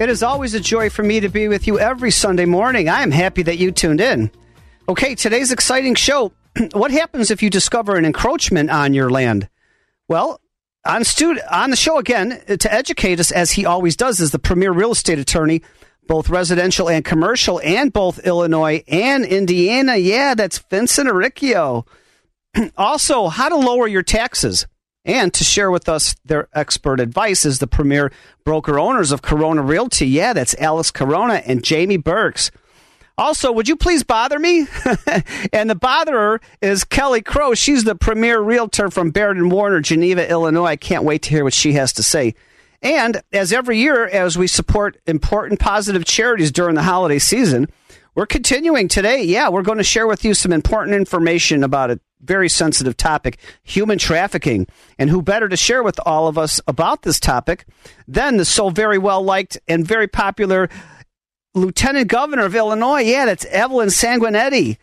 It 0.00 0.08
is 0.08 0.22
always 0.22 0.54
a 0.54 0.60
joy 0.60 0.88
for 0.88 1.02
me 1.02 1.20
to 1.20 1.28
be 1.28 1.46
with 1.46 1.66
you 1.66 1.78
every 1.78 2.10
Sunday 2.10 2.46
morning. 2.46 2.88
I 2.88 3.02
am 3.02 3.10
happy 3.10 3.42
that 3.42 3.58
you 3.58 3.70
tuned 3.70 4.00
in. 4.00 4.30
Okay, 4.88 5.14
today's 5.14 5.52
exciting 5.52 5.94
show. 5.94 6.32
what 6.72 6.90
happens 6.90 7.30
if 7.30 7.42
you 7.42 7.50
discover 7.50 7.96
an 7.96 8.06
encroachment 8.06 8.70
on 8.70 8.94
your 8.94 9.10
land? 9.10 9.50
Well, 10.08 10.40
on, 10.86 11.02
on 11.50 11.68
the 11.68 11.76
show 11.76 11.98
again, 11.98 12.40
uh, 12.48 12.56
to 12.56 12.72
educate 12.72 13.20
us, 13.20 13.30
as 13.30 13.50
he 13.50 13.66
always 13.66 13.94
does, 13.94 14.20
is 14.20 14.30
the 14.30 14.38
premier 14.38 14.72
real 14.72 14.92
estate 14.92 15.18
attorney, 15.18 15.60
both 16.06 16.30
residential 16.30 16.88
and 16.88 17.04
commercial, 17.04 17.60
and 17.62 17.92
both 17.92 18.20
Illinois 18.20 18.82
and 18.88 19.26
Indiana. 19.26 19.98
Yeah, 19.98 20.34
that's 20.34 20.60
Vincent 20.70 21.10
Arricchio. 21.10 21.86
also, 22.78 23.28
how 23.28 23.50
to 23.50 23.56
lower 23.56 23.86
your 23.86 24.02
taxes. 24.02 24.66
And 25.04 25.32
to 25.34 25.44
share 25.44 25.70
with 25.70 25.88
us 25.88 26.14
their 26.24 26.48
expert 26.52 27.00
advice 27.00 27.46
is 27.46 27.58
the 27.58 27.66
premier 27.66 28.12
broker 28.44 28.78
owners 28.78 29.12
of 29.12 29.22
Corona 29.22 29.62
Realty. 29.62 30.06
Yeah, 30.06 30.32
that's 30.32 30.54
Alex 30.58 30.90
Corona 30.90 31.42
and 31.46 31.64
Jamie 31.64 31.96
Burks. 31.96 32.50
Also, 33.16 33.52
would 33.52 33.68
you 33.68 33.76
please 33.76 34.02
bother 34.02 34.38
me? 34.38 34.60
and 35.52 35.68
the 35.68 35.74
botherer 35.74 36.40
is 36.62 36.84
Kelly 36.84 37.20
Crow. 37.20 37.54
She's 37.54 37.84
the 37.84 37.94
premier 37.94 38.40
realtor 38.40 38.90
from 38.90 39.10
Baird 39.10 39.36
and 39.36 39.50
Warner, 39.52 39.80
Geneva, 39.80 40.28
Illinois. 40.30 40.64
I 40.64 40.76
can't 40.76 41.04
wait 41.04 41.22
to 41.22 41.30
hear 41.30 41.44
what 41.44 41.52
she 41.52 41.74
has 41.74 41.92
to 41.94 42.02
say. 42.02 42.34
And 42.82 43.22
as 43.32 43.52
every 43.52 43.78
year, 43.78 44.06
as 44.06 44.38
we 44.38 44.46
support 44.46 44.98
important 45.06 45.60
positive 45.60 46.04
charities 46.06 46.50
during 46.50 46.74
the 46.74 46.82
holiday 46.82 47.18
season, 47.18 47.68
we're 48.14 48.26
continuing 48.26 48.88
today. 48.88 49.22
Yeah, 49.22 49.50
we're 49.50 49.62
going 49.62 49.78
to 49.78 49.84
share 49.84 50.06
with 50.06 50.24
you 50.24 50.32
some 50.32 50.52
important 50.52 50.96
information 50.96 51.62
about 51.62 51.90
a 51.90 52.00
very 52.20 52.48
sensitive 52.48 52.96
topic 52.96 53.38
human 53.62 53.98
trafficking. 53.98 54.66
And 54.98 55.10
who 55.10 55.22
better 55.22 55.48
to 55.48 55.56
share 55.56 55.82
with 55.82 55.98
all 56.04 56.28
of 56.28 56.38
us 56.38 56.60
about 56.66 57.02
this 57.02 57.20
topic 57.20 57.66
than 58.06 58.36
the 58.36 58.44
so 58.44 58.70
very 58.70 58.98
well 58.98 59.22
liked 59.22 59.58
and 59.68 59.86
very 59.86 60.08
popular 60.08 60.68
Lieutenant 61.54 62.08
Governor 62.08 62.44
of 62.44 62.54
Illinois. 62.54 63.00
Yeah, 63.00 63.26
that's 63.26 63.44
Evelyn 63.46 63.88
Sanguinetti. 63.88 64.78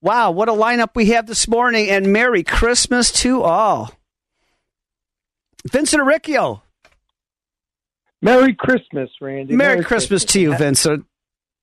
Wow, 0.00 0.30
what 0.30 0.48
a 0.48 0.52
lineup 0.52 0.90
we 0.94 1.06
have 1.06 1.26
this 1.26 1.48
morning, 1.48 1.90
and 1.90 2.12
Merry 2.12 2.44
Christmas 2.44 3.10
to 3.22 3.42
all. 3.42 3.90
Vincent 5.70 6.02
Arricchio. 6.02 6.62
Merry 8.22 8.54
Christmas, 8.54 9.10
Randy. 9.20 9.54
Merry, 9.54 9.74
Merry 9.74 9.84
Christmas, 9.84 10.22
Christmas, 10.22 10.32
to 10.32 10.40
you, 10.40 10.56
Vincent. 10.56 11.04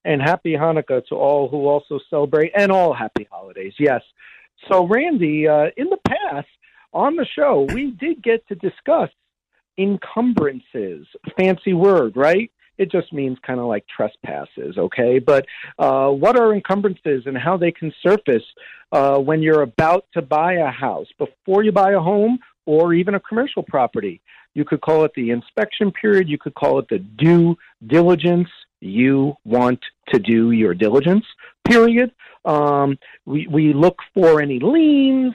And 0.03 0.21
happy 0.21 0.53
Hanukkah 0.53 1.05
to 1.07 1.15
all 1.15 1.47
who 1.49 1.67
also 1.67 1.99
celebrate, 2.09 2.51
and 2.55 2.71
all 2.71 2.93
happy 2.93 3.27
holidays, 3.31 3.73
yes. 3.79 4.01
So, 4.69 4.87
Randy, 4.87 5.47
uh, 5.47 5.67
in 5.77 5.89
the 5.89 5.99
past 6.07 6.47
on 6.93 7.15
the 7.15 7.25
show, 7.25 7.67
we 7.73 7.91
did 7.91 8.23
get 8.23 8.47
to 8.47 8.55
discuss 8.55 9.09
encumbrances. 9.77 11.07
Fancy 11.37 11.73
word, 11.73 12.15
right? 12.15 12.49
it 12.77 12.91
just 12.91 13.13
means 13.13 13.37
kind 13.45 13.59
of 13.59 13.67
like 13.67 13.85
trespasses, 13.87 14.77
okay? 14.77 15.19
But 15.19 15.45
uh, 15.79 16.09
what 16.09 16.37
are 16.37 16.53
encumbrances 16.53 17.23
and 17.25 17.37
how 17.37 17.57
they 17.57 17.71
can 17.71 17.93
surface 18.01 18.43
uh, 18.91 19.17
when 19.17 19.41
you're 19.41 19.61
about 19.61 20.05
to 20.13 20.21
buy 20.21 20.53
a 20.53 20.69
house, 20.69 21.07
before 21.17 21.63
you 21.63 21.71
buy 21.71 21.91
a 21.91 21.99
home 21.99 22.39
or 22.65 22.93
even 22.93 23.15
a 23.15 23.19
commercial 23.19 23.63
property? 23.63 24.21
You 24.53 24.65
could 24.65 24.81
call 24.81 25.03
it 25.03 25.11
the 25.15 25.31
inspection 25.31 25.91
period, 25.91 26.29
you 26.29 26.37
could 26.37 26.55
call 26.55 26.79
it 26.79 26.87
the 26.89 26.99
due 26.99 27.57
diligence. 27.87 28.49
You 28.81 29.35
want 29.43 29.79
to 30.09 30.19
do 30.19 30.51
your 30.51 30.73
diligence, 30.73 31.25
period. 31.67 32.11
Um, 32.43 32.97
we, 33.25 33.47
we 33.47 33.73
look 33.73 33.97
for 34.13 34.41
any 34.41 34.59
liens, 34.59 35.33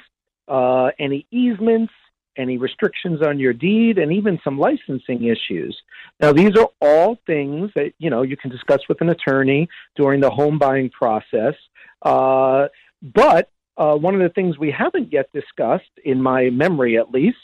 uh, 0.48 0.90
any 0.98 1.26
easements, 1.30 1.92
any 2.36 2.56
restrictions 2.56 3.20
on 3.22 3.38
your 3.38 3.52
deed, 3.52 3.98
and 3.98 4.12
even 4.12 4.38
some 4.42 4.58
licensing 4.58 5.24
issues. 5.24 5.76
Now, 6.20 6.32
these 6.32 6.56
are 6.56 6.68
all 6.80 7.18
things 7.26 7.70
that 7.74 7.92
you 7.98 8.10
know 8.10 8.22
you 8.22 8.36
can 8.36 8.50
discuss 8.50 8.80
with 8.88 9.00
an 9.00 9.10
attorney 9.10 9.68
during 9.96 10.20
the 10.20 10.30
home 10.30 10.58
buying 10.58 10.90
process. 10.90 11.54
Uh, 12.02 12.68
but 13.02 13.50
uh, 13.76 13.96
one 13.96 14.14
of 14.14 14.20
the 14.20 14.28
things 14.28 14.58
we 14.58 14.70
haven't 14.70 15.12
yet 15.12 15.30
discussed, 15.32 15.90
in 16.04 16.22
my 16.22 16.50
memory 16.50 16.98
at 16.98 17.10
least, 17.10 17.38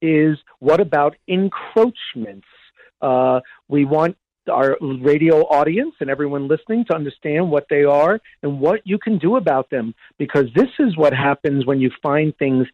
is 0.00 0.38
what 0.60 0.80
about 0.80 1.16
encroachments? 1.28 2.46
Uh, 3.00 3.40
we 3.68 3.84
want 3.84 4.16
our 4.48 4.76
radio 4.80 5.42
audience 5.42 5.94
and 6.00 6.10
everyone 6.10 6.48
listening 6.48 6.84
to 6.86 6.94
understand 6.94 7.50
what 7.50 7.66
they 7.68 7.84
are 7.84 8.20
and 8.42 8.60
what 8.60 8.80
you 8.84 8.98
can 8.98 9.18
do 9.18 9.36
about 9.36 9.70
them 9.70 9.94
because 10.18 10.46
this 10.54 10.68
is 10.78 10.96
what 10.96 11.12
happens 11.12 11.66
when 11.66 11.80
you 11.80 11.90
find 12.02 12.36
things 12.38 12.66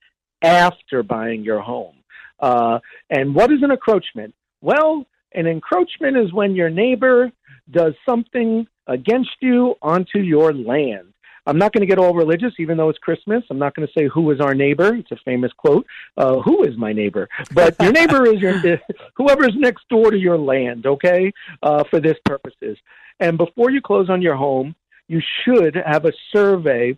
after 0.43 1.03
buying 1.03 1.43
your 1.43 1.61
home. 1.61 1.97
Uh, 2.41 2.79
and 3.11 3.35
what 3.35 3.51
is 3.51 3.63
an 3.63 3.71
encroachment? 3.71 4.35
Well, 4.61 5.07
an 5.33 5.47
encroachment 5.47 6.17
is 6.17 6.33
when 6.33 6.55
your 6.55 6.71
neighbor 6.71 7.33
does 7.71 7.95
something 8.07 8.67
against 8.87 9.37
you 9.41 9.75
onto 9.81 10.19
your 10.19 10.53
land. 10.53 11.14
I'm 11.47 11.59
not 11.59 11.73
going 11.73 11.83
to 11.83 11.87
get 11.87 11.99
all 11.99 12.15
religious, 12.15 12.53
even 12.59 12.77
though 12.77 12.89
it's 12.89 12.99
Christmas. 12.99 13.45
I'm 13.51 13.59
not 13.59 13.75
going 13.75 13.87
to 13.87 13.93
say 13.97 14.09
who 14.09 14.31
is 14.31 14.41
our 14.41 14.55
neighbor. 14.55 14.95
It's 14.95 15.13
a 15.13 15.17
famous 15.25 15.53
quote. 15.53 15.87
Uh, 16.17 16.41
who 16.41 16.65
is 16.65 16.77
my 16.77 16.93
neighbor? 16.93 17.29
But 17.53 17.77
your 17.81 17.93
neighbor 18.01 18.27
is 18.27 18.41
your 18.41 18.81
whoever's 19.15 19.55
next 19.57 19.89
door 19.89 20.11
to 20.11 20.19
your 20.19 20.39
land. 20.39 20.87
Okay, 20.87 21.33
uh, 21.63 21.85
for 21.91 22.01
this 22.01 22.17
purposes. 22.25 22.79
And 23.21 23.39
before 23.39 23.71
you 23.71 23.81
close 23.81 24.11
on 24.11 24.23
your 24.23 24.37
home, 24.37 24.75
you 25.09 25.21
should 25.45 25.75
have 25.75 26.05
a 26.07 26.13
survey 26.33 26.97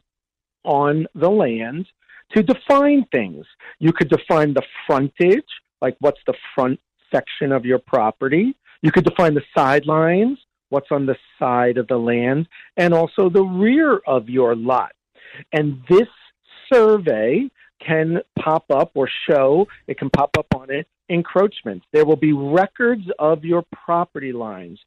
on 0.64 1.06
the 1.14 1.30
land 1.30 1.86
to 2.34 2.42
define 2.42 3.04
things. 3.12 3.46
You 3.78 3.92
could 3.92 4.08
define 4.08 4.54
the 4.54 4.62
frontage, 4.86 5.44
like 5.80 5.96
what's 6.00 6.20
the 6.26 6.34
front 6.54 6.80
section 7.12 7.52
of 7.52 7.64
your 7.64 7.78
property. 7.78 8.56
You 8.82 8.92
could 8.92 9.04
define 9.04 9.34
the 9.34 9.42
sidelines, 9.56 10.38
what's 10.68 10.90
on 10.90 11.06
the 11.06 11.16
side 11.38 11.78
of 11.78 11.86
the 11.88 11.96
land, 11.96 12.48
and 12.76 12.92
also 12.92 13.28
the 13.28 13.42
rear 13.42 14.00
of 14.06 14.28
your 14.28 14.54
lot. 14.54 14.92
And 15.52 15.82
this 15.88 16.08
survey 16.72 17.48
can 17.84 18.20
pop 18.38 18.64
up 18.70 18.92
or 18.94 19.08
show, 19.28 19.66
it 19.86 19.98
can 19.98 20.10
pop 20.10 20.30
up 20.38 20.46
on 20.54 20.70
it, 20.70 20.86
encroachments. 21.08 21.84
There 21.92 22.04
will 22.04 22.16
be 22.16 22.32
records 22.32 23.04
of 23.18 23.44
your 23.44 23.64
property 23.84 24.32
lines. 24.32 24.78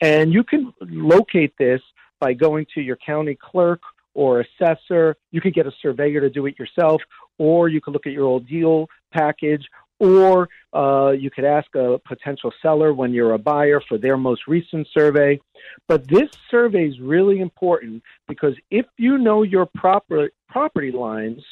And 0.00 0.32
you 0.32 0.42
can 0.42 0.72
locate 0.80 1.54
this 1.58 1.80
by 2.20 2.32
going 2.32 2.66
to 2.74 2.80
your 2.80 2.96
county 2.96 3.38
clerk 3.40 3.80
or 4.14 4.40
assessor. 4.40 5.16
You 5.30 5.40
could 5.40 5.54
get 5.54 5.66
a 5.66 5.72
surveyor 5.80 6.20
to 6.20 6.30
do 6.30 6.46
it 6.46 6.58
yourself, 6.58 7.00
or 7.38 7.68
you 7.68 7.80
could 7.80 7.92
look 7.92 8.06
at 8.06 8.12
your 8.12 8.26
old 8.26 8.48
deal 8.48 8.88
package, 9.12 9.64
or 9.98 10.48
uh, 10.72 11.10
you 11.10 11.30
could 11.30 11.44
ask 11.44 11.74
a 11.74 11.98
potential 12.06 12.52
seller 12.62 12.92
when 12.92 13.12
you're 13.12 13.32
a 13.32 13.38
buyer 13.38 13.80
for 13.88 13.98
their 13.98 14.16
most 14.16 14.46
recent 14.46 14.86
survey. 14.92 15.40
But 15.86 16.06
this 16.08 16.28
survey 16.50 16.86
is 16.88 17.00
really 17.00 17.40
important 17.40 18.02
because 18.26 18.54
if 18.70 18.86
you 18.96 19.18
know 19.18 19.42
your 19.42 19.66
proper 19.66 20.30
property 20.48 20.92
lines, 20.92 21.42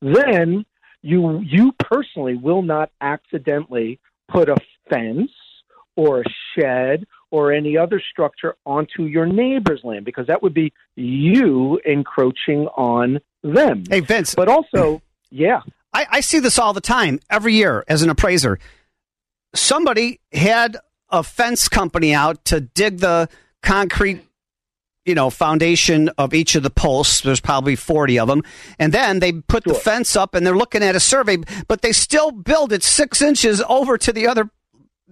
then 0.00 0.64
you 1.02 1.40
you 1.40 1.72
personally 1.72 2.36
will 2.36 2.62
not 2.62 2.90
accidentally 3.00 3.98
put 4.28 4.48
a 4.48 4.56
fence 4.88 5.30
or 5.96 6.20
a 6.20 6.24
shed 6.54 7.06
or 7.30 7.52
any 7.52 7.76
other 7.76 8.00
structure 8.10 8.54
onto 8.64 9.04
your 9.04 9.26
neighbor's 9.26 9.80
land 9.82 10.04
because 10.04 10.26
that 10.26 10.42
would 10.42 10.54
be 10.54 10.72
you 10.96 11.80
encroaching 11.84 12.66
on 12.76 13.20
them. 13.42 13.84
Hey, 13.88 14.00
Vince. 14.00 14.34
But 14.34 14.48
also, 14.48 15.02
yeah. 15.30 15.60
I, 15.92 16.06
I 16.10 16.20
see 16.20 16.38
this 16.38 16.58
all 16.58 16.72
the 16.72 16.80
time, 16.80 17.20
every 17.30 17.54
year 17.54 17.84
as 17.88 18.02
an 18.02 18.10
appraiser. 18.10 18.58
Somebody 19.54 20.20
had 20.32 20.78
a 21.10 21.22
fence 21.22 21.68
company 21.68 22.14
out 22.14 22.44
to 22.46 22.60
dig 22.60 22.98
the 22.98 23.28
concrete 23.62 24.22
you 25.04 25.14
know 25.14 25.30
foundation 25.30 26.08
of 26.16 26.32
each 26.32 26.54
of 26.54 26.62
the 26.62 26.70
posts 26.70 27.20
there's 27.20 27.40
probably 27.40 27.76
40 27.76 28.18
of 28.20 28.28
them 28.28 28.42
and 28.78 28.92
then 28.92 29.18
they 29.18 29.32
put 29.32 29.64
sure. 29.64 29.74
the 29.74 29.78
fence 29.78 30.16
up 30.16 30.34
and 30.34 30.46
they're 30.46 30.56
looking 30.56 30.82
at 30.82 30.96
a 30.96 31.00
survey 31.00 31.38
but 31.68 31.82
they 31.82 31.92
still 31.92 32.30
build 32.30 32.72
it 32.72 32.82
six 32.82 33.20
inches 33.20 33.62
over 33.68 33.98
to 33.98 34.12
the 34.12 34.26
other 34.26 34.50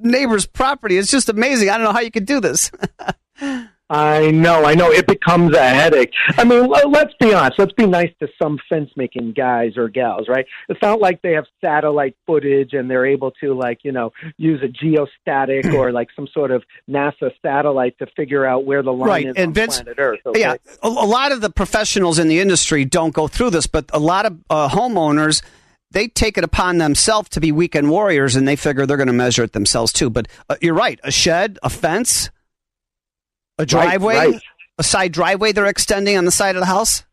neighbor's 0.02 0.46
property. 0.46 0.96
It's 0.98 1.10
just 1.10 1.28
amazing. 1.28 1.70
I 1.70 1.76
don't 1.76 1.84
know 1.84 1.92
how 1.92 2.00
you 2.00 2.10
could 2.10 2.26
do 2.26 2.40
this. 2.40 2.70
I 3.90 4.31
know, 4.31 4.64
I 4.64 4.75
know. 4.75 4.92
It 4.92 5.08
becomes 5.08 5.52
a 5.56 5.69
headache. 5.69 6.12
I 6.38 6.44
mean, 6.44 6.69
let's 6.69 7.12
be 7.19 7.34
honest. 7.34 7.58
Let's 7.58 7.72
be 7.72 7.87
nice 7.87 8.12
to 8.20 8.28
some 8.40 8.56
fence 8.69 8.88
making 8.94 9.32
guys 9.32 9.76
or 9.76 9.88
gals, 9.88 10.28
right? 10.28 10.46
It's 10.69 10.81
not 10.81 11.00
like 11.00 11.22
they 11.22 11.32
have 11.32 11.44
satellite 11.60 12.14
footage 12.25 12.72
and 12.72 12.88
they're 12.88 13.04
able 13.04 13.32
to, 13.42 13.52
like, 13.52 13.81
you 13.82 13.90
know, 13.90 14.12
use 14.37 14.62
a 14.62 14.69
geostatic 14.69 15.75
or 15.75 15.90
like 15.90 16.06
some 16.14 16.28
sort 16.32 16.52
of 16.52 16.62
NASA 16.88 17.32
satellite 17.42 17.98
to 17.98 18.06
figure 18.14 18.46
out 18.46 18.64
where 18.64 18.84
the 18.84 18.92
line 18.92 19.08
right. 19.08 19.26
is 19.26 19.34
and 19.37 19.48
on 19.48 19.54
Vince, 19.54 19.82
planet 19.82 19.98
Earth. 19.98 20.20
Okay? 20.25 20.40
Yeah, 20.40 20.54
a, 20.84 20.88
lot 20.88 21.32
of 21.32 21.40
the 21.40 21.50
professionals 21.50 22.20
in 22.20 22.28
the 22.28 22.38
industry 22.38 22.84
don't 22.84 23.12
go 23.12 23.26
through 23.26 23.50
this, 23.50 23.66
but 23.66 23.90
a 23.92 23.98
lot 23.98 24.25
of 24.25 24.38
uh, 24.48 24.69
homeowners 24.69 25.42
they 25.90 26.06
take 26.06 26.38
it 26.38 26.44
upon 26.44 26.78
themselves 26.78 27.28
to 27.31 27.40
be 27.40 27.50
weekend 27.50 27.90
warriors 27.90 28.37
and 28.37 28.46
they 28.46 28.54
figure 28.54 28.87
they're 28.87 28.96
going 28.96 29.08
to 29.08 29.12
measure 29.12 29.42
it 29.42 29.52
themselves 29.52 29.92
too. 29.92 30.08
But 30.08 30.28
uh, 30.48 30.54
you're 30.60 30.75
right. 30.75 31.00
A 31.02 31.10
shed, 31.10 31.58
a 31.64 31.69
fence, 31.69 32.31
a 33.62 33.66
driveway, 33.66 34.14
Right, 34.16 34.32
right. 34.32 34.42
a 34.78 34.82
side 34.82 35.12
driveway 35.12 35.52
they're 35.52 35.66
extending 35.66 36.16
on 36.16 36.24
the 36.24 36.30
side 36.30 36.56
of 36.56 36.60
the 36.60 36.66
house. 36.66 37.04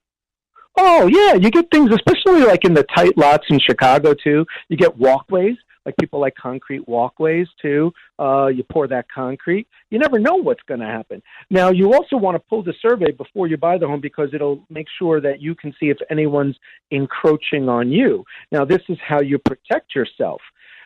Oh 0.80 1.08
yeah, 1.08 1.34
you 1.34 1.50
get 1.50 1.66
things, 1.72 1.92
especially 1.92 2.44
like 2.44 2.64
in 2.64 2.74
the 2.74 2.84
tight 2.96 3.18
lots 3.18 3.46
in 3.50 3.60
Chicago 3.60 4.14
too. 4.14 4.46
You 4.70 4.78
get 4.78 4.96
walkways, 4.98 5.56
like 5.88 5.96
people 5.98 6.20
like 6.20 6.36
concrete 6.36 6.88
walkways 6.88 7.48
too. 7.60 7.92
Uh, 8.20 8.48
you 8.48 8.64
pour 8.64 8.88
that 8.88 9.06
concrete. 9.14 9.68
You 9.90 9.98
never 9.98 10.20
know 10.20 10.36
what's 10.36 10.62
going 10.68 10.82
to 10.82 10.86
happen. 10.86 11.24
Now, 11.50 11.72
you 11.72 11.94
also 11.94 12.16
want 12.18 12.36
to 12.36 12.40
pull 12.40 12.62
the 12.62 12.74
survey 12.82 13.12
before 13.12 13.48
you 13.48 13.58
buy 13.58 13.78
the 13.80 13.88
home 13.88 14.02
because 14.02 14.30
it'll 14.34 14.64
make 14.70 14.88
sure 15.00 15.20
that 15.22 15.42
you 15.42 15.56
can 15.56 15.74
see 15.80 15.88
if 15.90 15.98
anyone's 16.12 16.58
encroaching 16.92 17.70
on 17.70 17.90
you. 17.92 18.24
Now, 18.52 18.64
this 18.66 18.82
is 18.90 18.98
how 19.08 19.22
you 19.22 19.40
protect 19.40 19.96
yourself. 19.96 20.42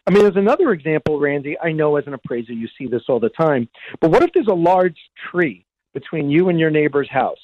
I 0.07 0.12
mean, 0.12 0.24
there's 0.24 0.36
another 0.36 0.71
example, 0.71 1.19
Randy. 1.19 1.57
I 1.59 1.71
know 1.71 1.95
as 1.95 2.07
an 2.07 2.13
appraiser 2.13 2.53
you 2.53 2.68
see 2.77 2.88
this 2.88 3.03
all 3.07 3.19
the 3.19 3.30
time. 3.30 3.69
But 4.00 4.12
what 4.12 4.24
if 4.24 4.31
there's 4.33 4.48
a 4.48 4.53
large 4.53 4.98
tree 5.30 5.65
between 5.94 6.30
you 6.30 6.50
and 6.50 6.59
your 6.59 6.71
neighbor's 6.71 7.09
house? 7.09 7.38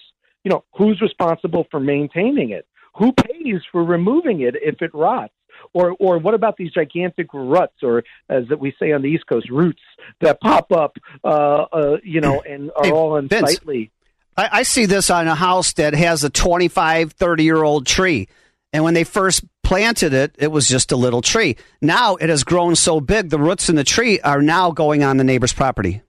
You 0.44 0.52
know, 0.52 0.64
who's 0.76 1.00
responsible 1.02 1.68
for 1.70 1.80
maintaining 1.80 2.50
it? 2.52 2.66
Who 2.96 3.12
pays 3.12 3.62
for 3.72 3.84
removing 3.84 4.42
it 4.42 4.56
if 4.62 4.82
it 4.82 4.92
rots? 4.94 5.34
Or, 5.74 5.96
or 6.00 6.18
what 6.20 6.34
about 6.34 6.56
these 6.58 6.72
gigantic 6.72 7.28
ruts, 7.34 7.78
or 7.82 8.04
as 8.30 8.44
we 8.60 8.76
say 8.80 8.92
on 8.92 9.02
the 9.02 9.08
East 9.08 9.26
Coast, 9.28 9.50
roots 9.50 9.82
that 10.22 10.40
pop 10.40 10.72
up, 10.72 10.98
uh, 11.24 11.28
uh, 11.28 11.98
you 12.04 12.22
know, 12.22 12.42
and 12.42 12.72
are 12.76 12.86
Hey, 12.86 12.92
all 12.92 13.20
Vince. 13.20 13.34
unsightly? 13.34 13.92
I, 14.36 14.50
I 14.52 14.64
see 14.64 14.86
this 14.86 15.10
on 15.10 15.28
a 15.28 15.36
house 15.36 15.74
that 15.74 15.94
has 15.96 16.24
a 16.24 16.30
25, 16.30 17.14
30 17.14 17.44
year 17.44 17.64
old 17.64 17.86
tree. 17.88 18.28
And 18.72 18.84
when 18.84 18.94
they 18.94 19.04
first 19.04 19.44
planted 19.68 20.14
it, 20.14 20.34
it 20.40 20.48
was 20.48 20.66
just 20.70 20.94
a 20.94 20.96
little 20.96 21.22
tree. 21.22 21.58
Now 21.82 22.16
it 22.16 22.30
has 22.30 22.46
grown 22.46 22.78
so 22.78 23.02
big, 23.02 23.30
the 23.30 23.38
roots 23.38 23.70
in 23.70 23.76
the 23.76 23.84
tree 23.84 24.18
are 24.22 24.42
now 24.42 24.72
going 24.72 25.04
on 25.04 25.18
the 25.18 25.26
neighbor's 25.26 25.52
property. 25.52 26.02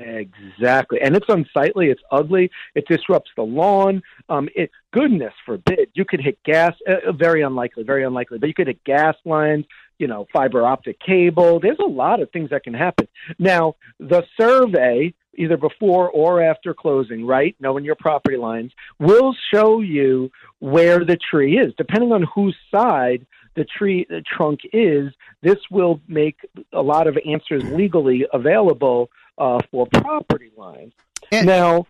Exactly, 0.00 0.98
and 1.00 1.14
it's 1.14 1.28
unsightly. 1.28 1.86
It's 1.90 2.02
ugly. 2.10 2.50
It 2.74 2.88
disrupts 2.88 3.30
the 3.36 3.42
lawn. 3.42 4.02
Um, 4.28 4.48
it 4.56 4.70
goodness 4.92 5.34
forbid 5.46 5.90
you 5.94 6.04
could 6.04 6.20
hit 6.20 6.42
gas. 6.42 6.74
Uh, 6.88 7.12
very 7.12 7.42
unlikely, 7.42 7.84
very 7.84 8.02
unlikely. 8.02 8.38
But 8.38 8.48
you 8.48 8.54
could 8.54 8.66
hit 8.66 8.82
gas 8.82 9.14
lines. 9.24 9.66
You 9.98 10.08
know, 10.08 10.26
fiber 10.32 10.66
optic 10.66 10.98
cable. 10.98 11.60
There's 11.60 11.78
a 11.78 11.88
lot 11.88 12.20
of 12.20 12.30
things 12.32 12.50
that 12.50 12.64
can 12.64 12.74
happen. 12.74 13.06
Now, 13.38 13.76
the 14.00 14.24
survey, 14.40 15.14
either 15.36 15.56
before 15.56 16.10
or 16.10 16.42
after 16.42 16.74
closing, 16.74 17.26
right, 17.26 17.54
knowing 17.60 17.84
your 17.84 17.94
property 17.94 18.36
lines, 18.36 18.72
will 18.98 19.34
show 19.52 19.80
you 19.80 20.30
where 20.58 21.04
the 21.04 21.16
tree 21.16 21.58
is, 21.58 21.72
depending 21.76 22.12
on 22.12 22.24
whose 22.34 22.56
side 22.70 23.26
the 23.56 23.64
tree 23.64 24.06
the 24.08 24.22
trunk 24.22 24.60
is. 24.72 25.12
This 25.42 25.58
will 25.70 26.00
make 26.08 26.36
a 26.72 26.82
lot 26.82 27.06
of 27.06 27.18
answers 27.26 27.64
legally 27.64 28.26
available 28.32 29.10
uh, 29.38 29.60
for 29.70 29.86
property 29.86 30.50
lines. 30.56 30.92
And- 31.32 31.46
now, 31.46 31.86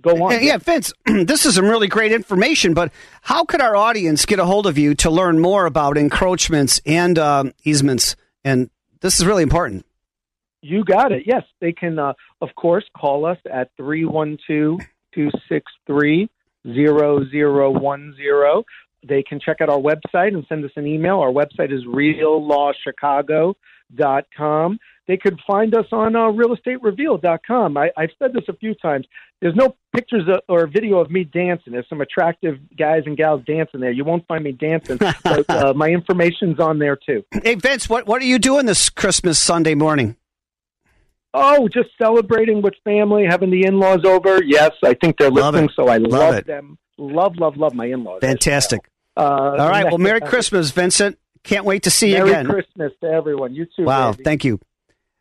go 0.00 0.24
on. 0.24 0.42
Yeah, 0.42 0.58
Vince, 0.58 0.92
this 1.06 1.46
is 1.46 1.56
some 1.56 1.66
really 1.66 1.88
great 1.88 2.12
information, 2.12 2.74
but 2.74 2.92
how 3.22 3.44
could 3.44 3.60
our 3.60 3.76
audience 3.76 4.26
get 4.26 4.38
a 4.38 4.44
hold 4.44 4.66
of 4.66 4.78
you 4.78 4.94
to 4.96 5.10
learn 5.10 5.38
more 5.40 5.66
about 5.66 5.96
encroachments 5.96 6.80
and 6.86 7.18
um, 7.18 7.52
easements? 7.64 8.16
And 8.44 8.70
this 9.00 9.18
is 9.18 9.26
really 9.26 9.42
important. 9.42 9.84
You 10.60 10.84
got 10.84 11.12
it. 11.12 11.22
Yes, 11.26 11.44
they 11.60 11.72
can, 11.72 11.98
uh, 11.98 12.12
of 12.40 12.48
course, 12.56 12.84
call 12.96 13.26
us 13.26 13.38
at 13.50 13.70
312 13.76 14.80
263 15.14 16.28
0010. 16.66 18.64
They 19.06 19.22
can 19.22 19.38
check 19.38 19.60
out 19.60 19.68
our 19.68 19.78
website 19.78 20.34
and 20.34 20.44
send 20.48 20.64
us 20.64 20.72
an 20.76 20.84
email. 20.86 21.20
Our 21.20 21.30
website 21.30 21.70
is 21.72 21.84
reallawchicago.com. 21.84 24.78
They 25.06 25.16
could 25.16 25.38
find 25.46 25.72
us 25.74 25.86
on 25.90 26.14
uh, 26.14 26.30
realestatereveal.com. 26.32 27.78
I, 27.78 27.90
I've 27.96 28.10
said 28.18 28.34
this 28.34 28.44
a 28.48 28.52
few 28.52 28.74
times. 28.74 29.06
There's 29.40 29.54
no 29.54 29.74
pictures 29.94 30.28
of, 30.28 30.40
or 30.48 30.66
video 30.66 30.98
of 30.98 31.10
me 31.10 31.24
dancing. 31.24 31.72
There's 31.72 31.88
some 31.88 32.02
attractive 32.02 32.58
guys 32.76 33.04
and 33.06 33.16
gals 33.16 33.42
dancing 33.46 33.80
there. 33.80 33.90
You 33.90 34.04
won't 34.04 34.26
find 34.26 34.44
me 34.44 34.52
dancing, 34.52 34.98
but 34.98 35.16
uh, 35.48 35.72
my 35.74 35.88
information's 35.88 36.60
on 36.60 36.78
there 36.78 36.96
too. 36.96 37.24
Hey, 37.42 37.54
Vince, 37.54 37.88
what, 37.88 38.06
what 38.06 38.20
are 38.20 38.26
you 38.26 38.38
doing 38.38 38.66
this 38.66 38.90
Christmas 38.90 39.38
Sunday 39.38 39.74
morning? 39.74 40.17
Oh, 41.34 41.68
just 41.68 41.90
celebrating 41.98 42.62
with 42.62 42.74
family, 42.84 43.24
having 43.28 43.50
the 43.50 43.64
in-laws 43.66 44.04
over. 44.04 44.42
Yes, 44.42 44.72
I 44.84 44.94
think 44.94 45.18
they're 45.18 45.30
Love 45.30 45.54
listening, 45.54 45.68
it. 45.70 45.74
so 45.76 45.88
I 45.88 45.98
Love 45.98 46.10
love, 46.34 46.44
them. 46.46 46.78
Love, 46.96 47.36
love, 47.36 47.56
love 47.56 47.74
my 47.74 47.86
in-laws. 47.86 48.20
Fantastic. 48.22 48.88
Uh, 49.16 49.20
All 49.20 49.68
right. 49.68 49.84
Well, 49.84 49.98
Merry 49.98 50.20
Christmas, 50.20 50.70
Vincent. 50.70 51.18
Can't 51.44 51.64
wait 51.64 51.84
to 51.84 51.90
see 51.90 52.10
you 52.16 52.24
again. 52.24 52.46
Merry. 52.48 52.62
Christmas 52.62 52.92
to 53.02 53.08
everyone. 53.08 53.54
You 53.54 53.66
too. 53.66 53.84
Wow, 53.84 54.06
Randy. 54.10 54.24
thank 54.24 54.44
you. 54.44 54.58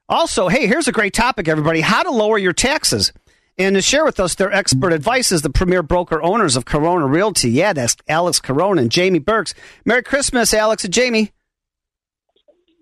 Also, 0.09 0.47
hey, 0.47 0.65
here's 0.67 0.87
a 0.87 0.91
great 0.91 1.13
topic, 1.13 1.47
everybody 1.47 1.81
how 1.81 2.03
to 2.03 2.11
lower 2.11 2.37
your 2.37 2.53
taxes. 2.53 3.11
And 3.59 3.75
to 3.75 3.81
share 3.81 4.05
with 4.05 4.19
us 4.19 4.35
their 4.35 4.51
expert 4.53 4.93
advice 4.93 5.31
is 5.31 5.41
the 5.41 5.49
premier 5.49 5.81
broker 5.83 6.21
owners 6.21 6.55
of 6.55 6.63
Corona 6.65 7.07
Realty. 7.07 7.49
Yeah, 7.49 7.73
that's 7.73 7.97
Alex 8.07 8.39
Corona 8.39 8.81
and 8.83 8.91
Jamie 8.91 9.19
Burks. 9.19 9.53
Merry 9.83 10.03
Christmas, 10.03 10.53
Alex 10.53 10.85
and 10.85 10.93
Jamie. 10.93 11.31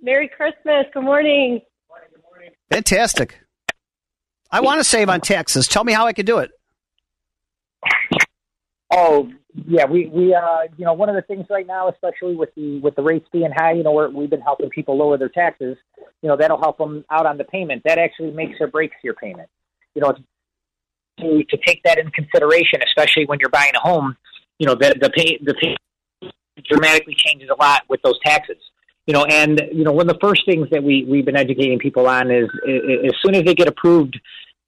Merry 0.01 0.29
Christmas. 0.35 0.85
Good 0.93 1.03
morning. 1.03 1.61
Fantastic. 2.69 3.39
I 4.51 4.61
want 4.61 4.79
to 4.79 4.83
save 4.83 5.09
on 5.09 5.21
taxes. 5.21 5.67
Tell 5.67 5.83
me 5.83 5.93
how 5.93 6.05
I 6.07 6.13
can 6.13 6.25
do 6.25 6.39
it. 6.39 6.51
Oh, 8.91 9.29
yeah, 9.67 9.85
we 9.85 10.07
we 10.07 10.33
uh 10.33 10.63
you 10.77 10.85
know 10.85 10.93
one 10.93 11.09
of 11.09 11.15
the 11.15 11.21
things 11.21 11.45
right 11.49 11.65
now, 11.65 11.89
especially 11.89 12.35
with 12.35 12.53
the 12.55 12.79
with 12.79 12.95
the 12.95 13.01
rates 13.01 13.27
being 13.31 13.51
high, 13.55 13.73
you 13.73 13.83
know, 13.83 13.91
we're, 13.91 14.09
we've 14.09 14.29
been 14.29 14.41
helping 14.41 14.69
people 14.69 14.97
lower 14.97 15.17
their 15.17 15.29
taxes. 15.29 15.77
You 16.21 16.29
know, 16.29 16.37
that'll 16.37 16.59
help 16.59 16.77
them 16.77 17.05
out 17.09 17.25
on 17.25 17.37
the 17.37 17.45
payment. 17.45 17.83
That 17.85 17.97
actually 17.97 18.31
makes 18.31 18.59
or 18.59 18.67
breaks 18.67 18.95
your 19.03 19.13
payment. 19.13 19.49
You 19.93 20.01
know, 20.01 20.13
to 21.19 21.43
to 21.43 21.57
take 21.65 21.81
that 21.83 21.97
in 21.97 22.09
consideration, 22.11 22.81
especially 22.85 23.25
when 23.25 23.39
you're 23.39 23.49
buying 23.49 23.73
a 23.75 23.79
home. 23.79 24.17
You 24.59 24.67
know, 24.67 24.75
the 24.75 24.95
the 24.99 25.09
pay 25.09 25.39
the 25.41 25.53
pay 25.53 25.75
dramatically 26.63 27.15
changes 27.17 27.49
a 27.49 27.61
lot 27.61 27.83
with 27.89 28.01
those 28.01 28.19
taxes. 28.25 28.57
You 29.07 29.13
know, 29.13 29.25
and 29.25 29.61
you 29.71 29.83
know 29.83 29.91
one 29.91 30.09
of 30.09 30.13
the 30.15 30.19
first 30.19 30.45
things 30.45 30.67
that 30.71 30.83
we 30.83 31.03
we've 31.03 31.25
been 31.25 31.35
educating 31.35 31.79
people 31.79 32.07
on 32.07 32.31
is, 32.31 32.49
is 32.65 32.81
as 33.05 33.13
soon 33.23 33.35
as 33.35 33.43
they 33.43 33.53
get 33.53 33.67
approved 33.67 34.19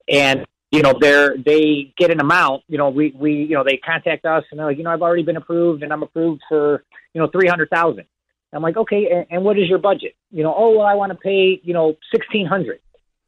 and 0.08 0.46
you 0.72 0.82
know 0.82 0.94
they're 1.00 1.36
they 1.38 1.94
get 1.98 2.12
an 2.12 2.20
amount 2.20 2.64
you 2.68 2.78
know 2.78 2.90
we 2.90 3.14
we 3.16 3.34
you 3.34 3.56
know 3.56 3.64
they 3.64 3.78
contact 3.78 4.26
us 4.26 4.44
and 4.52 4.60
they're 4.60 4.68
like 4.68 4.78
you 4.78 4.84
know 4.84 4.92
i've 4.92 5.02
already 5.02 5.24
been 5.24 5.38
approved 5.38 5.84
and 5.84 5.94
i'm 5.94 6.04
approved 6.04 6.42
for 6.50 6.84
you 7.14 7.22
know 7.22 7.28
three 7.28 7.48
hundred 7.48 7.70
thousand. 7.70 8.06
I'm 8.54 8.64
like 8.64 8.78
okay 8.78 9.08
and, 9.12 9.26
and 9.30 9.44
what 9.44 9.60
is 9.60 9.68
your 9.68 9.78
budget? 9.80 10.16
You 10.32 10.44
know 10.44 10.54
oh 10.56 10.78
well 10.78 10.88
i 10.88 10.94
want 10.94 11.12
to 11.12 11.18
pay 11.18 11.60
you 11.64 11.74
know 11.74 11.98
sixteen 12.14 12.46
hundred. 12.46 12.80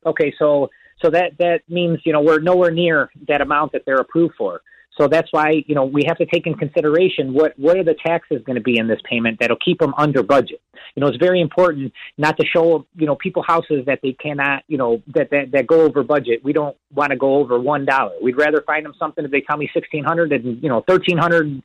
Okay 0.05 0.33
so 0.37 0.69
so 1.01 1.09
that 1.09 1.37
that 1.39 1.61
means 1.69 1.99
you 2.03 2.13
know 2.13 2.21
we're 2.21 2.39
nowhere 2.39 2.71
near 2.71 3.09
that 3.27 3.41
amount 3.41 3.73
that 3.73 3.83
they're 3.85 3.97
approved 3.97 4.35
for 4.37 4.61
so 4.97 5.07
that's 5.07 5.29
why 5.31 5.63
you 5.65 5.75
know 5.75 5.85
we 5.85 6.03
have 6.07 6.17
to 6.17 6.25
take 6.25 6.45
in 6.45 6.55
consideration 6.55 7.33
what 7.33 7.53
what 7.57 7.77
are 7.77 7.83
the 7.83 7.95
taxes 8.05 8.41
going 8.45 8.55
to 8.55 8.61
be 8.61 8.77
in 8.77 8.87
this 8.87 8.99
payment 9.09 9.37
that'll 9.39 9.57
keep 9.63 9.79
them 9.79 9.93
under 9.97 10.23
budget. 10.23 10.61
You 10.95 11.01
know 11.01 11.07
it's 11.07 11.17
very 11.17 11.41
important 11.41 11.93
not 12.17 12.37
to 12.37 12.45
show 12.45 12.85
you 12.95 13.05
know 13.05 13.15
people 13.15 13.43
houses 13.43 13.85
that 13.85 13.99
they 14.03 14.13
cannot 14.13 14.63
you 14.67 14.77
know 14.77 15.01
that 15.15 15.29
that, 15.31 15.51
that 15.53 15.67
go 15.67 15.81
over 15.81 16.03
budget. 16.03 16.43
We 16.43 16.53
don't 16.53 16.75
want 16.93 17.11
to 17.11 17.17
go 17.17 17.35
over 17.35 17.59
one 17.59 17.85
dollar. 17.85 18.13
We'd 18.21 18.37
rather 18.37 18.61
find 18.65 18.85
them 18.85 18.93
something 18.99 19.23
if 19.23 19.31
they 19.31 19.41
tell 19.41 19.57
me 19.57 19.69
sixteen 19.73 20.03
hundred 20.03 20.31
and 20.31 20.61
you 20.61 20.69
know 20.69 20.83
thirteen 20.87 21.17
hundred 21.17 21.61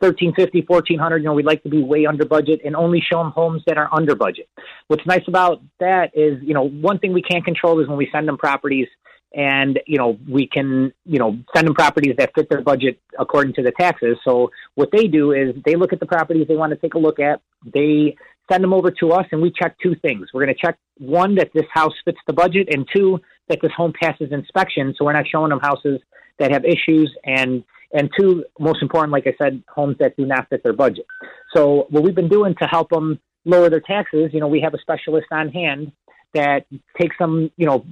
thirteen 0.00 0.32
fifty 0.34 0.62
fourteen 0.62 0.98
hundred 0.98 1.18
you 1.18 1.24
know 1.24 1.34
we'd 1.34 1.46
like 1.46 1.62
to 1.64 1.68
be 1.68 1.82
way 1.82 2.06
under 2.06 2.24
budget 2.24 2.60
and 2.64 2.76
only 2.76 3.00
show 3.00 3.18
them 3.18 3.32
homes 3.32 3.62
that 3.66 3.76
are 3.76 3.88
under 3.92 4.14
budget. 4.14 4.48
What's 4.86 5.06
nice 5.06 5.24
about 5.28 5.62
that 5.80 6.12
is 6.14 6.38
you 6.42 6.54
know 6.54 6.68
one 6.68 6.98
thing 6.98 7.12
we 7.12 7.22
can't 7.22 7.44
control 7.44 7.80
is 7.80 7.88
when 7.88 7.98
we 7.98 8.08
send 8.12 8.28
them 8.28 8.38
properties 8.38 8.88
and 9.34 9.78
you 9.86 9.98
know 9.98 10.18
we 10.28 10.46
can 10.46 10.92
you 11.04 11.18
know 11.18 11.38
send 11.54 11.66
them 11.66 11.74
properties 11.74 12.14
that 12.18 12.30
fit 12.34 12.48
their 12.48 12.62
budget 12.62 12.98
according 13.18 13.54
to 13.54 13.62
the 13.62 13.72
taxes. 13.72 14.16
So 14.24 14.50
what 14.74 14.90
they 14.92 15.06
do 15.06 15.32
is 15.32 15.54
they 15.64 15.76
look 15.76 15.92
at 15.92 16.00
the 16.00 16.06
properties 16.06 16.46
they 16.48 16.56
want 16.56 16.72
to 16.72 16.78
take 16.78 16.94
a 16.94 16.98
look 16.98 17.20
at. 17.20 17.40
They 17.64 18.16
send 18.50 18.64
them 18.64 18.72
over 18.72 18.90
to 18.90 19.12
us 19.12 19.26
and 19.30 19.42
we 19.42 19.50
check 19.50 19.76
two 19.82 19.94
things. 19.96 20.28
We're 20.32 20.44
going 20.44 20.54
to 20.54 20.60
check 20.60 20.78
one 20.96 21.34
that 21.34 21.50
this 21.54 21.66
house 21.72 21.92
fits 22.04 22.18
the 22.26 22.32
budget 22.32 22.68
and 22.72 22.88
two 22.94 23.20
that 23.48 23.58
this 23.62 23.72
home 23.76 23.92
passes 24.00 24.32
inspection 24.32 24.94
so 24.96 25.04
we're 25.04 25.12
not 25.12 25.26
showing 25.26 25.50
them 25.50 25.60
houses 25.60 26.00
that 26.38 26.50
have 26.52 26.64
issues 26.64 27.14
and 27.24 27.64
and 27.92 28.10
two 28.18 28.44
most 28.58 28.82
important 28.82 29.10
like 29.12 29.26
i 29.26 29.32
said 29.42 29.62
homes 29.68 29.96
that 29.98 30.16
do 30.16 30.26
not 30.26 30.48
fit 30.48 30.62
their 30.62 30.72
budget. 30.72 31.06
So 31.54 31.86
what 31.90 32.02
we've 32.02 32.14
been 32.14 32.28
doing 32.28 32.54
to 32.60 32.66
help 32.66 32.90
them 32.90 33.18
lower 33.44 33.70
their 33.70 33.80
taxes 33.80 34.30
you 34.32 34.40
know 34.40 34.48
we 34.48 34.60
have 34.60 34.74
a 34.74 34.78
specialist 34.78 35.26
on 35.30 35.48
hand 35.50 35.92
that 36.38 36.66
takes 37.00 37.16
them, 37.18 37.50
you 37.56 37.66
know, 37.66 37.84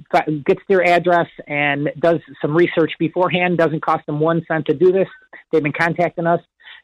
gets 0.45 0.61
their 0.69 0.83
address 0.85 1.27
and 1.47 1.89
does 1.99 2.19
some 2.41 2.55
research 2.55 2.93
beforehand. 2.97 3.57
Doesn't 3.57 3.81
cost 3.81 4.05
them 4.05 4.21
one 4.21 4.41
cent 4.47 4.65
to 4.67 4.73
do 4.73 4.91
this. 4.93 5.07
They've 5.51 5.63
been 5.63 5.73
contacting 5.73 6.25
us. 6.25 6.39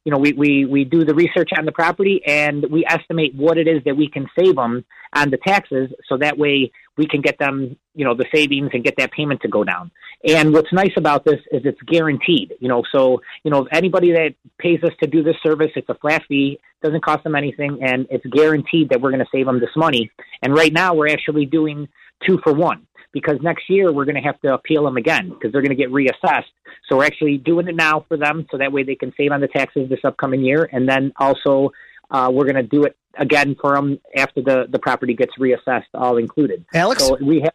You 0.05 0.11
know, 0.11 0.17
we, 0.17 0.33
we, 0.33 0.65
we 0.65 0.83
do 0.83 1.05
the 1.05 1.15
research 1.15 1.49
on 1.57 1.65
the 1.65 1.71
property 1.71 2.21
and 2.25 2.65
we 2.69 2.85
estimate 2.85 3.35
what 3.35 3.57
it 3.57 3.67
is 3.67 3.83
that 3.85 3.95
we 3.95 4.09
can 4.09 4.27
save 4.37 4.55
them 4.55 4.83
on 5.13 5.29
the 5.29 5.37
taxes. 5.37 5.91
So 6.09 6.17
that 6.17 6.37
way 6.37 6.71
we 6.97 7.07
can 7.07 7.21
get 7.21 7.39
them, 7.39 7.77
you 7.95 8.03
know, 8.03 8.13
the 8.13 8.25
savings 8.33 8.71
and 8.73 8.83
get 8.83 8.95
that 8.97 9.11
payment 9.11 9.41
to 9.41 9.47
go 9.47 9.63
down. 9.63 9.91
And 10.25 10.53
what's 10.53 10.71
nice 10.71 10.93
about 10.97 11.25
this 11.25 11.39
is 11.51 11.61
it's 11.65 11.81
guaranteed, 11.83 12.53
you 12.59 12.69
know, 12.69 12.83
so, 12.93 13.21
you 13.43 13.51
know, 13.51 13.67
anybody 13.71 14.11
that 14.11 14.35
pays 14.57 14.81
us 14.83 14.93
to 15.01 15.07
do 15.07 15.23
this 15.23 15.35
service, 15.43 15.71
it's 15.75 15.89
a 15.89 15.95
flat 15.95 16.23
fee, 16.27 16.59
doesn't 16.81 17.03
cost 17.03 17.23
them 17.23 17.35
anything, 17.35 17.79
and 17.81 18.07
it's 18.09 18.25
guaranteed 18.27 18.89
that 18.89 19.01
we're 19.01 19.11
going 19.11 19.23
to 19.23 19.31
save 19.31 19.45
them 19.45 19.59
this 19.59 19.75
money. 19.75 20.11
And 20.41 20.53
right 20.53 20.71
now 20.71 20.93
we're 20.93 21.09
actually 21.09 21.45
doing 21.45 21.87
two 22.25 22.39
for 22.43 22.53
one 22.53 22.87
because 23.13 23.37
next 23.41 23.69
year 23.69 23.93
we're 23.93 24.05
going 24.05 24.15
to 24.15 24.21
have 24.21 24.39
to 24.41 24.53
appeal 24.53 24.83
them 24.83 24.97
again 24.97 25.29
because 25.29 25.51
they're 25.51 25.61
going 25.61 25.75
to 25.75 25.81
get 25.81 25.91
reassessed. 25.91 26.51
So 26.89 26.97
we're 26.97 27.05
actually 27.05 27.37
doing 27.37 27.67
it 27.67 27.75
now 27.75 28.05
for 28.07 28.17
them 28.17 28.45
so 28.51 28.57
that 28.57 28.73
way 28.73 28.83
they 28.83 28.95
can 28.95 29.13
save 29.15 29.31
on 29.31 29.39
the 29.39 29.47
taxes 29.47 29.87
this 29.89 29.99
upcoming 30.03 30.41
year. 30.41 30.67
And 30.71 30.89
then 30.89 31.13
also 31.17 31.71
uh, 32.11 32.29
we're 32.33 32.45
going 32.45 32.55
to 32.55 32.63
do 32.63 32.83
it 32.83 32.97
again 33.17 33.55
for 33.59 33.75
them 33.75 33.99
after 34.15 34.41
the, 34.41 34.65
the 34.69 34.79
property 34.79 35.13
gets 35.13 35.33
reassessed, 35.39 35.85
all 35.93 36.17
included. 36.17 36.65
Alex? 36.73 37.05
So 37.05 37.17
we 37.21 37.41
have. 37.41 37.53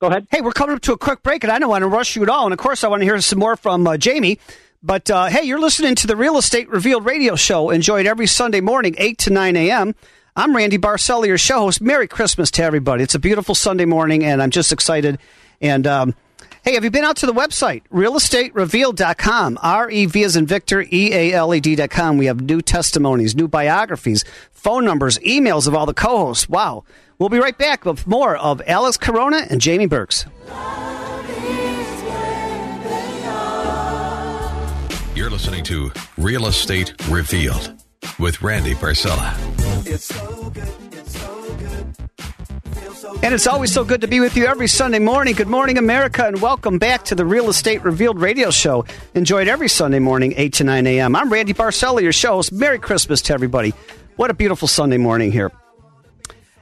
Go 0.00 0.08
ahead. 0.08 0.26
Hey, 0.30 0.42
we're 0.42 0.52
coming 0.52 0.76
up 0.76 0.82
to 0.82 0.92
a 0.92 0.98
quick 0.98 1.22
break, 1.22 1.42
and 1.42 1.50
I 1.50 1.58
don't 1.58 1.70
want 1.70 1.82
to 1.82 1.88
rush 1.88 2.16
you 2.16 2.22
at 2.22 2.28
all. 2.28 2.44
And 2.44 2.52
of 2.52 2.58
course, 2.58 2.84
I 2.84 2.88
want 2.88 3.00
to 3.00 3.06
hear 3.06 3.18
some 3.20 3.38
more 3.38 3.56
from 3.56 3.86
uh, 3.86 3.96
Jamie. 3.96 4.38
But 4.82 5.10
uh, 5.10 5.26
hey, 5.26 5.44
you're 5.44 5.58
listening 5.58 5.94
to 5.96 6.06
the 6.06 6.16
Real 6.16 6.36
Estate 6.36 6.68
Revealed 6.68 7.06
radio 7.06 7.34
show. 7.34 7.70
Enjoy 7.70 8.00
it 8.00 8.06
every 8.06 8.26
Sunday 8.26 8.60
morning, 8.60 8.94
8 8.98 9.18
to 9.18 9.30
9 9.30 9.56
a.m. 9.56 9.94
I'm 10.38 10.54
Randy 10.54 10.76
Barcella, 10.76 11.26
your 11.26 11.38
show 11.38 11.60
host. 11.60 11.80
Merry 11.80 12.06
Christmas 12.06 12.50
to 12.52 12.62
everybody. 12.62 13.02
It's 13.02 13.14
a 13.14 13.18
beautiful 13.18 13.54
Sunday 13.54 13.86
morning, 13.86 14.22
and 14.22 14.42
I'm 14.42 14.50
just 14.50 14.70
excited. 14.70 15.18
And 15.62 15.86
um, 15.86 16.14
hey, 16.62 16.74
have 16.74 16.84
you 16.84 16.90
been 16.90 17.04
out 17.04 17.16
to 17.18 17.26
the 17.26 17.32
website, 17.32 17.84
realestaterevealed.com? 17.90 19.58
R 19.62 19.90
E 19.90 20.04
V 20.04 20.24
as 20.24 20.36
in 20.36 20.46
Victor, 20.46 20.82
E 20.92 21.14
A 21.14 21.32
L 21.32 21.54
E 21.54 21.60
D.com. 21.60 22.18
We 22.18 22.26
have 22.26 22.42
new 22.42 22.60
testimonies, 22.60 23.34
new 23.34 23.48
biographies, 23.48 24.26
phone 24.52 24.84
numbers, 24.84 25.18
emails 25.20 25.66
of 25.66 25.74
all 25.74 25.86
the 25.86 25.94
co 25.94 26.18
hosts. 26.18 26.50
Wow. 26.50 26.84
We'll 27.18 27.30
be 27.30 27.38
right 27.38 27.56
back 27.56 27.86
with 27.86 28.06
more 28.06 28.36
of 28.36 28.60
Alex 28.66 28.98
Corona 28.98 29.46
and 29.48 29.58
Jamie 29.58 29.86
Burks. 29.86 30.26
You're 35.14 35.30
listening 35.30 35.64
to 35.64 35.90
Real 36.18 36.46
Estate 36.46 36.92
Revealed 37.08 37.85
with 38.18 38.42
Randy 38.42 38.74
Barcella. 38.74 39.34
And 43.22 43.34
it's 43.34 43.46
always 43.46 43.72
so 43.72 43.84
good 43.84 44.00
to 44.02 44.06
be 44.06 44.20
with 44.20 44.36
you 44.36 44.46
every 44.46 44.68
Sunday 44.68 44.98
morning. 44.98 45.34
Good 45.34 45.48
morning, 45.48 45.78
America, 45.78 46.26
and 46.26 46.40
welcome 46.40 46.78
back 46.78 47.04
to 47.06 47.14
the 47.14 47.24
Real 47.24 47.48
Estate 47.48 47.82
Revealed 47.82 48.20
radio 48.20 48.50
show. 48.50 48.84
Enjoyed 49.14 49.48
every 49.48 49.68
Sunday 49.68 49.98
morning, 49.98 50.34
8 50.36 50.52
to 50.54 50.64
9 50.64 50.86
a.m. 50.86 51.16
I'm 51.16 51.32
Randy 51.32 51.54
Barcella, 51.54 52.02
your 52.02 52.12
show 52.12 52.34
host. 52.34 52.52
Merry 52.52 52.78
Christmas 52.78 53.22
to 53.22 53.34
everybody. 53.34 53.74
What 54.16 54.30
a 54.30 54.34
beautiful 54.34 54.68
Sunday 54.68 54.96
morning 54.96 55.32
here. 55.32 55.52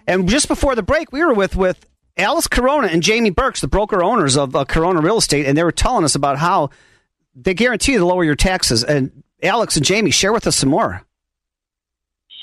And 0.07 0.29
just 0.29 0.49
before 0.49 0.75
the 0.75 0.83
break, 0.83 1.13
we 1.13 1.25
were 1.25 1.35
with, 1.35 1.57
with 1.57 1.87
Alex 2.17 2.47
Corona 2.47 2.89
and 2.89 3.03
Jamie 3.03 3.31
Burks, 3.31 3.61
the 3.61 3.69
broker 3.69 4.03
owners 4.03 4.37
of 4.37 4.55
uh, 4.57 4.65
Corona 4.65 5.01
Real 5.01 5.19
Estate, 5.19 5.47
and 5.47 5.57
they 5.57 5.65
were 5.65 5.73
telling 5.73 6.05
us 6.05 6.15
about 6.15 6.39
how 6.39 6.71
they 7.35 7.55
guarantee 7.55 7.97
to 7.97 8.05
lower 8.05 8.25
your 8.25 8.37
taxes. 8.37 8.85
And 8.85 9.23
Alex 9.43 9.77
and 9.77 9.85
Jamie, 9.85 10.11
share 10.11 10.33
with 10.33 10.47
us 10.47 10.57
some 10.57 10.71
more. 10.71 11.04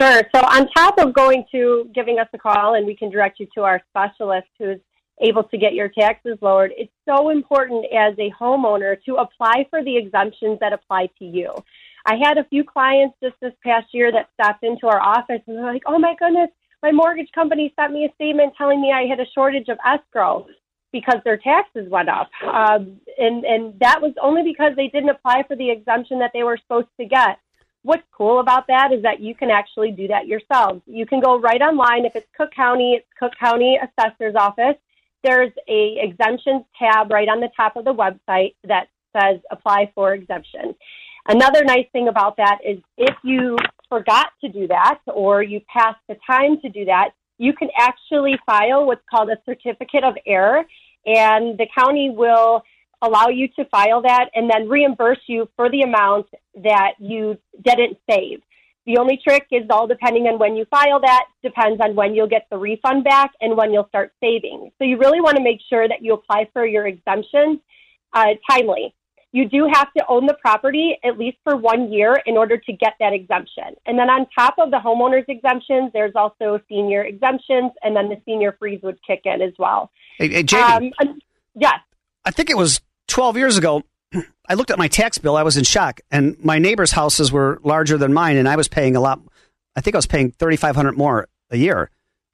Sure. 0.02 0.24
So, 0.34 0.42
on 0.42 0.68
top 0.76 0.98
of 0.98 1.14
going 1.14 1.46
to 1.52 1.88
giving 1.94 2.18
us 2.18 2.28
a 2.34 2.38
call, 2.40 2.74
and 2.74 2.88
we 2.88 2.96
can 2.96 3.12
direct 3.12 3.40
you 3.40 3.48
to 3.54 3.62
our 3.62 3.80
specialist 3.92 4.48
who's 4.58 4.80
able 5.22 5.44
to 5.44 5.58
get 5.60 5.76
your 5.76 5.90
taxes 5.90 6.40
lowered, 6.42 6.72
it's 6.76 6.92
so 7.08 7.30
important 7.30 7.86
as 7.94 8.16
a 8.18 8.32
homeowner 8.32 8.98
to 9.04 9.18
apply 9.18 9.68
for 9.70 9.84
the 9.84 9.96
exemptions 9.96 10.58
that 10.60 10.74
apply 10.74 11.08
to 11.20 11.26
you. 11.26 11.54
I 12.08 12.16
had 12.16 12.40
a 12.40 12.46
few 12.46 12.64
clients 12.64 13.16
just 13.22 13.36
this 13.42 13.54
past 13.64 13.94
year 13.94 14.12
that 14.12 14.30
stopped 14.34 14.64
into 14.64 14.88
our 14.88 15.00
office 15.00 15.42
and 15.46 15.56
they're 15.56 15.72
like, 15.72 15.84
oh 15.86 16.00
my 16.00 16.16
goodness, 16.18 16.50
my 16.82 16.92
mortgage 16.92 17.30
company 17.36 17.72
sent 17.80 17.94
me 17.94 18.06
a 18.06 18.14
statement 18.16 18.54
telling 18.58 18.82
me 18.82 18.92
I 18.92 19.04
had 19.04 19.20
a 19.20 19.30
shortage 19.36 19.68
of 19.70 19.78
escrow 19.86 20.48
because 20.92 21.18
their 21.24 21.38
taxes 21.38 21.88
went 21.92 22.10
up. 22.10 22.32
Um, 22.44 23.00
and, 23.20 23.46
and 23.46 23.80
that 23.82 24.02
was 24.02 24.14
only 24.20 24.42
because 24.42 24.76
they 24.76 24.88
didn't 24.88 25.10
apply 25.10 25.44
for 25.48 25.56
the 25.56 25.70
exemption 25.70 26.18
that 26.20 26.32
they 26.34 26.42
were 26.42 26.58
supposed 26.58 26.90
to 27.00 27.06
get. 27.06 27.38
What's 27.84 28.04
cool 28.12 28.40
about 28.40 28.68
that 28.68 28.92
is 28.92 29.02
that 29.02 29.20
you 29.20 29.34
can 29.34 29.50
actually 29.50 29.92
do 29.92 30.08
that 30.10 30.28
yourselves. 30.28 30.82
You 30.86 31.06
can 31.06 31.20
go 31.20 31.40
right 31.40 31.62
online. 31.62 32.06
If 32.06 32.16
it's 32.16 32.28
Cook 32.38 32.52
County, 32.52 32.94
it's 32.94 33.08
Cook 33.20 33.34
County 33.40 33.80
Assessor's 33.82 34.36
Office. 34.36 34.76
There's 35.24 35.52
a 35.68 35.98
exemptions 36.00 36.64
tab 36.78 37.12
right 37.12 37.28
on 37.28 37.40
the 37.40 37.50
top 37.56 37.76
of 37.76 37.86
the 37.86 37.94
website 37.94 38.56
that 38.64 38.88
says 39.16 39.40
apply 39.52 39.92
for 39.96 40.14
exemption. 40.14 40.76
Another 41.28 41.64
nice 41.64 41.88
thing 41.92 42.08
about 42.08 42.38
that 42.38 42.60
is 42.66 42.80
if 42.98 43.16
you 43.24 43.58
forgot 43.90 44.30
to 44.42 44.50
do 44.50 44.68
that 44.68 45.00
or 45.08 45.44
you 45.44 45.62
passed 45.72 46.00
the 46.08 46.18
time 46.26 46.60
to 46.62 46.70
do 46.70 46.86
that, 46.86 47.12
you 47.38 47.54
can 47.54 47.70
actually 47.78 48.38
file 48.46 48.86
what's 48.86 49.04
called 49.10 49.30
a 49.30 49.38
certificate 49.46 50.04
of 50.04 50.16
error, 50.26 50.64
and 51.06 51.58
the 51.58 51.68
county 51.76 52.12
will 52.12 52.64
allow 53.02 53.28
you 53.28 53.48
to 53.50 53.66
file 53.66 54.02
that 54.02 54.30
and 54.36 54.50
then 54.50 54.70
reimburse 54.70 55.20
you 55.28 55.50
for 55.56 55.70
the 55.70 55.82
amount 55.82 56.28
that 56.64 56.94
you 57.00 57.38
didn't 57.64 57.98
save. 58.10 58.42
The 58.86 58.98
only 58.98 59.20
trick 59.24 59.46
is 59.52 59.64
all 59.70 59.88
depending 59.88 60.24
on 60.28 60.40
when 60.40 60.56
you 60.56 60.66
file 60.66 61.00
that, 61.02 61.26
depends 61.44 61.80
on 61.82 61.96
when 61.96 62.16
you'll 62.16 62.28
get 62.28 62.48
the 62.50 62.58
refund 62.58 63.04
back 63.04 63.32
and 63.40 63.56
when 63.56 63.72
you'll 63.72 63.88
start 63.88 64.14
saving. 64.20 64.72
So 64.80 64.86
you 64.86 64.98
really 64.98 65.22
want 65.22 65.38
to 65.38 65.44
make 65.44 65.60
sure 65.70 65.88
that 65.88 66.02
you 66.02 66.14
apply 66.14 66.50
for 66.54 66.66
your 66.66 66.88
exemptions 66.88 67.60
uh, 68.14 68.34
timely 68.50 68.94
you 69.32 69.48
do 69.48 69.68
have 69.72 69.92
to 69.94 70.04
own 70.08 70.26
the 70.26 70.34
property 70.34 70.98
at 71.04 71.18
least 71.18 71.38
for 71.44 71.56
one 71.56 71.92
year 71.92 72.22
in 72.26 72.38
order 72.38 72.58
to 72.58 72.74
get 72.74 72.94
that 73.00 73.14
exemption. 73.14 73.76
And 73.86 73.98
then 73.98 74.10
on 74.10 74.28
top 74.38 74.56
of 74.60 74.72
the 74.72 74.78
homeowner's 74.78 75.26
exemptions, 75.28 75.92
there's 75.94 76.14
also 76.16 76.60
senior 76.68 77.04
exemptions, 77.04 77.72
and 77.82 77.96
then 77.96 78.10
the 78.10 78.18
senior 78.26 78.56
freeze 78.60 78.82
would 78.84 79.00
kick 79.06 79.22
in 79.26 79.42
as 79.42 79.54
well. 79.58 79.90
Hey, 80.18 80.30
hey 80.30 80.44
Jamie. 80.44 80.94
Um, 81.00 81.20
yes. 81.56 81.80
I 82.26 82.32
think 82.32 82.50
it 82.50 82.58
was 82.58 82.82
12 83.12 83.38
years 83.38 83.58
ago. 83.58 83.84
I 84.50 84.56
looked 84.56 84.72
at 84.72 84.80
my 84.80 84.88
tax 84.88 85.18
bill. 85.18 85.36
I 85.36 85.44
was 85.44 85.58
in 85.58 85.64
shock, 85.64 86.02
and 86.10 86.38
my 86.44 86.58
neighbors' 86.60 86.92
houses 86.92 87.32
were 87.32 87.60
larger 87.64 87.98
than 87.98 88.14
mine, 88.14 88.38
and 88.38 88.48
I 88.48 88.56
was 88.56 88.68
paying 88.68 88.96
a 88.96 89.00
lot. 89.00 89.22
I 89.76 89.82
think 89.82 89.96
I 89.96 89.98
was 89.98 90.08
paying 90.08 90.32
3,500 90.32 90.98
more 90.98 91.28
a 91.50 91.58
year. 91.58 91.90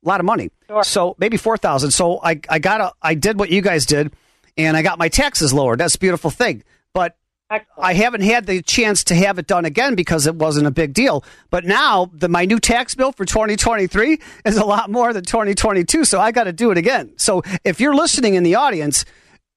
A 0.05 0.07
lot 0.07 0.19
of 0.19 0.25
money. 0.25 0.50
Sure. 0.67 0.84
So 0.84 1.15
maybe 1.17 1.38
4,000. 1.38 1.91
So 1.91 2.19
I, 2.24 2.39
I 2.50 2.60
got 2.60 2.81
a, 2.81 2.93
I 3.01 3.15
did 3.15 3.39
what 3.39 3.50
you 3.50 3.62
guys 3.62 3.86
did, 3.86 4.13
and 4.55 4.77
I 4.77 4.81
got 4.84 5.00
my 5.00 5.10
taxes 5.10 5.53
lowered. 5.53 5.79
That's 5.79 5.96
a 5.96 6.00
beautiful 6.00 6.29
thing. 6.29 6.63
But 6.93 7.17
Excellent. 7.50 7.88
I 7.88 7.93
haven't 7.93 8.22
had 8.22 8.46
the 8.46 8.62
chance 8.62 9.03
to 9.05 9.15
have 9.15 9.39
it 9.39 9.48
done 9.48 9.65
again 9.65 9.96
because 9.96 10.27
it 10.27 10.36
wasn't 10.36 10.67
a 10.67 10.72
big 10.72 10.93
deal. 10.93 11.24
But 11.50 11.65
now 11.65 12.12
the, 12.13 12.27
my 12.27 12.46
new 12.46 12.60
tax 12.60 12.93
bill 12.93 13.13
for 13.13 13.25
2023 13.25 14.19
is 14.46 14.57
a 14.57 14.65
lot 14.65 14.91
more 14.91 15.13
than 15.13 15.24
2022, 15.24 16.05
so 16.05 16.19
I 16.19 16.31
got 16.31 16.43
to 16.43 16.53
do 16.53 16.72
it 16.72 16.77
again. 16.77 17.13
So 17.17 17.43
if 17.63 17.79
you're 17.79 17.96
listening 17.96 18.36
in 18.36 18.43
the 18.43 18.55
audience, 18.55 19.05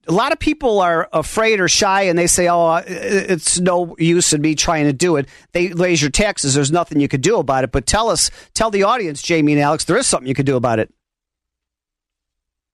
a 0.09 0.13
lot 0.13 0.33
of 0.33 0.39
people 0.39 0.81
are 0.81 1.09
afraid 1.13 1.61
or 1.61 1.69
shy 1.69 2.03
and 2.03 2.19
they 2.19 2.27
say, 2.27 2.49
oh, 2.49 2.83
it's 2.87 3.61
no 3.61 3.95
use 3.99 4.33
in 4.33 4.41
me 4.41 4.55
trying 4.55 4.87
to 4.87 4.93
do 4.93 5.17
it. 5.17 5.29
They 5.53 5.69
raise 5.69 6.01
your 6.01 6.11
taxes. 6.11 6.55
There's 6.55 6.73
nothing 6.73 7.01
you 7.01 7.09
could 7.09 7.21
do 7.21 7.39
about 7.39 7.65
it. 7.65 7.73
But 7.73 7.87
tell 7.87 8.09
us, 8.09 8.31
tell 8.55 8.71
the 8.71 8.83
audience, 8.83 9.23
Jamie 9.23 9.53
and 9.53 9.61
Alex, 9.61 9.85
there 9.85 9.99
is 9.99 10.07
something 10.07 10.27
you 10.27 10.35
could 10.35 10.47
do 10.47 10.57
about 10.57 10.79
it. 10.79 10.93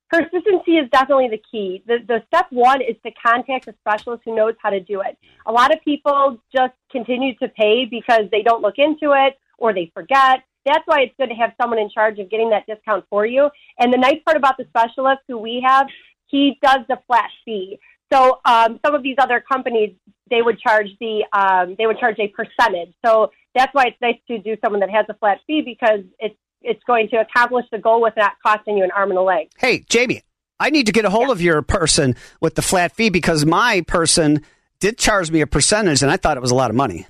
Persistency 0.09 0.77
is 0.77 0.89
definitely 0.93 1.29
the 1.29 1.43
key. 1.51 1.83
The, 1.87 1.99
the 2.07 2.23
step 2.29 2.47
one 2.51 2.81
is 2.81 2.95
to 3.05 3.11
contact 3.11 3.67
a 3.67 3.75
specialist 3.81 4.23
who 4.25 4.37
knows 4.37 4.55
how 4.63 4.71
to 4.71 4.79
do 4.79 5.01
it. 5.01 5.19
A 5.47 5.53
lot 5.53 5.75
of 5.75 5.83
people 5.83 6.39
just 6.55 6.75
continue 6.93 7.35
to 7.39 7.49
pay 7.49 7.87
because 7.87 8.23
they 8.31 8.43
don't 8.43 8.63
look 8.63 8.79
into 8.79 9.13
it 9.13 9.37
or 9.59 9.75
they 9.75 9.91
forget. 9.93 10.45
That's 10.65 10.87
why 10.87 11.01
it's 11.03 11.15
good 11.19 11.29
to 11.29 11.35
have 11.35 11.53
someone 11.61 11.81
in 11.81 11.91
charge 11.91 12.19
of 12.21 12.31
getting 12.31 12.51
that 12.51 12.67
discount 12.67 13.05
for 13.11 13.27
you. 13.27 13.51
And 13.79 13.93
the 13.93 13.99
nice 13.99 14.21
part 14.25 14.37
about 14.37 14.57
the 14.57 14.65
specialist 14.69 15.23
who 15.27 15.39
we 15.39 15.63
have, 15.67 15.89
he 16.27 16.59
does 16.63 16.81
the 16.89 16.99
flat 17.07 17.31
fee. 17.45 17.79
So 18.13 18.41
um, 18.45 18.79
some 18.85 18.95
of 18.95 19.03
these 19.03 19.17
other 19.19 19.43
companies, 19.51 19.95
they 20.31 20.43
would 20.43 20.59
charge 20.61 20.89
the 21.01 21.25
um, 21.33 21.75
they 21.79 21.87
would 21.87 21.99
charge 21.99 22.17
a 22.19 22.29
percentage. 22.29 22.95
So 23.05 23.31
that's 23.55 23.73
why 23.75 23.87
it's 23.87 24.01
nice 24.01 24.19
to 24.29 24.39
do 24.39 24.57
someone 24.63 24.81
that 24.81 24.91
has 24.91 25.07
a 25.09 25.15
flat 25.15 25.39
fee 25.47 25.63
because 25.63 26.05
it's 26.19 26.37
it's 26.63 26.83
going 26.85 27.09
to 27.09 27.17
accomplish 27.17 27.67
the 27.71 27.79
goal 27.79 28.03
without 28.03 28.33
costing 28.45 28.79
you 28.79 28.85
an 28.85 28.91
arm 28.91 29.11
and 29.11 29.19
a 29.19 29.23
leg. 29.23 29.49
Hey, 29.59 29.85
Jamie, 29.89 30.23
I 30.59 30.71
need 30.71 30.87
to 30.87 30.93
get 30.93 31.05
a 31.05 31.11
hold 31.11 31.29
yeah. 31.29 31.33
of 31.33 31.41
your 31.41 31.63
person 31.63 32.17
with 32.41 32.55
the 32.55 32.63
flat 32.63 32.93
fee 32.93 33.11
because 33.11 33.45
my 33.45 33.83
person 33.87 34.43
did 34.79 34.99
charge 34.99 35.31
me 35.31 35.41
a 35.41 35.47
percentage, 35.47 36.03
and 36.03 36.11
I 36.11 36.17
thought 36.17 36.37
it 36.37 36.41
was 36.41 36.51
a 36.51 36.55
lot 36.57 36.71
of 36.71 36.77
money. 36.77 37.07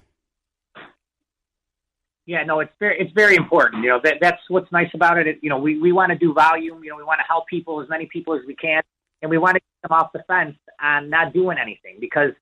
Yeah, 2.26 2.42
no, 2.42 2.58
it's 2.58 2.73
very 2.80 2.99
it's 2.99 3.12
very 3.12 3.37
important. 3.37 3.85
You 3.85 3.90
know 3.90 4.00
that 4.02 4.16
that's 4.20 4.40
what's 4.49 4.70
nice 4.73 4.90
about 4.94 5.18
it. 5.18 5.28
it 5.28 5.38
you 5.42 5.49
know, 5.49 5.58
we 5.58 5.78
we 5.78 5.92
want 5.92 6.11
to 6.11 6.18
do 6.18 6.32
volume. 6.32 6.82
You 6.82 6.90
know, 6.90 6.96
we 6.96 7.04
want 7.04 7.20
to 7.20 7.25
help 7.26 7.46
people 7.46 7.80
as 7.80 7.88
many 7.88 8.06
people 8.06 8.35
as 8.35 8.40
we 8.46 8.56
can, 8.56 8.82
and 9.23 9.30
we 9.30 9.38
want 9.38 9.54
to 9.54 9.61
get 9.61 9.88
them 9.88 9.99
off 9.99 10.12
the 10.12 10.23
fence 10.26 10.56
on 10.80 11.11
not 11.11 11.32
doing 11.32 11.58
anything 11.58 11.96
because 12.00 12.32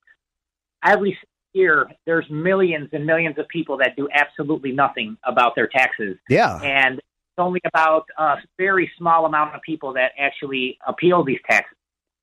every 0.84 1.16
year 1.52 1.88
there's 2.04 2.26
millions 2.30 2.88
and 2.92 3.06
millions 3.06 3.38
of 3.38 3.48
people 3.48 3.76
that 3.78 3.96
do 3.96 4.08
absolutely 4.12 4.72
nothing 4.72 5.16
about 5.24 5.54
their 5.54 5.68
taxes. 5.68 6.16
Yeah. 6.28 6.60
And 6.62 6.98
it's 7.34 7.38
only 7.38 7.60
about 7.64 8.06
a 8.18 8.36
very 8.58 8.90
small 8.98 9.26
amount 9.26 9.54
of 9.54 9.62
people 9.62 9.94
that 9.94 10.12
actually 10.18 10.78
appeal 10.86 11.24
these 11.24 11.40
taxes, 11.50 11.76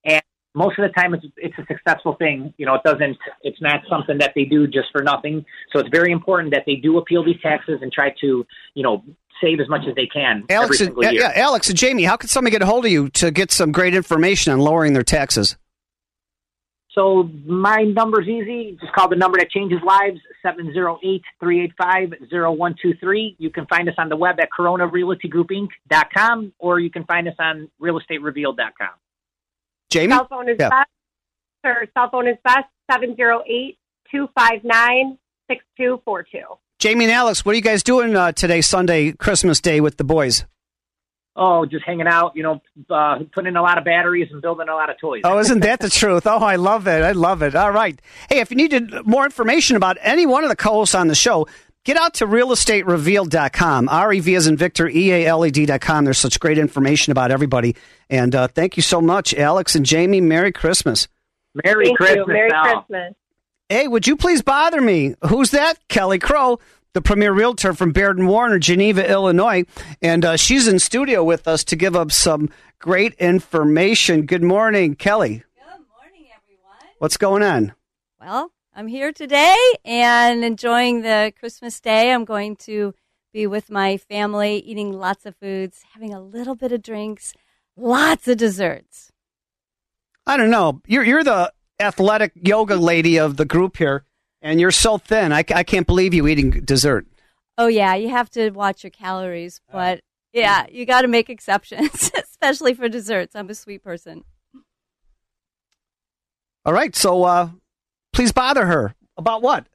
and 0.06 0.22
most 0.54 0.80
of 0.80 0.88
the 0.88 0.94
time 0.94 1.14
it's 1.14 1.26
it's 1.36 1.58
a 1.58 1.66
successful 1.66 2.16
thing. 2.16 2.54
You 2.58 2.66
know, 2.66 2.76
it 2.76 2.84
doesn't. 2.86 3.18
It's 3.42 3.62
not 3.62 3.82
something 3.90 4.20
that 4.20 4.32
they 4.36 4.46
do 4.46 4.68
just 4.68 4.88
for 4.94 5.04
nothing. 5.04 5.46
So 5.74 5.80
it's 5.80 5.90
very 5.90 6.14
important 6.14 6.54
that 6.54 6.64
they 6.66 6.76
do 6.76 6.98
appeal 6.98 7.26
these 7.26 7.42
taxes 7.42 7.80
and 7.82 7.92
try 7.92 8.14
to 8.22 8.46
you 8.74 8.84
know 8.84 9.04
save 9.42 9.60
as 9.60 9.68
much 9.68 9.82
as 9.88 9.96
they 9.96 10.08
can 10.08 10.44
Alex, 10.50 10.80
every 10.82 11.06
and, 11.08 11.14
year. 11.14 11.24
yeah, 11.24 11.32
Alex 11.36 11.70
and 11.70 11.78
Jamie, 11.78 12.04
how 12.04 12.16
can 12.16 12.30
somebody 12.30 12.52
get 12.52 12.62
a 12.62 12.66
hold 12.66 12.86
of 12.86 12.92
you 12.92 13.10
to 13.10 13.32
get 13.32 13.52
some 13.52 13.72
great 13.72 13.96
information 13.96 14.54
on 14.54 14.60
lowering 14.60 14.94
their 14.94 15.04
taxes? 15.04 15.58
So 16.94 17.30
my 17.46 17.84
number's 17.84 18.28
easy. 18.28 18.78
Just 18.82 18.92
call 18.94 19.08
the 19.08 19.16
number 19.16 19.38
that 19.40 19.50
changes 19.50 19.80
lives, 19.82 20.20
708-385-0123. 20.46 23.36
You 23.38 23.50
can 23.50 23.66
find 23.68 23.88
us 23.88 23.96
on 23.98 24.10
the 24.10 24.18
web 24.18 24.40
at 24.42 24.52
corona 24.52 24.88
coronarealtygroupinc.com 24.90 26.54
or 26.60 26.80
you 26.80 26.90
can 26.92 27.06
find 27.06 27.28
us 27.28 27.36
on 27.40 27.70
realestaterevealed.com. 27.82 28.90
Jamie? 29.90 30.14
Cell 30.14 30.28
phone 30.28 30.50
is 30.50 30.58
Yeah. 30.60 30.70
best. 30.70 30.90
Sir, 31.66 31.88
cell 31.94 32.10
phone 32.10 32.28
is 32.28 32.38
best 32.44 32.68
708 32.92 33.78
259 34.12 35.18
6242. 35.50 36.58
Jamie 36.82 37.06
and 37.06 37.14
Alex, 37.14 37.46
what 37.46 37.52
are 37.52 37.56
you 37.56 37.62
guys 37.62 37.84
doing 37.84 38.16
uh, 38.16 38.32
today, 38.32 38.60
Sunday, 38.60 39.12
Christmas 39.12 39.62
Day, 39.62 39.82
with 39.82 39.98
the 39.98 40.04
boys? 40.04 40.46
Oh, 41.36 41.64
just 41.64 41.86
hanging 41.86 42.08
out, 42.08 42.32
you 42.36 42.42
know, 42.42 42.60
uh, 42.90 43.20
putting 43.32 43.50
in 43.50 43.56
a 43.56 43.62
lot 43.62 43.78
of 43.78 43.86
batteries 43.86 44.30
and 44.32 44.42
building 44.42 44.68
a 44.68 44.74
lot 44.74 44.90
of 44.90 45.00
toys. 45.00 45.22
Oh, 45.24 45.38
isn't 45.38 45.60
that 45.60 45.80
the 45.80 45.90
truth? 45.92 46.26
Oh, 46.26 46.40
I 46.40 46.56
love 46.56 46.88
it. 46.88 47.04
I 47.04 47.12
love 47.12 47.44
it. 47.44 47.54
All 47.54 47.72
right. 47.72 48.02
Hey, 48.30 48.40
if 48.40 48.50
you 48.50 48.58
needed 48.58 49.06
more 49.06 49.24
information 49.26 49.76
about 49.76 49.98
any 50.02 50.26
one 50.26 50.44
of 50.44 50.50
the 50.50 50.56
co 50.56 50.72
hosts 50.72 50.96
on 50.96 51.08
the 51.08 51.14
show, 51.14 51.48
get 51.86 51.98
out 51.98 52.16
to 52.16 52.26
realestaterevealed.com. 52.26 53.88
R 53.88 54.14
E 54.14 54.20
V 54.20 54.34
as 54.34 54.48
in 54.48 54.58
Victor, 54.58 54.90
E 54.90 55.12
A 55.12 55.28
L 55.28 55.46
E 55.46 55.52
D.com. 55.52 56.04
There's 56.06 56.18
such 56.18 56.40
great 56.40 56.58
information 56.58 57.12
about 57.12 57.30
everybody. 57.30 57.76
And 58.10 58.34
uh, 58.34 58.48
thank 58.48 58.76
you 58.76 58.82
so 58.82 59.02
much, 59.02 59.36
Alex 59.36 59.76
and 59.76 59.86
Jamie. 59.86 60.20
Merry 60.20 60.52
Christmas. 60.52 61.08
Merry 61.64 61.86
Thank 61.86 61.98
Christmas. 61.98 62.26
you. 62.28 62.34
Merry 62.34 62.50
Sal. 62.50 62.82
Christmas. 62.82 63.14
Hey, 63.72 63.88
would 63.88 64.06
you 64.06 64.18
please 64.18 64.42
bother 64.42 64.82
me? 64.82 65.16
Who's 65.30 65.52
that? 65.52 65.80
Kelly 65.88 66.20
Crow, 66.20 66.60
the 66.92 67.00
premier 67.00 67.32
realtor 67.32 67.74
from 67.74 67.94
Baird 67.94 68.18
and 68.18 68.28
Warner, 68.28 68.60
Geneva, 68.60 69.10
Illinois, 69.10 69.64
and 70.02 70.26
uh, 70.26 70.36
she's 70.36 70.68
in 70.68 70.78
studio 70.78 71.24
with 71.24 71.48
us 71.48 71.64
to 71.64 71.78
give 71.78 71.96
up 71.96 72.12
some 72.12 72.50
great 72.80 73.14
information. 73.14 74.26
Good 74.26 74.44
morning, 74.44 74.96
Kelly. 74.96 75.46
Good 75.56 75.86
morning, 75.88 76.28
everyone. 76.36 76.96
What's 76.98 77.16
going 77.16 77.44
on? 77.44 77.72
Well, 78.20 78.52
I'm 78.76 78.88
here 78.88 79.14
today 79.14 79.56
and 79.86 80.44
enjoying 80.44 81.04
the 81.04 81.32
Christmas 81.40 81.80
day. 81.80 82.12
I'm 82.12 82.26
going 82.26 82.58
to 82.58 82.94
be 83.32 83.48
with 83.48 83.72
my 83.72 83.96
family, 83.96 84.58
eating 84.58 84.92
lots 84.92 85.26
of 85.26 85.38
foods, 85.38 85.86
having 85.94 86.14
a 86.14 86.20
little 86.20 86.56
bit 86.56 86.74
of 86.74 86.82
drinks, 86.82 87.34
lots 87.78 88.28
of 88.28 88.36
desserts. 88.36 89.14
I 90.28 90.36
don't 90.36 90.52
know. 90.52 90.82
You're 90.88 91.06
you're 91.06 91.24
the 91.24 91.54
athletic 91.82 92.32
yoga 92.36 92.76
lady 92.76 93.18
of 93.18 93.38
the 93.38 93.46
group 93.46 93.78
here, 93.78 94.06
and 94.42 94.60
you're 94.60 94.72
so 94.72 94.98
thin. 94.98 95.32
I, 95.32 95.44
I 95.54 95.64
can't 95.64 95.88
believe 95.88 96.14
you 96.14 96.28
eating 96.28 96.52
dessert. 96.52 97.06
Oh, 97.58 97.68
yeah, 97.68 97.96
you 97.96 98.10
have 98.10 98.30
to 98.32 98.50
watch 98.52 98.84
your 98.84 98.92
calories, 98.92 99.62
but 99.72 100.02
yeah, 100.34 100.66
you 100.72 100.86
got 100.86 101.02
to 101.02 101.08
make 101.08 101.30
exceptions, 101.30 102.12
especially 102.18 102.74
for 102.74 102.88
desserts. 102.88 103.36
I'm 103.36 103.50
a 103.50 103.56
sweet 103.56 103.84
person. 103.84 104.24
All 106.66 106.74
right, 106.74 106.96
so 106.96 107.24
uh, 107.24 107.50
please 108.14 108.32
bother 108.32 108.66
her 108.68 108.96
about 109.18 109.42
what? 109.42 109.68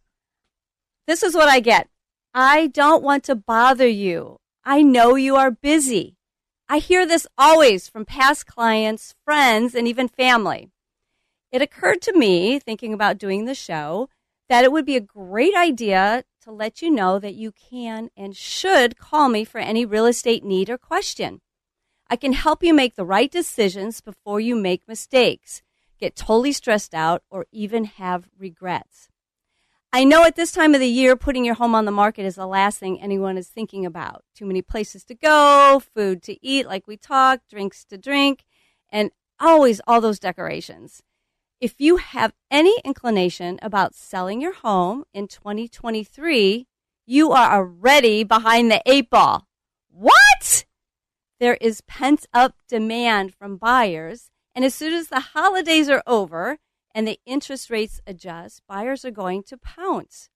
This 1.07 1.23
is 1.23 1.35
what 1.35 1.49
I 1.49 1.61
get. 1.61 1.89
I 2.33 2.69
don't 2.69 3.03
want 3.03 3.25
to 3.25 3.35
bother 3.35 3.87
you. 3.89 4.39
I 4.65 4.83
know 4.83 5.15
you 5.15 5.37
are 5.37 5.51
busy. 5.51 6.17
I 6.69 6.79
hear 6.79 7.07
this 7.07 7.27
always 7.39 7.89
from 7.89 8.05
past 8.05 8.47
clients, 8.47 9.15
friends, 9.25 9.75
and 9.75 9.87
even 9.87 10.09
family. 10.09 10.71
It 11.53 11.63
occurred 11.63 12.03
to 12.03 12.17
me, 12.17 12.59
thinking 12.59 12.93
about 12.93 13.19
doing 13.19 13.45
the 13.45 13.55
show, 13.55 14.09
that 14.49 14.65
it 14.65 14.73
would 14.73 14.85
be 14.85 14.97
a 14.97 15.01
great 15.01 15.55
idea 15.55 16.25
to 16.43 16.53
let 16.53 16.83
you 16.83 16.91
know 16.91 17.19
that 17.19 17.35
you 17.35 17.53
can 17.53 18.11
and 18.17 18.37
should 18.37 18.99
call 18.99 19.29
me 19.29 19.45
for 19.45 19.59
any 19.59 19.85
real 19.85 20.07
estate 20.07 20.45
need 20.45 20.71
or 20.71 20.79
question. 20.79 21.41
I 22.09 22.17
can 22.17 22.33
help 22.33 22.63
you 22.63 22.73
make 22.73 22.95
the 22.95 23.05
right 23.05 23.31
decisions 23.31 24.01
before 24.01 24.39
you 24.39 24.55
make 24.55 24.87
mistakes, 24.87 25.63
get 25.99 26.15
totally 26.15 26.53
stressed 26.53 26.95
out, 26.95 27.23
or 27.31 27.47
even 27.51 27.85
have 27.85 28.29
regrets. 28.39 29.09
I 29.93 30.05
know 30.05 30.25
at 30.25 30.37
this 30.37 30.53
time 30.53 30.75
of 30.75 30.81
the 30.81 30.87
year, 30.87 31.17
putting 31.17 31.45
your 31.45 31.55
home 31.55 31.75
on 31.75 31.85
the 31.85 31.91
market 31.91 32.27
is 32.27 32.35
the 32.35 32.47
last 32.47 32.79
thing 32.79 33.01
anyone 33.01 33.39
is 33.39 33.49
thinking 33.49 33.87
about. 33.87 34.25
Too 34.35 34.45
many 34.45 34.63
places 34.63 35.05
to 35.05 35.15
go, 35.15 35.81
food 35.95 36.23
to 36.25 36.37
eat, 36.47 36.67
like 36.67 36.87
we 36.87 36.97
talked, 36.97 37.49
drinks 37.49 37.85
to 37.87 37.97
drink, 37.97 38.45
and 38.91 39.11
always 39.41 39.81
all 39.87 40.01
those 40.01 40.19
decorations. 40.19 41.03
If 41.59 41.77
you 41.79 41.97
have 41.97 42.35
any 42.51 42.77
inclination 42.85 43.59
about 43.63 43.95
selling 43.95 44.43
your 44.43 44.53
home 44.53 45.05
in 45.15 45.27
2023, 45.27 46.67
you 47.07 47.33
are 47.33 47.57
already 47.57 48.25
behind 48.25 48.71
the 48.71 48.83
eight 48.85 49.09
ball. 49.09 49.47
What? 49.89 50.67
There 51.41 51.57
is 51.59 51.81
pent 51.81 52.27
up 52.35 52.57
demand 52.69 53.35
from 53.35 53.57
buyers, 53.57 54.31
and 54.55 54.67
as 54.67 54.75
soon 54.75 54.93
as 54.93 55.09
the 55.09 55.21
holidays 55.21 55.89
are 55.89 56.03
over, 56.07 56.59
and 56.95 57.09
the 57.09 57.19
interest 57.25 57.71
rates 57.71 58.03
adjust, 58.07 58.61
buyers 58.69 59.03
are 59.07 59.11
going 59.11 59.43
to 59.45 59.57
pounce. 59.57 60.29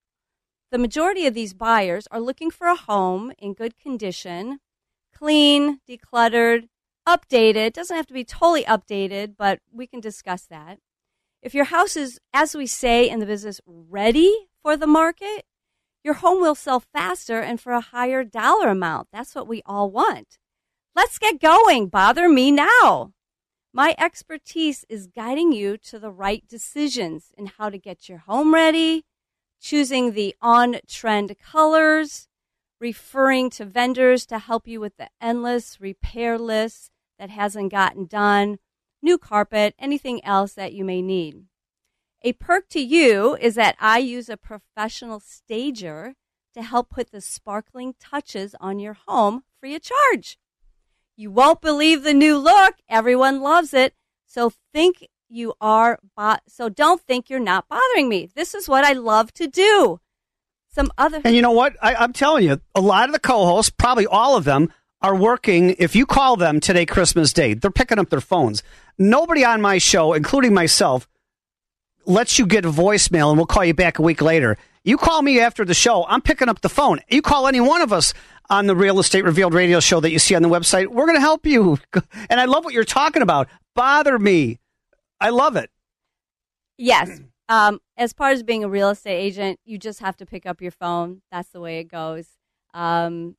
The 0.71 0.79
majority 0.79 1.27
of 1.27 1.35
these 1.35 1.53
buyers 1.53 2.09
are 2.11 2.21
looking 2.21 2.51
for 2.51 2.67
a 2.67 2.77
home 2.77 3.33
in 3.39 3.53
good 3.53 3.79
condition, 3.79 4.61
clean, 5.15 5.81
decluttered, 5.87 6.69
updated. 7.07 7.75
Doesn't 7.75 7.97
have 7.97 8.07
to 8.07 8.15
be 8.15 8.25
totally 8.25 8.65
updated, 8.65 9.35
but 9.37 9.61
we 9.71 9.87
can 9.87 10.01
discuss 10.01 10.47
that. 10.47 10.79
If 11.43 11.55
your 11.55 11.65
house 11.65 11.97
is, 11.97 12.21
as 12.35 12.55
we 12.55 12.67
say 12.67 13.09
in 13.09 13.21
the 13.21 13.27
business, 13.27 13.61
ready 13.67 14.49
for 14.63 14.77
the 14.77 14.87
market, 14.87 15.45
your 16.05 16.15
home 16.15 16.41
will 16.41 16.55
sell 16.55 16.81
faster 16.81 17.41
and 17.41 17.61
for 17.61 17.73
a 17.73 17.81
higher 17.81 18.25
dollar 18.25 18.69
amount. 18.69 19.09
That's 19.13 19.35
what 19.35 19.49
we 19.49 19.63
all 19.65 19.91
want. 19.91 20.39
Let's 20.95 21.19
get 21.19 21.41
going. 21.41 21.89
Bother 21.89 22.29
me 22.29 22.51
now. 22.51 23.13
My 23.73 23.95
expertise 23.99 24.85
is 24.89 25.07
guiding 25.07 25.53
you 25.53 25.77
to 25.79 25.99
the 25.99 26.11
right 26.11 26.47
decisions 26.49 27.33
in 27.39 27.47
how 27.47 27.71
to 27.71 27.79
get 27.79 28.09
your 28.09 28.19
home 28.19 28.53
ready, 28.53 29.05
choosing 29.61 30.13
the 30.13 30.35
on 30.43 30.77
trend 30.89 31.37
colors, 31.39 32.27
referring 32.81 33.49
to 33.51 33.65
vendors 33.65 34.27
to 34.27 34.39
help 34.39 34.67
you 34.67 34.81
with 34.81 34.97
the 34.97 35.09
endless 35.21 35.81
repair 35.81 36.37
list 36.37 36.91
that 37.19 37.31
hasn't 37.31 37.71
gotten 37.71 38.07
done, 38.07 38.59
new 39.03 39.19
carpet, 39.19 39.75
anything 39.79 40.25
else 40.25 40.53
that 40.55 40.73
you 40.73 40.85
may 40.85 41.03
need. 41.03 41.45
A 42.23 42.33
perk 42.35 42.69
to 42.71 42.81
you 42.81 43.37
is 43.41 43.55
that 43.55 43.77
I 43.81 43.99
use 43.99 44.29
a 44.29 44.37
professional 44.37 45.21
stager 45.21 46.15
to 46.55 46.63
help 46.63 46.91
put 46.91 47.13
the 47.13 47.21
sparkling 47.21 47.95
touches 47.99 48.55
on 48.61 48.79
your 48.79 48.97
home 49.07 49.45
free 49.59 49.75
of 49.75 49.83
charge. 49.83 50.39
You 51.17 51.31
won't 51.31 51.61
believe 51.61 52.03
the 52.03 52.15
new 52.15 52.37
look. 52.37 52.77
Everyone 52.89 53.41
loves 53.41 53.73
it. 53.73 53.95
So 54.27 54.53
think 54.73 55.09
you 55.29 55.55
are, 55.61 55.99
bo- 56.17 56.39
so 56.49 56.69
don't 56.69 57.01
think 57.01 57.31
you're 57.31 57.39
not 57.41 57.69
bothering 57.69 58.09
me. 58.09 58.29
This 58.35 58.55
is 58.55 58.69
what 58.69 58.85
I 58.85 58.93
love 58.93 59.33
to 59.35 59.47
do. 59.47 60.01
Some 60.73 60.93
other, 60.97 61.21
And 61.25 61.35
you 61.35 61.43
know 61.43 61.51
what? 61.51 61.77
I, 61.83 61.95
I'm 61.95 62.13
telling 62.13 62.45
you, 62.45 62.61
a 62.75 62.81
lot 62.81 63.09
of 63.09 63.13
the 63.13 63.19
co-hosts, 63.19 63.73
probably 63.77 64.07
all 64.07 64.37
of 64.37 64.45
them, 64.45 64.73
are 65.03 65.15
working. 65.15 65.77
If 65.79 65.97
you 65.97 66.07
call 66.07 66.37
them 66.37 66.61
today, 66.61 66.87
Christmas 66.87 67.33
Day, 67.33 67.55
they're 67.55 67.71
picking 67.71 67.99
up 67.99 68.11
their 68.11 68.21
phones. 68.21 68.63
Nobody 68.99 69.45
on 69.45 69.61
my 69.61 69.79
show, 69.79 70.13
including 70.13 70.53
myself, 70.55 71.09
lets 72.07 72.39
you 72.39 72.47
get 72.47 72.65
a 72.65 72.71
voicemail 72.71 73.29
and 73.31 73.39
we'll 73.39 73.47
call 73.47 73.65
you 73.65 73.75
back 73.75 73.99
a 73.99 74.03
week 74.03 74.21
later. 74.21 74.57
You 74.85 74.97
call 74.97 75.23
me 75.23 75.41
after 75.41 75.65
the 75.65 75.75
show, 75.75 76.07
I'm 76.09 76.23
picking 76.23 76.49
up 76.49 76.61
the 76.63 76.69
phone. 76.69 77.01
You 77.09 77.23
call 77.23 77.47
any 77.47 77.61
one 77.61 77.83
of 77.83 77.93
us 77.93 78.15
on 78.49 78.67
the 78.67 78.75
Real 78.75 78.99
Estate 78.99 79.25
Revealed 79.25 79.55
radio 79.55 79.79
show 79.81 80.01
that 80.01 80.11
you 80.11 80.19
see 80.19 80.35
on 80.35 80.43
the 80.43 80.49
website, 80.49 80.89
we're 80.89 81.07
going 81.07 81.17
to 81.17 81.21
help 81.21 81.47
you. 81.47 81.79
And 82.29 82.41
I 82.41 82.47
love 82.47 82.65
what 82.65 82.75
you're 82.75 82.85
talking 82.85 83.23
about. 83.23 83.49
Bother 83.75 84.19
me. 84.19 84.59
I 85.21 85.31
love 85.31 85.57
it. 85.57 85.71
yes. 86.79 87.21
Um, 87.51 87.81
as 87.97 88.13
far 88.13 88.31
as 88.31 88.45
being 88.45 88.63
a 88.63 88.69
real 88.69 88.91
estate 88.91 89.17
agent, 89.17 89.59
you 89.65 89.77
just 89.77 89.99
have 89.99 90.17
to 90.19 90.25
pick 90.25 90.47
up 90.47 90.61
your 90.61 90.71
phone. 90.71 91.23
That's 91.33 91.49
the 91.49 91.59
way 91.59 91.81
it 91.81 91.89
goes. 91.89 92.29
Um, 92.75 93.35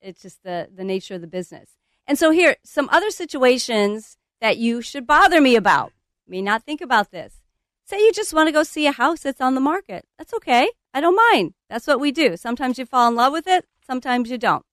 it's 0.00 0.22
just 0.22 0.42
the, 0.42 0.68
the 0.74 0.84
nature 0.84 1.14
of 1.14 1.20
the 1.20 1.26
business. 1.26 1.70
And 2.06 2.18
so 2.18 2.30
here, 2.30 2.56
some 2.64 2.88
other 2.90 3.10
situations 3.10 4.16
that 4.40 4.58
you 4.58 4.82
should 4.82 5.06
bother 5.06 5.40
me 5.40 5.56
about. 5.56 5.92
May 6.26 6.42
not 6.42 6.64
think 6.64 6.80
about 6.80 7.10
this. 7.10 7.42
Say 7.84 7.98
you 7.98 8.12
just 8.12 8.32
want 8.32 8.48
to 8.48 8.52
go 8.52 8.62
see 8.62 8.86
a 8.86 8.92
house 8.92 9.20
that's 9.20 9.40
on 9.40 9.54
the 9.54 9.60
market. 9.60 10.06
That's 10.16 10.32
okay. 10.34 10.70
I 10.94 11.00
don't 11.00 11.16
mind. 11.32 11.54
That's 11.68 11.86
what 11.86 12.00
we 12.00 12.12
do. 12.12 12.36
Sometimes 12.36 12.78
you 12.78 12.86
fall 12.86 13.08
in 13.08 13.16
love 13.16 13.32
with 13.32 13.46
it. 13.46 13.66
Sometimes 13.86 14.30
you 14.30 14.38
don't. 14.38 14.64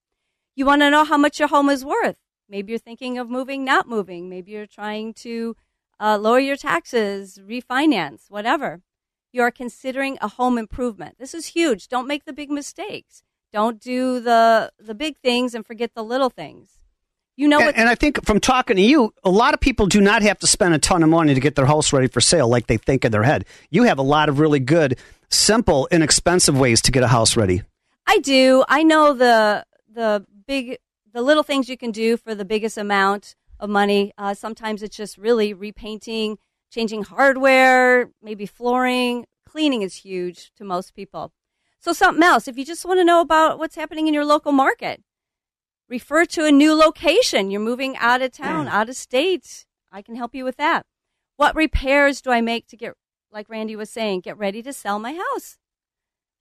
You 0.56 0.66
want 0.66 0.82
to 0.82 0.92
know 0.92 1.04
how 1.04 1.18
much 1.18 1.40
your 1.40 1.48
home 1.48 1.70
is 1.70 1.84
worth. 1.84 2.18
Maybe 2.50 2.72
you're 2.72 2.80
thinking 2.80 3.18
of 3.18 3.30
moving, 3.30 3.66
not 3.66 3.88
moving. 3.88 4.30
Maybe 4.30 4.52
you're 4.52 4.66
trying 4.66 5.14
to 5.16 5.56
uh, 6.00 6.18
lower 6.18 6.40
your 6.40 6.56
taxes, 6.56 7.40
refinance, 7.46 8.30
whatever. 8.30 8.82
You 9.34 9.42
are 9.42 9.52
considering 9.52 10.18
a 10.22 10.30
home 10.30 10.58
improvement. 10.58 11.18
This 11.20 11.34
is 11.34 11.48
huge. 11.48 11.88
Don't 11.88 12.08
make 12.08 12.26
the 12.26 12.34
big 12.34 12.50
mistakes. 12.50 13.24
Don't 13.58 13.80
do 13.82 14.20
the 14.20 14.72
the 14.78 14.94
big 14.94 15.18
things 15.18 15.56
and 15.56 15.66
forget 15.66 15.96
the 15.96 16.04
little 16.04 16.30
things. 16.30 16.78
You 17.36 17.48
know 17.48 17.58
And, 17.58 17.66
what? 17.66 17.76
and 17.76 17.90
I 17.90 17.96
think 17.96 18.24
from 18.24 18.40
talking 18.40 18.76
to 18.76 18.82
you, 18.84 19.16
a 19.24 19.32
lot 19.32 19.56
of 19.56 19.60
people 19.60 19.88
do 19.88 20.00
not 20.00 20.22
have 20.22 20.38
to 20.40 20.48
spend 20.48 20.76
a 20.76 20.78
ton 20.78 21.02
of 21.02 21.10
money 21.10 21.34
to 21.34 21.40
get 21.40 21.56
their 21.56 21.66
house 21.66 21.92
ready 21.92 22.08
for 22.08 22.22
sale 22.22 22.48
like 22.48 22.68
they 22.68 22.78
think 22.78 23.04
in 23.04 23.12
their 23.12 23.24
head. 23.24 23.46
You 23.72 23.82
have 23.90 23.98
a 23.98 24.04
lot 24.04 24.30
of 24.30 24.38
really 24.38 24.60
good, 24.60 25.00
simple, 25.32 25.88
inexpensive 25.90 26.56
ways 26.56 26.84
to 26.84 26.92
get 26.92 27.02
a 27.02 27.08
house 27.08 27.36
ready. 27.36 27.64
I 28.06 28.20
do. 28.20 28.64
I 28.70 28.84
know 28.84 29.14
the 29.14 29.66
the 29.92 30.24
big 30.46 30.78
the 31.12 31.24
little 31.24 31.42
things 31.42 31.68
you 31.68 31.78
can 31.78 31.90
do 31.90 32.16
for 32.16 32.36
the 32.36 32.46
biggest 32.46 32.78
amount 32.78 33.34
of 33.60 33.72
money. 33.72 34.14
Uh, 34.20 34.36
sometimes 34.36 34.84
it's 34.84 34.96
just 34.96 35.18
really 35.18 35.52
repainting, 35.56 36.38
changing 36.70 37.02
hardware, 37.06 38.12
maybe 38.22 38.46
flooring. 38.46 39.26
Cleaning 39.48 39.82
is 39.82 39.96
huge 39.96 40.52
to 40.58 40.64
most 40.64 40.94
people. 40.94 41.32
So 41.80 41.94
something 41.94 42.24
else, 42.24 42.48
if 42.48 42.58
you 42.58 42.66
just 42.66 42.86
want 42.86 43.00
to 43.00 43.06
know 43.06 43.22
about 43.22 43.60
what's 43.60 43.76
happening 43.76 44.08
in 44.08 44.14
your 44.14 44.26
local 44.26 44.52
market, 44.52 45.02
refer 45.88 46.26
to 46.26 46.46
a 46.46 46.52
new 46.52 46.74
location. 46.74 47.52
You're 47.52 47.62
moving 47.62 47.96
out 47.98 48.22
of 48.22 48.32
town, 48.32 48.66
hmm. 48.66 48.74
out 48.74 48.90
of 48.90 48.96
state. 48.96 49.66
I 49.92 50.02
can 50.02 50.16
help 50.16 50.36
you 50.36 50.44
with 50.44 50.58
that. 50.58 50.86
What 51.38 51.56
repairs 51.56 52.22
do 52.22 52.32
I 52.32 52.42
make 52.42 52.68
to 52.68 52.78
get, 52.78 52.94
like 53.32 53.48
Randy 53.48 53.76
was 53.76 53.90
saying, 53.90 54.22
get 54.22 54.38
ready 54.38 54.62
to 54.64 54.74
sell 54.74 55.00
my 55.00 55.14
house? 55.14 55.58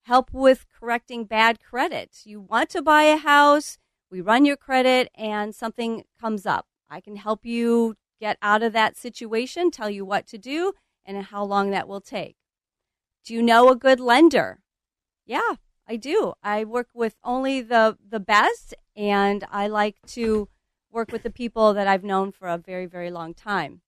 help 0.06 0.32
with 0.32 0.66
correcting 0.70 1.24
bad 1.24 1.58
credit. 1.60 2.20
You 2.24 2.40
want 2.40 2.70
to 2.70 2.80
buy 2.80 3.02
a 3.04 3.16
house, 3.16 3.76
we 4.08 4.20
run 4.20 4.44
your 4.44 4.56
credit, 4.56 5.08
and 5.16 5.52
something 5.52 6.04
comes 6.20 6.46
up. 6.46 6.66
I 6.88 7.00
can 7.00 7.16
help 7.16 7.44
you 7.44 7.96
get 8.20 8.38
out 8.40 8.62
of 8.62 8.72
that 8.72 8.96
situation, 8.96 9.72
tell 9.72 9.90
you 9.90 10.04
what 10.04 10.28
to 10.28 10.38
do, 10.38 10.74
and 11.04 11.20
how 11.24 11.42
long 11.42 11.70
that 11.70 11.88
will 11.88 12.00
take. 12.00 12.36
Do 13.24 13.34
you 13.34 13.42
know 13.42 13.68
a 13.68 13.74
good 13.74 13.98
lender? 13.98 14.60
Yeah, 15.26 15.54
I 15.88 15.96
do. 15.96 16.34
I 16.42 16.64
work 16.64 16.88
with 16.94 17.16
only 17.24 17.60
the, 17.60 17.98
the 18.08 18.20
best, 18.20 18.74
and 18.96 19.44
I 19.50 19.66
like 19.66 19.96
to 20.08 20.48
work 20.90 21.10
with 21.10 21.24
the 21.24 21.30
people 21.30 21.74
that 21.74 21.88
I've 21.88 22.04
known 22.04 22.32
for 22.32 22.48
a 22.48 22.56
very, 22.56 22.86
very 22.86 23.10
long 23.10 23.34
time. 23.34 23.80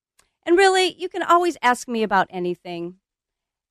And 0.44 0.56
really, 0.56 0.94
you 0.98 1.08
can 1.08 1.22
always 1.22 1.56
ask 1.62 1.88
me 1.88 2.02
about 2.02 2.26
anything. 2.30 2.96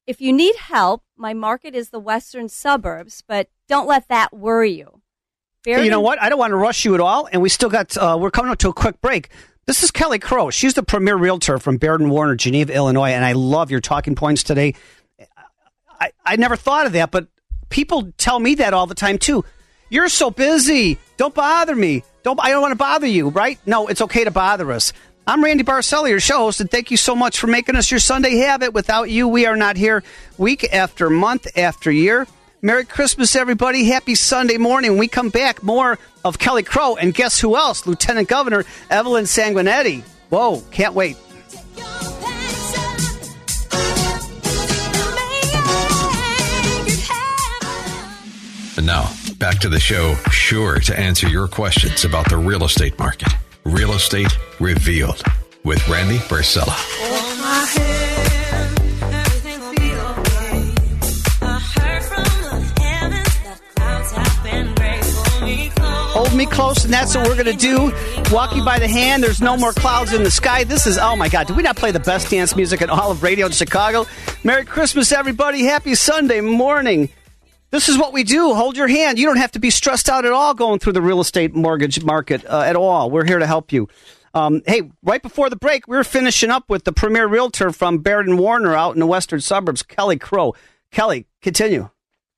If 0.06 0.21
you 0.21 0.32
need 0.32 0.56
help, 0.56 1.03
my 1.17 1.34
market 1.34 1.75
is 1.75 1.89
the 1.89 1.99
western 1.99 2.47
suburbs, 2.47 3.23
but 3.27 3.49
don't 3.67 3.88
let 3.88 4.08
that 4.08 4.34
worry 4.34 4.71
you. 4.71 5.01
Hey, 5.65 5.84
you 5.84 5.91
know 5.91 5.99
what? 5.99 6.21
I 6.21 6.30
don't 6.30 6.39
want 6.39 6.51
to 6.51 6.56
rush 6.56 6.86
you 6.86 6.93
at 6.93 7.01
all, 7.01 7.27
and 7.30 7.41
we 7.41 7.49
still 7.49 7.69
got. 7.69 7.97
Uh, 7.97 8.17
we're 8.17 8.32
coming 8.32 8.51
up 8.51 8.58
to 8.60 8.69
a 8.69 8.73
quick 8.73 9.01
break. 9.01 9.30
This 9.65 9.84
is 9.84 9.91
Kelly 9.91 10.17
Crow. 10.17 10.49
She's 10.49 10.75
the 10.75 10.84
premier 10.84 11.17
realtor 11.17 11.58
from 11.58 11.75
Baird 11.75 11.99
and 11.99 12.10
Warner, 12.10 12.36
Geneva, 12.36 12.73
Illinois, 12.73 13.10
and 13.10 13.25
I 13.25 13.34
love 13.34 13.69
your 13.69 13.82
talking 13.82 14.15
points 14.15 14.43
today. 14.43 14.75
I, 15.99 16.12
I 16.25 16.36
never 16.38 16.56
thought 16.56 16.86
of 16.86 16.93
that, 16.93 17.12
but 17.12 17.27
people 17.69 18.12
tell 18.17 18.39
me 18.39 18.56
that 18.56 18.73
all 18.73 18.88
the 18.88 18.95
time 18.95 19.17
too. 19.17 19.45
You're 19.89 20.10
so 20.10 20.32
busy. 20.32 20.97
Don't 21.17 21.34
bother 21.34 21.75
me. 21.75 22.03
Don't. 22.23 22.39
I 22.41 22.49
don't 22.49 22.62
want 22.62 22.73
to 22.73 22.77
bother 22.77 23.08
you. 23.08 23.30
Right? 23.30 23.60
No, 23.65 23.88
it's 23.88 24.01
okay 24.01 24.23
to 24.23 24.32
bother 24.32 24.71
us. 24.71 24.93
I'm 25.25 25.43
Randy 25.43 25.65
Barcella, 25.65 26.10
your 26.10 26.21
show 26.21 26.38
host, 26.38 26.62
and 26.62 26.71
thank 26.71 26.89
you 26.89 26.95
so 26.95 27.13
much 27.13 27.38
for 27.38 27.47
making 27.47 27.75
us 27.75 27.91
your 27.91 27.99
Sunday 27.99 28.38
habit. 28.38 28.73
Without 28.73 29.10
you, 29.10 29.27
we 29.27 29.45
are 29.45 29.58
not 29.58 29.75
here 29.75 30.03
week 30.38 30.73
after 30.73 31.10
month 31.10 31.47
after 31.58 31.91
year. 31.91 32.25
Merry 32.62 32.86
Christmas, 32.86 33.36
everybody. 33.36 33.84
Happy 33.84 34.15
Sunday 34.15 34.58
morning. 34.58 34.97
We 34.97 35.10
come 35.10 35.30
back, 35.30 35.62
more 35.62 35.99
of 36.23 36.39
Kelly 36.39 36.63
Crow, 36.63 36.95
and 36.95 37.13
guess 37.13 37.39
who 37.39 37.58
else? 37.58 37.86
Lieutenant 37.86 38.30
Governor 38.30 38.63
Evelyn 38.89 39.25
Sanguinetti. 39.25 40.01
Whoa, 40.30 40.62
can't 40.71 40.93
wait. 40.93 41.17
And 48.78 48.86
now, 48.86 49.12
back 49.40 49.58
to 49.62 49.70
the 49.70 49.80
show, 49.80 50.13
sure 50.30 50.80
to 50.82 51.00
answer 51.00 51.28
your 51.28 51.48
questions 51.48 52.06
about 52.06 52.30
the 52.30 52.38
real 52.38 52.63
estate 52.63 52.98
market. 53.00 53.34
Real 53.63 53.94
Estate 53.94 54.38
Revealed 54.60 55.24
with 55.63 55.86
Randy 55.90 56.20
Barcella. 56.20 56.76
Hold 66.13 66.34
me 66.36 66.46
close, 66.46 66.84
and 66.84 66.94
that's 66.94 67.16
what 67.16 67.28
we're 67.28 67.44
going 67.44 67.46
to 67.46 67.54
do. 67.54 67.92
Walk 68.32 68.56
you 68.56 68.63
by 68.63 68.78
the 68.78 68.88
hand. 68.88 69.24
There's 69.24 69.42
no 69.42 69.58
more 69.58 69.74
clouds 69.74 70.13
in 70.13 70.24
the 70.24 70.32
sky. 70.32 70.63
This 70.63 70.86
is, 70.86 71.00
oh 71.00 71.16
my 71.16 71.30
God, 71.30 71.48
did 71.48 71.58
we 71.58 71.63
not 71.63 71.78
play 71.78 71.92
the 71.92 72.00
best 72.00 72.30
dance 72.30 72.56
music 72.56 72.82
in 72.84 72.92
all 72.92 73.10
of 73.10 73.24
radio 73.24 73.48
in 73.48 73.52
Chicago? 73.52 74.06
Merry 74.44 74.66
Christmas, 74.66 75.12
everybody. 75.12 75.63
Happy 75.63 75.96
Sunday 75.96 76.42
morning. 76.42 77.10
This 77.69 77.89
is 77.89 77.97
what 77.97 78.13
we 78.13 78.23
do. 78.23 78.53
Hold 78.53 78.77
your 78.77 78.88
hand. 78.88 79.19
You 79.19 79.25
don't 79.25 79.38
have 79.38 79.51
to 79.51 79.60
be 79.60 79.69
stressed 79.69 80.10
out 80.10 80.25
at 80.25 80.32
all 80.32 80.53
going 80.53 80.80
through 80.80 80.93
the 80.93 81.01
real 81.01 81.19
estate 81.19 81.53
mortgage 81.53 82.01
market 82.01 82.45
uh, 82.45 82.62
at 82.62 82.77
all. 82.77 83.12
We're 83.12 83.25
here 83.25 83.39
to 83.39 83.47
help 83.47 83.73
you. 83.73 83.89
Um, 84.34 84.62
hey, 84.65 84.84
right 85.03 85.21
before 85.21 85.49
the 85.49 85.58
break, 85.58 85.88
we 85.88 85.97
were 85.97 86.03
finishing 86.06 86.49
up 86.49 86.69
with 86.69 86.86
the 86.86 86.93
premier 86.93 87.27
realtor 87.27 87.71
from 87.71 87.97
Baird 87.97 88.27
and 88.27 88.39
Warner 88.39 88.73
out 88.73 88.93
in 88.93 88.99
the 88.99 89.08
western 89.08 89.41
suburbs, 89.41 89.84
Kelly 89.84 90.17
Crow. 90.17 90.53
Kelly, 90.91 91.27
continue. 91.41 91.89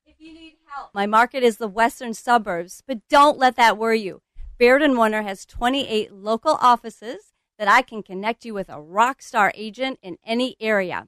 If 0.04 0.16
you 0.18 0.32
need 0.32 0.56
help, 0.66 0.90
my 0.94 1.06
market 1.06 1.44
is 1.44 1.58
the 1.58 1.68
western 1.68 2.14
suburbs, 2.14 2.82
but 2.86 3.06
don't 3.08 3.38
let 3.38 3.54
that 3.56 3.78
worry 3.78 4.00
you. 4.00 4.22
Baird 4.58 4.82
and 4.82 4.96
Warner 4.96 5.22
has 5.22 5.46
28 5.46 6.12
local 6.12 6.58
offices 6.60 7.32
that 7.58 7.68
I 7.68 7.82
can 7.82 8.02
connect 8.02 8.44
you 8.44 8.54
with 8.54 8.68
a 8.68 8.80
rock 8.80 9.22
star 9.22 9.52
agent 9.54 10.00
in 10.02 10.16
any 10.24 10.56
area. 10.58 11.06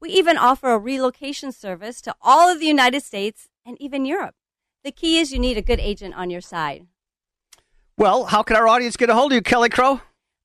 We 0.00 0.10
even 0.10 0.38
offer 0.38 0.70
a 0.70 0.78
relocation 0.78 1.50
service 1.50 2.00
to 2.02 2.14
all 2.22 2.48
of 2.48 2.60
the 2.60 2.66
United 2.66 3.02
States 3.02 3.48
and 3.68 3.80
even 3.80 4.06
Europe. 4.06 4.34
The 4.82 4.90
key 4.90 5.18
is 5.18 5.30
you 5.30 5.38
need 5.38 5.58
a 5.58 5.62
good 5.62 5.78
agent 5.78 6.14
on 6.14 6.30
your 6.30 6.40
side. 6.40 6.86
Well, 7.98 8.24
how 8.24 8.42
can 8.42 8.56
our 8.56 8.66
audience 8.66 8.96
get 8.96 9.10
a 9.10 9.14
hold 9.14 9.32
of 9.32 9.36
you, 9.36 9.42
Kelly 9.42 9.68
Crow? 9.68 10.00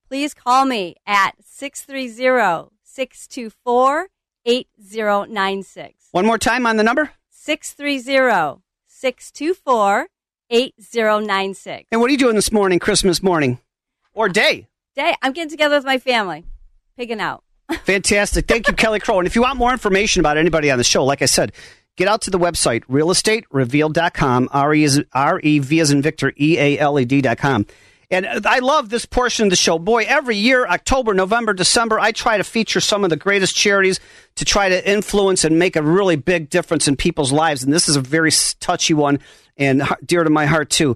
Please 0.09 0.33
call 0.33 0.65
me 0.65 0.95
at 1.07 1.31
630 1.41 2.69
624 2.83 4.09
8096. 4.45 6.09
One 6.12 6.25
more 6.25 6.38
time 6.38 6.67
on 6.67 6.77
the 6.77 6.83
number. 6.83 7.12
630 7.29 8.62
624 8.88 10.07
8096. 10.49 11.88
And 11.91 12.01
what 12.01 12.09
are 12.09 12.12
you 12.12 12.17
doing 12.17 12.36
this 12.36 12.51
morning, 12.51 12.79
Christmas 12.79 13.23
morning? 13.23 13.59
Or 14.13 14.27
day? 14.27 14.67
Day, 14.95 15.15
I'm 15.21 15.31
getting 15.31 15.49
together 15.49 15.75
with 15.77 15.86
my 15.86 15.97
family, 15.97 16.43
pigging 16.97 17.21
out. 17.21 17.43
Fantastic. 17.86 18.47
Thank 18.47 18.67
you, 18.67 18.73
Kelly 18.73 18.99
Crow. 18.99 19.19
And 19.19 19.27
if 19.27 19.36
you 19.36 19.41
want 19.41 19.57
more 19.57 19.71
information 19.71 20.19
about 20.19 20.38
anybody 20.38 20.69
on 20.69 20.77
the 20.77 20.83
show, 20.83 21.05
like 21.05 21.21
I 21.21 21.25
said, 21.25 21.53
get 21.95 22.08
out 22.08 22.21
to 22.23 22.32
the 22.32 22.39
website, 22.39 22.84
realestaterevealed.com, 22.86 24.49
R-E-V 24.51 25.79
as 25.79 25.91
in 25.91 26.01
Victor, 26.01 26.34
E-A-L-E-D.com. 26.38 27.65
And 28.12 28.45
I 28.45 28.60
love 28.60 28.89
this 28.89 29.06
portion 29.06 29.45
of 29.45 29.49
the 29.49 29.56
show. 29.56 29.79
Boy, 29.79 30.06
every 30.08 30.36
year, 30.36 30.67
October, 30.67 31.15
November, 31.15 31.53
December, 31.53 31.99
I 31.99 32.12
try 32.12 32.38
to 32.38 32.43
feature 32.43 32.79
some 32.79 33.03
of 33.03 33.10
the 33.10 33.15
greatest 33.15 33.56
charities 33.56 33.99
to 34.36 34.45
try 34.45 34.69
to 34.69 34.88
influence 34.88 35.43
and 35.43 35.58
make 35.58 35.75
a 35.75 35.82
really 35.82 36.15
big 36.15 36.49
difference 36.49 36.88
in 36.88 36.95
people's 36.95 37.32
lives. 37.32 37.63
And 37.63 37.73
this 37.73 37.89
is 37.89 37.95
a 37.95 38.01
very 38.01 38.29
touchy 38.60 38.93
one 38.93 39.19
and 39.58 39.84
dear 40.06 40.23
to 40.23 40.29
my 40.29 40.45
heart, 40.45 40.69
too. 40.69 40.95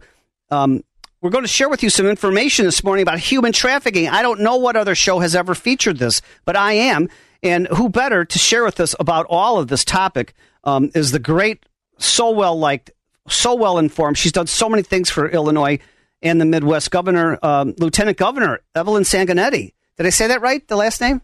Um, 0.51 0.83
we're 1.21 1.31
going 1.31 1.43
to 1.43 1.47
share 1.47 1.69
with 1.69 1.81
you 1.81 1.89
some 1.89 2.05
information 2.05 2.65
this 2.65 2.83
morning 2.83 3.01
about 3.01 3.17
human 3.17 3.51
trafficking. 3.51 4.07
I 4.07 4.21
don't 4.21 4.41
know 4.41 4.57
what 4.57 4.75
other 4.75 4.93
show 4.93 5.17
has 5.19 5.35
ever 5.35 5.55
featured 5.55 5.97
this, 5.97 6.21
but 6.45 6.55
I 6.55 6.73
am. 6.73 7.09
And 7.41 7.67
who 7.67 7.89
better 7.89 8.25
to 8.25 8.39
share 8.39 8.63
with 8.63 8.79
us 8.79 8.95
about 8.99 9.25
all 9.27 9.57
of 9.57 9.67
this 9.67 9.83
topic 9.83 10.35
um, 10.67 10.91
is 10.93 11.11
the 11.11 11.19
great, 11.19 11.65
so 11.97 12.29
well 12.29 12.59
liked, 12.59 12.91
so 13.27 13.55
well 13.55 13.79
informed. 13.79 14.17
She's 14.17 14.31
done 14.33 14.47
so 14.47 14.69
many 14.69 14.83
things 14.83 15.09
for 15.09 15.27
Illinois 15.29 15.79
and 16.21 16.39
the 16.41 16.45
Midwest 16.45 16.91
Governor, 16.91 17.39
um, 17.41 17.73
Lieutenant 17.79 18.17
Governor 18.17 18.59
Evelyn 18.75 19.03
Sanguinetti. 19.03 19.73
Did 19.97 20.05
I 20.05 20.09
say 20.09 20.27
that 20.27 20.41
right? 20.41 20.67
The 20.67 20.75
last 20.75 21.01
name? 21.01 21.21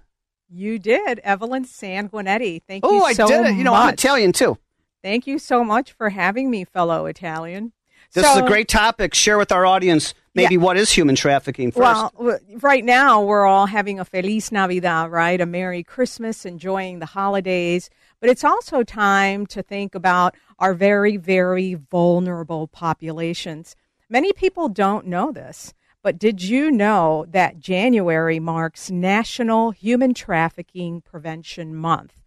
You 0.50 0.80
did, 0.80 1.20
Evelyn 1.20 1.66
Sanguinetti. 1.66 2.62
Thank 2.68 2.84
you 2.86 2.90
so 2.90 2.94
much. 2.94 2.94
oh, 2.94 2.96
you 2.96 3.04
I 3.04 3.14
so 3.14 3.28
did 3.28 3.46
it. 3.48 3.56
You 3.58 3.64
know, 3.64 3.72
much. 3.72 3.88
I'm 3.88 3.94
Italian 3.94 4.32
too. 4.32 4.58
Thank 5.04 5.28
you 5.28 5.38
so 5.40 5.64
much 5.64 5.92
for 5.92 6.10
having 6.10 6.50
me, 6.50 6.64
fellow 6.64 7.06
Italian. 7.08 7.74
This 8.14 8.24
So- 8.26 8.32
is 8.32 8.38
a 8.38 8.48
great 8.48 8.68
topic. 8.70 9.14
Share 9.14 9.38
with 9.38 9.52
our 9.52 9.66
audience 9.66 10.14
maybe 10.36 10.58
what 10.58 10.78
is 10.78 10.92
human 10.92 11.16
trafficking 11.16 11.72
first. 11.72 12.14
Well, 12.18 12.40
right 12.62 12.84
now 12.86 13.22
we're 13.22 13.46
all 13.46 13.66
having 13.66 14.00
a 14.00 14.06
Feliz 14.06 14.52
Navidad, 14.52 15.12
right? 15.12 15.40
A 15.42 15.46
Merry 15.46 15.84
Christmas, 15.84 16.46
enjoying 16.46 17.00
the 17.00 17.06
holidays. 17.08 17.90
But 18.24 18.30
it's 18.30 18.46
also 18.46 18.84
time 18.84 19.46
to 19.48 19.62
think 19.62 19.96
about 19.96 20.34
our 20.58 20.74
very, 20.74 21.18
very 21.18 21.74
vulnerable 21.74 22.68
populations. 22.68 23.76
Many 24.10 24.32
people 24.32 24.70
don't 24.70 25.08
know 25.08 25.34
this, 25.34 25.74
but 26.02 26.18
did 26.18 26.42
you 26.42 26.72
know 26.72 27.26
that 27.28 27.60
January 27.60 28.40
marks 28.40 28.90
National 28.90 29.72
Human 29.72 30.14
Trafficking 30.14 31.02
Prevention 31.02 31.76
Month, 31.76 32.22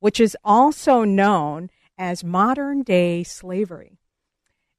which 0.00 0.20
is 0.20 0.34
also 0.42 1.04
known 1.04 1.68
as 1.98 2.24
modern 2.24 2.82
day 2.82 3.22
slavery? 3.22 3.98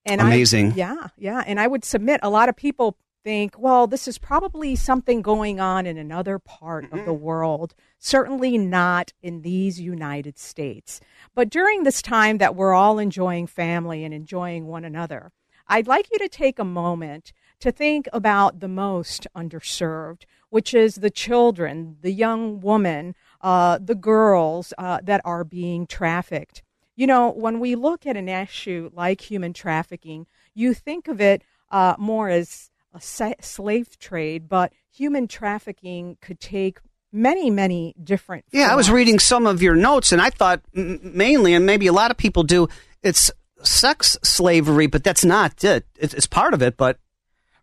And 0.06 0.22
I- 0.22 0.26
Amazing. 0.26 0.74
yeah, 0.76 1.10
yeah. 1.18 1.44
And 1.46 1.60
I 1.60 1.68
would 1.68 1.86
submit 1.86 2.20
a 2.24 2.32
lot 2.32 2.50
of 2.50 2.56
people 2.56 2.98
think, 3.24 3.58
well, 3.58 3.88
this 3.88 4.08
is 4.08 4.18
probably 4.18 4.76
something 4.76 5.22
going 5.22 5.60
on 5.60 5.86
in 5.86 5.98
another 5.98 6.40
part 6.40 6.86
mm-hmm. 6.86 7.00
of 7.00 7.06
the 7.06 7.14
world, 7.14 7.74
certainly 7.98 8.58
not 8.58 9.14
in 9.22 9.42
these 9.42 9.80
United 9.80 10.38
States. 10.38 11.00
But 11.34 11.50
during 11.50 11.84
this 11.84 12.02
time 12.02 12.38
that 12.40 12.56
we're 12.56 12.74
all 12.74 13.00
enjoying 13.00 13.48
family 13.48 14.04
and 14.04 14.14
enjoying 14.14 14.68
one 14.68 14.84
another, 14.84 15.32
I'd 15.68 15.88
like 15.88 16.10
you 16.12 16.20
to 16.20 16.28
take 16.28 16.60
a 16.60 16.66
moment 16.66 17.32
to 17.62 17.72
think 17.72 18.10
about 18.12 18.60
the 18.60 18.68
most 18.68 19.26
underserved, 19.36 20.24
which 20.50 20.74
is 20.74 20.96
the 20.96 21.10
children, 21.10 21.96
the 22.02 22.12
young 22.12 22.60
woman, 22.60 23.16
uh, 23.40 23.80
the 23.82 23.96
girls 23.96 24.74
uh, 24.78 25.00
that 25.04 25.22
are 25.24 25.46
being 25.46 25.88
trafficked. 25.88 26.62
You 26.96 27.08
know, 27.08 27.32
when 27.32 27.60
we 27.60 27.76
look 27.76 28.06
at 28.06 28.18
an 28.18 28.30
issue 28.30 28.92
like 28.94 29.22
human 29.22 29.54
trafficking, 29.54 30.28
you 30.54 30.74
think 30.74 31.08
of 31.08 31.22
it 31.22 31.44
uh, 31.72 31.96
more 31.98 32.30
as 32.30 32.70
a 32.94 33.02
slave 33.42 33.98
trade, 34.00 34.48
but 34.48 34.74
human 34.92 35.28
trafficking 35.28 36.18
could 36.22 36.40
take 36.40 36.80
many, 37.12 37.50
many 37.50 37.96
different. 38.04 38.46
Yeah, 38.52 38.72
I 38.72 38.76
was 38.76 38.90
reading 38.90 39.20
some 39.20 39.46
of 39.46 39.62
your 39.62 39.76
notes, 39.76 40.12
and 40.12 40.22
I 40.22 40.30
thought 40.30 40.62
mainly, 40.74 41.54
and 41.54 41.66
maybe 41.66 41.88
a 41.88 41.94
lot 41.94 42.12
of 42.12 42.18
people 42.18 42.44
do, 42.44 42.68
it's 43.02 43.32
sex 43.64 44.18
slavery, 44.24 44.88
but 44.88 45.04
that's 45.04 45.24
not 45.24 45.64
it. 45.64 45.86
It's, 45.98 46.14
it's 46.14 46.28
part 46.28 46.54
of 46.54 46.62
it, 46.62 46.78
but 46.78 46.98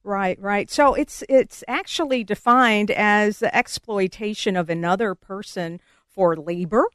Right, 0.02 0.40
right. 0.40 0.70
So 0.70 0.94
it's 0.94 1.22
it's 1.28 1.62
actually 1.68 2.24
defined 2.24 2.90
as 2.90 3.38
the 3.38 3.54
exploitation 3.54 4.56
of 4.56 4.70
another 4.70 5.14
person 5.14 5.78
for 6.08 6.34
labor, 6.36 6.86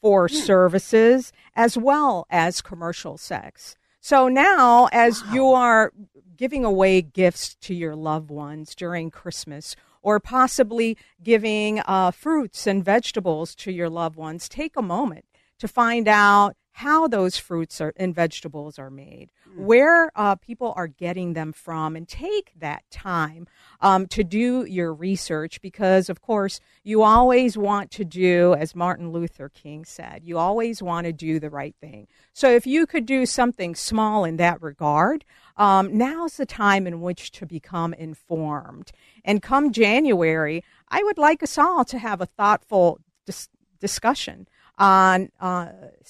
for 0.00 0.28
mm. 0.28 0.34
services, 0.34 1.32
as 1.54 1.78
well 1.78 2.26
as 2.28 2.60
commercial 2.60 3.16
sex. 3.16 3.76
So 4.00 4.28
now, 4.28 4.88
as 4.92 5.22
wow. 5.24 5.32
you 5.32 5.46
are 5.52 5.92
giving 6.36 6.64
away 6.64 7.02
gifts 7.02 7.54
to 7.56 7.74
your 7.74 7.94
loved 7.94 8.30
ones 8.30 8.74
during 8.74 9.10
Christmas, 9.10 9.76
or 10.02 10.18
possibly 10.18 10.96
giving 11.22 11.82
uh, 11.86 12.10
fruits 12.10 12.66
and 12.66 12.82
vegetables 12.82 13.54
to 13.56 13.70
your 13.70 13.90
loved 13.90 14.16
ones, 14.16 14.48
take 14.48 14.76
a 14.76 14.82
moment 14.82 15.26
to 15.58 15.68
find 15.68 16.08
out 16.08 16.56
how 16.80 17.06
those 17.06 17.36
fruits 17.36 17.78
are, 17.80 17.92
and 17.96 18.14
vegetables 18.14 18.78
are 18.78 18.88
made, 18.88 19.30
mm. 19.46 19.64
where 19.64 20.10
uh, 20.16 20.34
people 20.36 20.72
are 20.76 20.86
getting 20.86 21.34
them 21.34 21.52
from, 21.52 21.94
and 21.94 22.08
take 22.08 22.52
that 22.58 22.82
time 22.90 23.46
um, 23.82 24.06
to 24.06 24.24
do 24.24 24.64
your 24.64 24.94
research 24.94 25.60
because, 25.60 26.08
of 26.08 26.22
course, 26.22 26.58
you 26.82 27.02
always 27.02 27.58
want 27.58 27.90
to 27.90 28.04
do, 28.04 28.54
as 28.54 28.74
Martin 28.74 29.12
Luther 29.12 29.50
King 29.50 29.84
said, 29.84 30.22
you 30.24 30.38
always 30.38 30.82
want 30.82 31.04
to 31.04 31.12
do 31.12 31.38
the 31.38 31.50
right 31.50 31.74
thing. 31.82 32.06
So 32.32 32.48
if 32.50 32.66
you 32.66 32.86
could 32.86 33.04
do 33.04 33.26
something 33.26 33.74
small 33.74 34.24
in 34.24 34.38
that 34.38 34.62
regard, 34.62 35.26
um, 35.58 35.96
now's 35.96 36.38
the 36.38 36.46
time 36.46 36.86
in 36.86 37.02
which 37.02 37.30
to 37.32 37.44
become 37.44 37.92
informed. 37.92 38.90
And 39.22 39.42
come 39.42 39.70
January, 39.70 40.64
I 40.88 41.02
would 41.02 41.18
like 41.18 41.42
us 41.42 41.58
all 41.58 41.84
to 41.84 41.98
have 41.98 42.22
a 42.22 42.26
thoughtful 42.26 43.00
dis- 43.26 43.50
discussion 43.80 44.48
on 44.80 45.30
uh, 45.40 45.68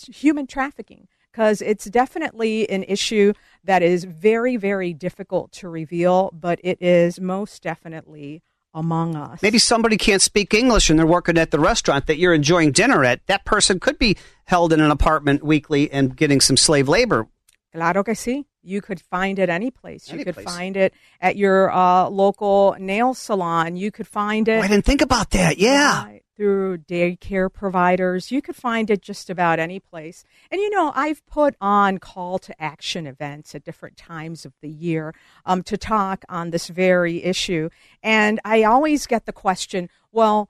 human 0.08 0.46
trafficking 0.46 1.08
because 1.30 1.60
it's 1.60 1.84
definitely 1.86 2.68
an 2.70 2.84
issue 2.84 3.32
that 3.64 3.82
is 3.82 4.04
very, 4.04 4.56
very 4.56 4.94
difficult 4.94 5.52
to 5.52 5.68
reveal, 5.68 6.30
but 6.32 6.58
it 6.62 6.80
is 6.80 7.20
most 7.20 7.62
definitely 7.62 8.42
among 8.72 9.16
us. 9.16 9.42
Maybe 9.42 9.58
somebody 9.58 9.96
can't 9.96 10.22
speak 10.22 10.54
English 10.54 10.90
and 10.90 10.98
they're 10.98 11.06
working 11.06 11.36
at 11.36 11.50
the 11.50 11.58
restaurant 11.58 12.06
that 12.06 12.18
you're 12.18 12.34
enjoying 12.34 12.70
dinner 12.70 13.04
at. 13.04 13.26
That 13.26 13.44
person 13.44 13.80
could 13.80 13.98
be 13.98 14.16
held 14.44 14.72
in 14.72 14.80
an 14.80 14.90
apartment 14.90 15.42
weekly 15.42 15.90
and 15.90 16.16
getting 16.16 16.40
some 16.40 16.56
slave 16.56 16.88
labor. 16.88 17.26
Claro 17.72 18.04
que 18.04 18.14
sí. 18.14 18.44
You 18.62 18.82
could 18.82 19.00
find 19.00 19.38
it 19.38 19.48
any 19.48 19.70
place. 19.70 20.08
You 20.08 20.16
any 20.16 20.24
could 20.24 20.34
place. 20.34 20.44
find 20.44 20.76
it 20.76 20.92
at 21.20 21.36
your 21.36 21.72
uh, 21.72 22.08
local 22.10 22.76
nail 22.78 23.14
salon. 23.14 23.76
You 23.76 23.90
could 23.90 24.06
find 24.06 24.48
it. 24.48 24.58
Oh, 24.58 24.62
I 24.62 24.68
didn't 24.68 24.84
think 24.84 25.00
about 25.00 25.30
that. 25.30 25.56
Yeah. 25.58 26.04
Right 26.04 26.22
through 26.40 26.78
daycare 26.78 27.52
providers. 27.52 28.30
You 28.32 28.40
could 28.40 28.56
find 28.56 28.88
it 28.88 29.02
just 29.02 29.28
about 29.28 29.58
any 29.58 29.78
place. 29.78 30.24
And 30.50 30.58
you 30.58 30.70
know, 30.70 30.90
I've 30.94 31.24
put 31.26 31.54
on 31.60 31.98
call 31.98 32.38
to 32.38 32.62
action 32.62 33.06
events 33.06 33.54
at 33.54 33.62
different 33.62 33.98
times 33.98 34.46
of 34.46 34.54
the 34.62 34.70
year 34.70 35.14
um, 35.44 35.62
to 35.64 35.76
talk 35.76 36.24
on 36.30 36.48
this 36.48 36.68
very 36.68 37.22
issue. 37.24 37.68
And 38.02 38.40
I 38.42 38.62
always 38.62 39.06
get 39.06 39.26
the 39.26 39.34
question 39.34 39.90
well, 40.12 40.48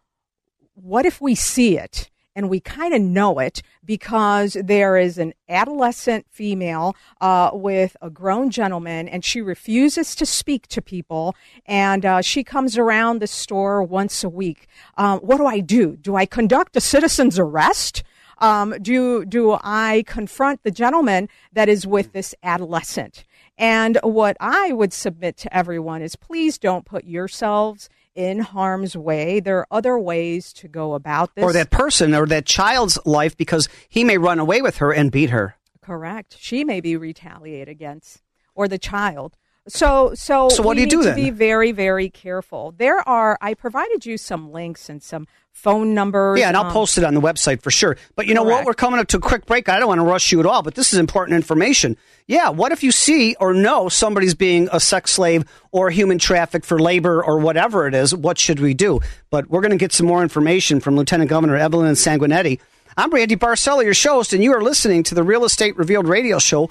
what 0.75 1.07
if 1.07 1.21
we 1.21 1.35
see 1.35 1.77
it? 1.77 2.09
And 2.41 2.49
we 2.49 2.59
kind 2.59 2.95
of 2.95 3.03
know 3.03 3.39
it 3.39 3.61
because 3.85 4.57
there 4.65 4.97
is 4.97 5.19
an 5.19 5.35
adolescent 5.51 6.25
female 6.31 6.97
uh, 7.21 7.51
with 7.53 7.99
a 8.01 8.09
grown 8.09 8.49
gentleman, 8.49 9.07
and 9.11 9.23
she 9.23 9.43
refuses 9.43 10.15
to 10.15 10.25
speak 10.25 10.67
to 10.69 10.81
people, 10.81 11.37
and 11.67 12.07
uh, 12.07 12.23
she 12.23 12.43
comes 12.43 12.79
around 12.79 13.21
the 13.21 13.27
store 13.27 13.83
once 13.83 14.25
a 14.25 14.29
week. 14.31 14.69
Um, 14.97 15.19
what 15.19 15.37
do 15.37 15.45
I 15.45 15.61
do? 15.61 15.99
Do 15.99 16.17
I 16.17 16.25
conduct 16.25 16.75
a 16.77 16.81
citizen's 16.81 17.39
arrest? 17.39 18.03
Um, 18.39 18.75
do 18.81 19.27
do 19.27 19.59
I 19.63 20.03
confront 20.07 20.63
the 20.63 20.71
gentleman 20.71 21.29
that 21.53 21.69
is 21.69 21.87
with 21.87 22.15
this 22.15 22.35
adolescent? 22.43 23.25
And 23.59 23.99
what 24.03 24.39
I 24.41 24.73
would 24.73 24.95
submit 24.95 25.37
to 25.39 25.55
everyone 25.55 26.01
is 26.01 26.17
please 26.17 26.57
don't 26.57 26.87
put 26.87 27.05
yourselves 27.05 27.91
in 28.21 28.41
harm's 28.41 28.95
way. 28.95 29.41
There 29.41 29.61
are 29.61 29.67
other 29.71 29.99
ways 29.99 30.53
to 30.55 30.69
go 30.69 30.93
about 30.93 31.35
this. 31.35 31.43
Or 31.43 31.55
that 31.55 31.71
person 31.71 32.15
or 32.15 32.27
that 32.27 32.45
child's 32.45 32.99
life 33.07 33.35
because 33.35 33.67
he 33.89 34.05
may 34.05 34.19
run 34.19 34.39
away 34.39 34.61
with 34.61 34.77
her 34.77 34.93
and 34.93 35.11
beat 35.11 35.31
her. 35.31 35.57
Correct. 35.81 36.37
She 36.39 36.63
may 36.63 36.83
be 36.83 36.99
retaliated 36.99 37.71
against, 37.71 38.23
or 38.55 38.69
the 38.69 38.79
child. 38.79 39.39
So, 39.69 40.13
so, 40.15 40.49
so 40.49 40.63
what 40.63 40.75
do 40.75 40.81
you 40.81 40.89
do 40.89 41.03
then? 41.03 41.17
Be 41.17 41.31
very, 41.31 41.73
very 41.73 42.09
careful. 42.09 42.75
There 42.77 43.07
are. 43.07 43.37
I 43.41 43.55
provided 43.55 44.07
you 44.07 44.17
some 44.17 44.51
links 44.53 44.89
and 44.89 45.03
some 45.03 45.27
phone 45.53 45.95
numbers. 45.95 46.41
Yeah, 46.41 46.49
and 46.49 46.57
I'll 46.57 46.67
um, 46.67 46.73
post 46.73 46.97
it 46.97 47.05
on 47.05 47.13
the 47.13 47.21
website 47.21 47.61
for 47.63 47.71
sure. 47.71 47.97
But 48.17 48.27
you 48.27 48.35
know 48.35 48.43
what? 48.43 48.65
We're 48.65 48.73
coming 48.73 48.99
up 49.01 49.09
to 49.09 49.19
a 49.19 49.21
quick 49.21 49.45
break. 49.45 49.69
I 49.69 49.79
don't 49.79 49.89
want 49.89 50.01
to 50.01 50.05
rush 50.05 50.33
you 50.33 50.41
at 50.41 50.47
all, 50.47 50.63
but 50.63 50.75
this 50.77 50.93
is 50.95 50.99
important 50.99 51.37
information. 51.37 51.99
Yeah, 52.27 52.49
what 52.49 52.73
if 52.73 52.83
you 52.83 52.91
see 52.91 53.37
or 53.39 53.53
know 53.53 53.91
somebody's 53.91 54.35
being 54.35 54.69
a 54.73 54.81
sex 54.81 55.13
slave 55.13 55.45
or 55.73 55.91
human 55.91 56.19
trafficked 56.19 56.65
for 56.65 56.79
labor 56.79 57.23
or 57.23 57.39
whatever 57.39 57.87
it 57.87 57.95
is? 57.95 58.15
What 58.15 58.39
should 58.39 58.61
we 58.61 58.73
do? 58.73 59.01
But 59.29 59.51
we're 59.51 59.61
going 59.61 59.73
to 59.73 59.77
get 59.77 59.93
some 59.93 60.07
more 60.07 60.23
information 60.23 60.81
from 60.81 60.97
Lieutenant 60.97 61.29
Governor 61.29 61.57
Evelyn 61.57 61.93
Sanguinetti. 61.95 62.61
I'm 62.97 63.11
Randy 63.11 63.37
Barcella, 63.37 63.85
your 63.85 63.95
show 63.95 64.15
host, 64.15 64.33
and 64.33 64.43
you 64.43 64.53
are 64.53 64.63
listening 64.63 65.03
to 65.05 65.15
the 65.15 65.23
Real 65.23 65.45
Estate 65.45 65.77
Revealed 65.77 66.09
radio 66.09 66.39
show. 66.39 66.71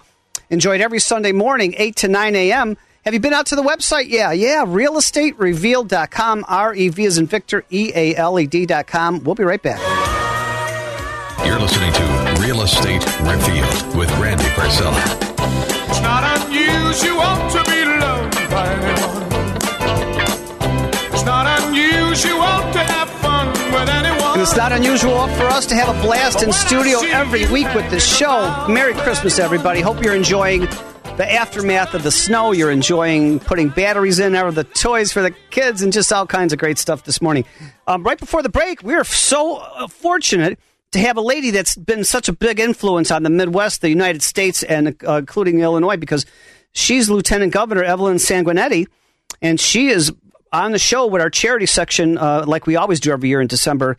Enjoyed 0.51 0.81
every 0.81 0.97
Sunday 0.99 1.31
morning, 1.31 1.75
8 1.77 1.95
to 1.97 2.07
9 2.07 2.35
a.m. 2.35 2.75
Have 3.05 3.13
you 3.13 3.19
been 3.19 3.33
out 3.33 3.45
to 3.47 3.55
the 3.55 3.61
website? 3.61 4.09
Yeah, 4.09 4.31
yeah. 4.31 4.65
Realestaterevealed.com. 4.65 6.45
R 6.47 6.73
E 6.73 6.89
V 6.89 7.03
is 7.05 7.19
in 7.19 7.27
Victor, 7.27 7.63
E 7.69 7.91
A 7.93 8.15
L 8.15 8.39
E 8.39 8.47
D.com. 8.47 9.23
We'll 9.23 9.35
be 9.35 9.43
right 9.43 9.61
back. 9.61 9.79
You're 11.45 11.59
listening 11.59 11.93
to 11.93 12.41
Real 12.41 12.63
Estate 12.63 13.05
Revealed 13.21 13.95
with 13.95 14.09
Randy 14.17 14.43
Barcella. 14.55 14.99
It's 15.87 16.01
not 16.01 16.23
unusual 16.41 17.35
to 17.51 17.63
be 17.69 17.85
loved 17.85 18.49
by 18.49 18.67
anyone. 18.73 19.29
It's 21.13 21.23
not 21.25 21.45
unusual 21.63 22.71
to 22.73 22.79
have 22.79 23.09
fun 23.21 23.47
with 23.71 23.87
anyone. 23.87 23.98
It's 24.41 24.55
not 24.55 24.71
unusual 24.71 25.27
for 25.27 25.43
us 25.43 25.65
to 25.65 25.75
have 25.75 25.93
a 25.93 26.01
blast 26.01 26.43
in 26.43 26.53
studio 26.53 26.99
every 26.99 27.45
week 27.51 27.67
with 27.75 27.91
this 27.91 28.17
show. 28.17 28.65
Merry 28.69 28.93
Christmas, 28.93 29.37
everybody. 29.37 29.81
Hope 29.81 30.01
you're 30.01 30.15
enjoying 30.15 30.61
the 31.17 31.29
aftermath 31.29 31.93
of 31.93 32.03
the 32.03 32.11
snow. 32.11 32.53
You're 32.53 32.71
enjoying 32.71 33.41
putting 33.41 33.67
batteries 33.67 34.17
in 34.17 34.31
there, 34.31 34.49
the 34.49 34.63
toys 34.63 35.11
for 35.11 35.21
the 35.21 35.31
kids, 35.49 35.81
and 35.81 35.91
just 35.91 36.13
all 36.13 36.25
kinds 36.25 36.53
of 36.53 36.59
great 36.59 36.77
stuff 36.77 37.03
this 37.03 37.21
morning. 37.21 37.43
Um, 37.85 38.01
right 38.03 38.17
before 38.17 38.41
the 38.41 38.47
break, 38.47 38.81
we 38.81 38.93
are 38.93 39.03
so 39.03 39.57
uh, 39.57 39.89
fortunate 39.89 40.57
to 40.93 40.99
have 40.99 41.17
a 41.17 41.21
lady 41.21 41.51
that's 41.51 41.75
been 41.75 42.05
such 42.05 42.29
a 42.29 42.33
big 42.33 42.61
influence 42.61 43.11
on 43.11 43.23
the 43.23 43.29
Midwest, 43.29 43.81
the 43.81 43.89
United 43.89 44.23
States, 44.23 44.63
and 44.63 44.95
uh, 45.05 45.15
including 45.15 45.59
Illinois, 45.59 45.97
because 45.97 46.25
she's 46.71 47.09
Lieutenant 47.09 47.51
Governor 47.51 47.83
Evelyn 47.83 48.15
Sanguinetti, 48.15 48.87
and 49.41 49.59
she 49.59 49.89
is 49.89 50.13
on 50.53 50.71
the 50.71 50.79
show 50.79 51.07
with 51.07 51.21
our 51.21 51.29
charity 51.29 51.65
section, 51.65 52.17
uh, 52.17 52.45
like 52.47 52.65
we 52.65 52.77
always 52.77 53.01
do 53.01 53.11
every 53.11 53.27
year 53.27 53.41
in 53.41 53.47
December. 53.47 53.97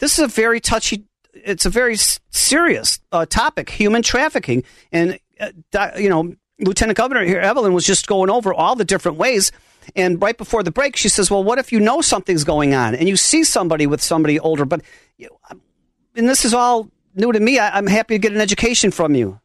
This 0.00 0.18
is 0.18 0.24
a 0.24 0.28
very 0.28 0.60
touchy. 0.60 1.04
It's 1.32 1.64
a 1.64 1.70
very 1.70 1.96
serious 2.30 2.98
uh, 3.12 3.26
topic, 3.26 3.70
human 3.70 4.02
trafficking, 4.02 4.64
and 4.90 5.18
uh, 5.38 5.90
you 5.96 6.08
know 6.08 6.34
Lieutenant 6.58 6.96
Governor 6.96 7.24
here, 7.24 7.40
Evelyn, 7.40 7.72
was 7.72 7.86
just 7.86 8.06
going 8.06 8.30
over 8.30 8.52
all 8.52 8.74
the 8.74 8.84
different 8.84 9.18
ways. 9.18 9.52
And 9.96 10.20
right 10.20 10.36
before 10.36 10.62
the 10.62 10.70
break, 10.70 10.96
she 10.96 11.08
says, 11.08 11.30
Well, 11.30 11.42
what 11.42 11.58
if 11.58 11.72
you 11.72 11.80
know 11.80 12.00
something's 12.00 12.44
going 12.44 12.74
on 12.74 12.94
and 12.94 13.08
you 13.08 13.16
see 13.16 13.44
somebody 13.44 13.86
with 13.86 14.02
somebody 14.02 14.38
older? 14.38 14.64
But, 14.64 14.82
and 15.18 16.28
this 16.28 16.44
is 16.44 16.54
all 16.54 16.88
new 17.14 17.32
to 17.32 17.40
me. 17.40 17.58
I, 17.58 17.76
I'm 17.76 17.86
happy 17.86 18.14
to 18.14 18.18
get 18.18 18.32
an 18.32 18.40
education 18.40 18.90
from 18.90 19.14
you. 19.14 19.40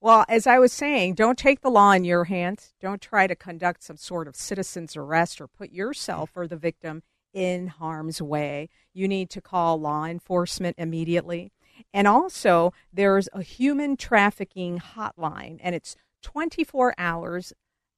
Well, 0.00 0.24
as 0.28 0.46
I 0.46 0.58
was 0.58 0.72
saying, 0.72 1.14
don't 1.14 1.38
take 1.38 1.62
the 1.62 1.70
law 1.70 1.92
in 1.92 2.04
your 2.04 2.24
hands. 2.24 2.74
Don't 2.80 3.00
try 3.00 3.26
to 3.26 3.34
conduct 3.34 3.82
some 3.82 3.96
sort 3.96 4.28
of 4.28 4.36
citizen's 4.36 4.96
arrest 4.96 5.40
or 5.40 5.46
put 5.46 5.72
yourself 5.72 6.30
or 6.34 6.46
the 6.46 6.56
victim 6.56 7.02
in 7.34 7.66
harm's 7.66 8.22
way. 8.22 8.70
You 8.94 9.06
need 9.08 9.28
to 9.30 9.42
call 9.42 9.78
law 9.78 10.06
enforcement 10.06 10.76
immediately. 10.78 11.52
And 11.92 12.06
also, 12.08 12.72
there's 12.92 13.28
a 13.32 13.42
human 13.42 13.96
trafficking 13.96 14.78
hotline, 14.78 15.58
and 15.62 15.74
it's 15.74 15.96
24 16.22 16.94
hours 16.96 17.52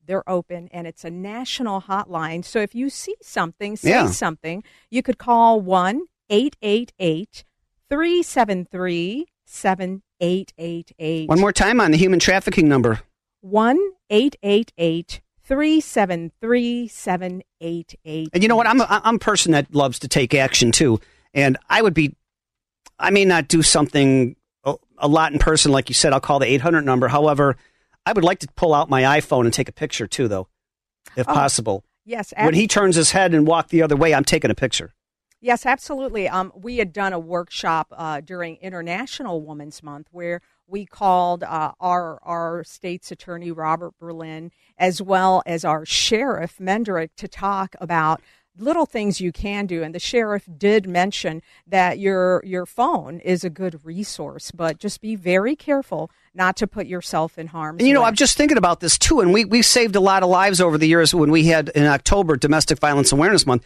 they're 0.07 0.29
open 0.29 0.69
and 0.73 0.87
it's 0.87 1.05
a 1.05 1.11
national 1.11 1.83
hotline. 1.83 2.45
So 2.45 2.61
if 2.61 2.75
you 2.77 2.89
see 2.91 3.17
something, 3.23 3.77
say 3.77 3.91
Yeah. 3.91 4.07
something, 4.07 4.63
you 4.89 5.03
could 5.03 5.19
call 5.19 5.61
1 5.61 6.03
888 6.31 7.45
373 7.91 9.27
7888. 9.45 11.29
One 11.29 11.41
more 11.41 11.53
time 11.53 11.81
on 11.81 11.91
the 11.91 11.97
human 11.97 12.19
trafficking 12.19 12.69
number. 12.69 13.01
1 13.41 13.79
888 14.11 15.21
373 15.47 16.89
7888. 16.89 18.29
And 18.33 18.43
you 18.43 18.49
know 18.49 18.57
what? 18.57 18.67
I'm 18.67 18.81
a, 18.81 18.87
I'm 19.05 19.17
a 19.17 19.19
person 19.19 19.53
that 19.53 19.75
loves 19.75 20.01
to 20.01 20.09
take 20.09 20.35
action 20.35 20.73
too. 20.73 21.01
And 21.35 21.57
I 21.69 21.83
would 21.83 21.95
be, 21.95 22.15
I 22.99 23.11
may 23.11 23.25
not 23.25 23.49
do 23.49 23.63
something 23.63 24.37
a, 24.65 24.75
a 24.99 25.09
lot 25.09 25.33
in 25.33 25.39
person, 25.39 25.71
like 25.71 25.89
you 25.89 25.95
said. 25.95 26.13
I'll 26.13 26.21
call 26.21 26.39
the 26.39 26.47
800 26.47 26.83
number. 26.85 27.09
However, 27.09 27.57
I 28.05 28.13
would 28.13 28.25
like 28.25 28.41
to 28.41 28.49
pull 28.57 28.75
out 28.75 28.91
my 28.91 29.03
iPhone 29.21 29.45
and 29.45 29.53
take 29.53 29.69
a 29.69 29.73
picture 29.73 30.07
too, 30.07 30.29
though, 30.29 30.49
if 31.17 31.29
Oh, 31.29 31.35
possible. 31.35 31.85
Yes, 32.05 32.33
When 32.39 32.55
he 32.55 32.69
turns 32.69 32.95
his 32.95 33.11
head 33.11 33.35
and 33.35 33.47
walk 33.49 33.69
the 33.69 33.83
other 33.83 33.97
way, 33.97 34.15
I'm 34.15 34.23
taking 34.25 34.51
a 34.51 34.55
picture. 34.55 34.95
Yes, 35.41 35.67
absolutely. 35.67 36.29
Um, 36.29 36.53
we 36.55 36.79
had 36.79 36.93
done 36.93 37.13
a 37.13 37.19
workshop 37.19 37.93
uh, 37.97 38.21
during 38.21 38.57
International 38.57 39.43
Women's 39.43 39.83
Month 39.83 40.09
where 40.13 40.41
we 40.69 40.87
called 40.87 41.43
uh, 41.43 41.73
our 41.81 42.19
our 42.23 42.65
state's 42.65 43.11
attorney 43.11 43.51
Robert 43.51 43.95
Berlin 43.99 44.51
as 44.79 45.01
well 45.01 45.43
as 45.47 45.65
our 45.65 45.85
sheriff 45.85 46.59
Mendrick 46.59 47.11
to 47.17 47.29
talk 47.29 47.75
about 47.81 48.21
little 48.59 48.87
things 48.87 49.21
you 49.21 49.33
can 49.33 49.67
do 49.67 49.83
and 49.83 49.95
the 49.95 49.99
sheriff 49.99 50.49
did 50.57 50.89
mention 50.89 51.43
that 51.67 51.99
your 51.99 52.43
your 52.45 52.65
phone 52.65 53.21
is 53.21 53.45
a 53.45 53.51
good 53.51 53.85
resource 53.85 54.51
but 54.51 54.79
just 54.79 55.01
be 55.01 55.15
very 55.15 55.55
careful 55.55 56.11
not 56.37 56.57
to 56.57 56.67
put 56.67 56.87
yourself 56.87 57.39
in 57.39 57.49
harm's 57.49 57.81
And 57.81 57.89
you 57.89 57.95
know, 57.95 58.03
way. 58.03 58.09
I'm 58.09 58.15
just 58.15 58.37
thinking 58.37 58.59
about 58.59 58.81
this 58.81 58.99
too, 58.99 59.21
and 59.21 59.33
we 59.33 59.45
we 59.45 59.63
saved 59.63 59.97
a 59.97 60.01
lot 60.01 60.23
of 60.23 60.29
lives 60.29 60.61
over 60.61 60.79
the 60.79 60.87
years 60.87 61.15
when 61.15 61.31
we 61.31 61.45
had 61.47 61.71
in 61.71 61.85
October 61.85 62.37
Domestic 62.37 62.79
Violence 62.79 63.13
Awareness 63.13 63.47
Month. 63.47 63.65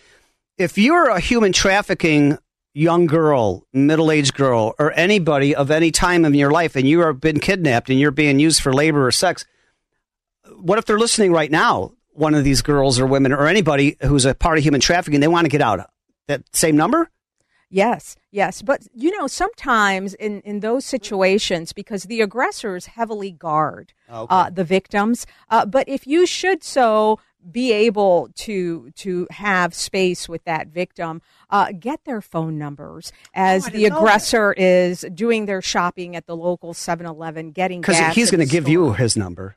If 0.56 0.78
you're 0.78 1.08
a 1.08 1.20
human 1.20 1.52
trafficking 1.52 2.38
young 2.72 3.06
girl, 3.06 3.66
middle 3.72 4.10
aged 4.10 4.34
girl, 4.34 4.74
or 4.78 4.92
anybody 4.92 5.54
of 5.54 5.70
any 5.70 5.90
time 5.90 6.24
in 6.24 6.34
your 6.34 6.50
life, 6.50 6.76
and 6.76 6.86
you 6.88 7.00
have 7.00 7.20
been 7.20 7.40
kidnapped 7.40 7.90
and 7.90 7.98
you're 7.98 8.10
being 8.10 8.38
used 8.38 8.62
for 8.62 8.72
labor 8.72 9.06
or 9.06 9.12
sex, 9.12 9.44
what 10.60 10.78
if 10.78 10.84
they're 10.84 10.98
listening 10.98 11.32
right 11.32 11.50
now? 11.50 11.92
One 12.12 12.34
of 12.34 12.44
these 12.44 12.62
girls 12.62 13.00
or 13.00 13.06
women 13.06 13.32
or 13.32 13.46
anybody 13.46 13.96
who's 14.02 14.24
a 14.24 14.34
part 14.34 14.58
of 14.58 14.64
human 14.64 14.80
trafficking, 14.80 15.20
they 15.20 15.28
want 15.28 15.44
to 15.46 15.50
get 15.50 15.62
out. 15.62 15.88
That 16.28 16.42
same 16.54 16.76
number? 16.76 17.10
Yes, 17.72 18.16
yes. 18.32 18.62
But, 18.62 18.82
you 18.92 19.16
know, 19.16 19.28
sometimes 19.28 20.14
in, 20.14 20.40
in 20.40 20.58
those 20.58 20.84
situations, 20.84 21.72
because 21.72 22.04
the 22.04 22.20
aggressors 22.20 22.86
heavily 22.86 23.30
guard 23.30 23.92
uh, 24.08 24.50
the 24.50 24.64
victims, 24.64 25.24
uh, 25.50 25.64
but 25.66 25.88
if 25.88 26.04
you 26.04 26.26
should 26.26 26.64
so 26.64 27.20
be 27.50 27.72
able 27.72 28.28
to 28.36 28.90
to 28.96 29.26
have 29.30 29.74
space 29.74 30.28
with 30.28 30.44
that 30.44 30.68
victim, 30.68 31.22
uh, 31.50 31.72
get 31.78 32.04
their 32.04 32.20
phone 32.20 32.58
numbers 32.58 33.12
as 33.34 33.66
Oh, 33.66 33.70
the 33.70 33.78
didn't 33.78 33.90
know 33.90 33.94
that. 33.96 34.00
aggressor 34.02 34.52
is 34.56 35.04
doing 35.14 35.46
their 35.46 35.62
shopping 35.62 36.16
at 36.16 36.26
the 36.26 36.36
local 36.36 36.74
7-Eleven, 36.74 37.52
getting 37.52 37.80
Because 37.80 37.98
he's 38.14 38.30
going 38.30 38.46
to 38.46 38.50
give 38.50 38.68
you 38.68 38.92
his 38.92 39.16
number. 39.16 39.56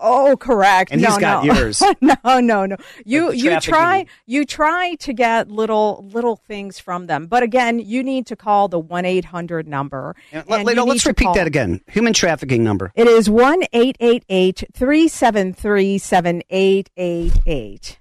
Oh, 0.00 0.36
correct. 0.36 0.92
And 0.92 1.02
no, 1.02 1.08
he's 1.08 1.18
got 1.18 1.44
no. 1.44 1.54
yours. 1.54 1.82
no, 2.00 2.40
no, 2.40 2.66
no. 2.66 2.76
You 3.04 3.28
Like 3.28 3.38
you 3.38 3.60
try 3.60 4.06
you 4.26 4.44
try 4.44 4.94
to 4.96 5.12
get 5.12 5.50
little 5.50 6.08
little 6.12 6.36
things 6.36 6.78
from 6.78 7.06
them, 7.06 7.26
but 7.26 7.42
again, 7.42 7.78
you 7.78 8.02
need 8.02 8.26
to 8.26 8.36
call 8.36 8.68
the 8.68 8.78
one 8.78 9.04
eight 9.04 9.24
hundred 9.24 9.66
number. 9.66 10.16
And 10.32 10.44
let, 10.48 10.78
us 10.78 11.06
repeat 11.06 11.24
call- 11.24 11.34
that 11.34 11.46
again. 11.46 11.80
Human 11.88 12.12
trafficking 12.12 12.64
number. 12.64 12.92
It 12.94 13.06
is 13.06 13.28
one 13.28 13.62
eight 13.72 13.96
eight 14.00 14.24
eight 14.28 14.64
three 14.72 15.08
seven 15.08 15.52
three 15.52 15.98
seven 15.98 16.42
eight 16.50 16.90
eight 16.96 17.38
eight. 17.46 17.98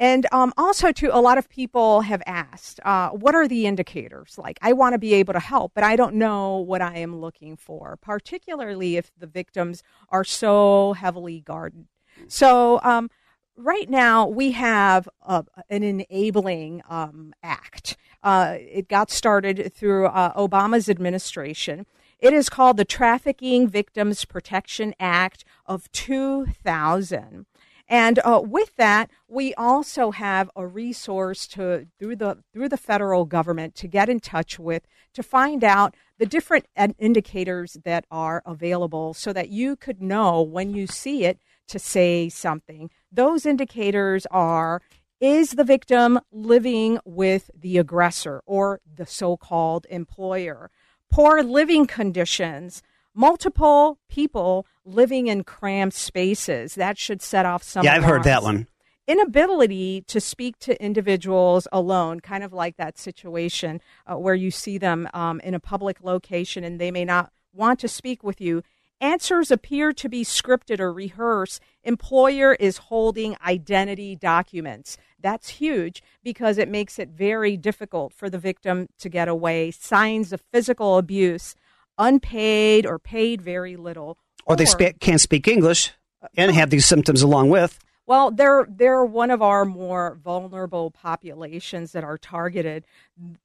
And 0.00 0.26
um, 0.32 0.54
also, 0.56 0.92
too, 0.92 1.10
a 1.12 1.20
lot 1.20 1.36
of 1.36 1.50
people 1.50 2.00
have 2.00 2.22
asked, 2.26 2.80
uh, 2.86 3.10
what 3.10 3.34
are 3.34 3.46
the 3.46 3.66
indicators? 3.66 4.38
Like, 4.38 4.58
I 4.62 4.72
want 4.72 4.94
to 4.94 4.98
be 4.98 5.12
able 5.12 5.34
to 5.34 5.40
help, 5.40 5.72
but 5.74 5.84
I 5.84 5.94
don't 5.94 6.14
know 6.14 6.56
what 6.56 6.80
I 6.80 6.96
am 6.96 7.20
looking 7.20 7.54
for, 7.54 7.98
particularly 8.00 8.96
if 8.96 9.12
the 9.18 9.26
victims 9.26 9.82
are 10.08 10.24
so 10.24 10.94
heavily 10.94 11.40
guarded. 11.40 11.86
So, 12.28 12.80
um, 12.82 13.10
right 13.58 13.90
now, 13.90 14.26
we 14.26 14.52
have 14.52 15.06
an 15.28 15.82
enabling 15.82 16.80
um, 16.88 17.34
act. 17.42 17.98
Uh, 18.22 18.56
it 18.58 18.88
got 18.88 19.10
started 19.10 19.70
through 19.74 20.06
uh, 20.06 20.32
Obama's 20.32 20.88
administration. 20.88 21.84
It 22.18 22.32
is 22.32 22.48
called 22.48 22.78
the 22.78 22.86
Trafficking 22.86 23.68
Victims 23.68 24.24
Protection 24.24 24.94
Act 24.98 25.44
of 25.66 25.92
2000. 25.92 27.46
And 27.90 28.20
uh, 28.20 28.40
with 28.44 28.76
that, 28.76 29.10
we 29.26 29.52
also 29.54 30.12
have 30.12 30.48
a 30.54 30.64
resource 30.64 31.48
to 31.48 31.88
through 31.98 32.16
the 32.16 32.44
through 32.52 32.68
the 32.68 32.76
federal 32.76 33.24
government 33.24 33.74
to 33.74 33.88
get 33.88 34.08
in 34.08 34.20
touch 34.20 34.60
with 34.60 34.86
to 35.12 35.24
find 35.24 35.64
out 35.64 35.96
the 36.16 36.24
different 36.24 36.66
in- 36.76 36.94
indicators 37.00 37.78
that 37.84 38.04
are 38.08 38.44
available, 38.46 39.12
so 39.12 39.32
that 39.32 39.48
you 39.48 39.74
could 39.74 40.00
know 40.00 40.40
when 40.40 40.72
you 40.72 40.86
see 40.86 41.24
it 41.24 41.40
to 41.66 41.80
say 41.80 42.28
something. 42.28 42.90
Those 43.10 43.44
indicators 43.44 44.24
are: 44.30 44.80
is 45.18 45.50
the 45.50 45.64
victim 45.64 46.20
living 46.30 47.00
with 47.04 47.50
the 47.58 47.76
aggressor 47.76 48.40
or 48.46 48.80
the 48.86 49.06
so-called 49.06 49.84
employer? 49.90 50.70
Poor 51.10 51.42
living 51.42 51.88
conditions 51.88 52.84
multiple 53.14 53.98
people 54.08 54.66
living 54.84 55.26
in 55.26 55.44
cramped 55.44 55.96
spaces. 55.96 56.74
That 56.74 56.98
should 56.98 57.22
set 57.22 57.46
off 57.46 57.62
some. 57.62 57.84
yeah, 57.84 57.94
I've 57.94 58.04
heard 58.04 58.24
that 58.24 58.42
one. 58.42 58.66
Inability 59.06 60.02
to 60.02 60.20
speak 60.20 60.58
to 60.60 60.80
individuals 60.82 61.66
alone, 61.72 62.20
kind 62.20 62.44
of 62.44 62.52
like 62.52 62.76
that 62.76 62.98
situation 62.98 63.80
uh, 64.06 64.16
where 64.16 64.36
you 64.36 64.50
see 64.50 64.78
them 64.78 65.08
um, 65.12 65.40
in 65.40 65.54
a 65.54 65.60
public 65.60 66.02
location 66.02 66.62
and 66.62 66.80
they 66.80 66.92
may 66.92 67.04
not 67.04 67.32
want 67.52 67.80
to 67.80 67.88
speak 67.88 68.22
with 68.22 68.40
you. 68.40 68.62
Answers 69.00 69.50
appear 69.50 69.94
to 69.94 70.08
be 70.10 70.24
scripted 70.24 70.78
or 70.78 70.92
rehearsed. 70.92 71.62
Employer 71.82 72.52
is 72.54 72.76
holding 72.76 73.34
identity 73.44 74.14
documents. 74.14 74.98
That's 75.18 75.48
huge 75.48 76.02
because 76.22 76.58
it 76.58 76.68
makes 76.68 76.98
it 76.98 77.08
very 77.08 77.56
difficult 77.56 78.12
for 78.12 78.28
the 78.28 78.38
victim 78.38 78.88
to 78.98 79.08
get 79.08 79.26
away. 79.26 79.70
Signs 79.70 80.34
of 80.34 80.42
physical 80.52 80.98
abuse, 80.98 81.54
unpaid 82.00 82.86
or 82.86 82.98
paid 82.98 83.40
very 83.40 83.76
little. 83.76 84.18
Or 84.46 84.56
they 84.56 84.64
spa- 84.64 84.92
can't 84.98 85.20
speak 85.20 85.46
English 85.46 85.92
and 86.36 86.52
have 86.52 86.70
these 86.70 86.86
symptoms 86.86 87.22
along 87.22 87.50
with. 87.50 87.78
Well, 88.06 88.32
they're 88.32 88.66
they're 88.68 89.04
one 89.04 89.30
of 89.30 89.40
our 89.40 89.64
more 89.64 90.18
vulnerable 90.20 90.90
populations 90.90 91.92
that 91.92 92.02
are 92.02 92.18
targeted. 92.18 92.84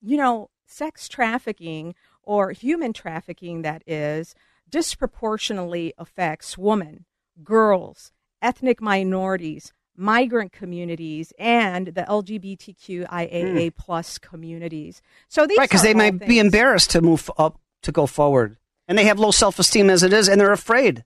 You 0.02 0.18
know, 0.18 0.50
sex 0.66 1.08
trafficking 1.08 1.94
or 2.24 2.52
human 2.52 2.92
trafficking 2.92 3.62
that 3.62 3.84
is 3.86 4.34
disproportionately 4.68 5.94
affects 6.00 6.58
women, 6.58 7.06
girls, 7.44 8.12
ethnic 8.42 8.82
minorities, 8.82 9.72
migrant 9.96 10.52
communities, 10.52 11.32
and 11.38 11.88
the 11.88 12.02
LGBTQIAA 12.04 13.72
hmm. 13.72 13.82
plus 13.82 14.18
communities. 14.18 15.02
So 15.28 15.46
these. 15.46 15.58
Right, 15.58 15.70
because 15.70 15.84
they 15.84 15.94
might 15.94 16.26
be 16.26 16.40
embarrassed 16.40 16.92
to 16.92 17.02
move 17.02 17.30
up, 17.38 17.60
to 17.86 17.92
go 17.92 18.06
forward. 18.06 18.58
And 18.88 18.98
they 18.98 19.06
have 19.06 19.18
low 19.18 19.32
self 19.32 19.58
esteem 19.58 19.90
as 19.90 20.04
it 20.04 20.14
is, 20.14 20.30
and 20.30 20.40
they're 20.40 20.52
afraid. 20.52 21.04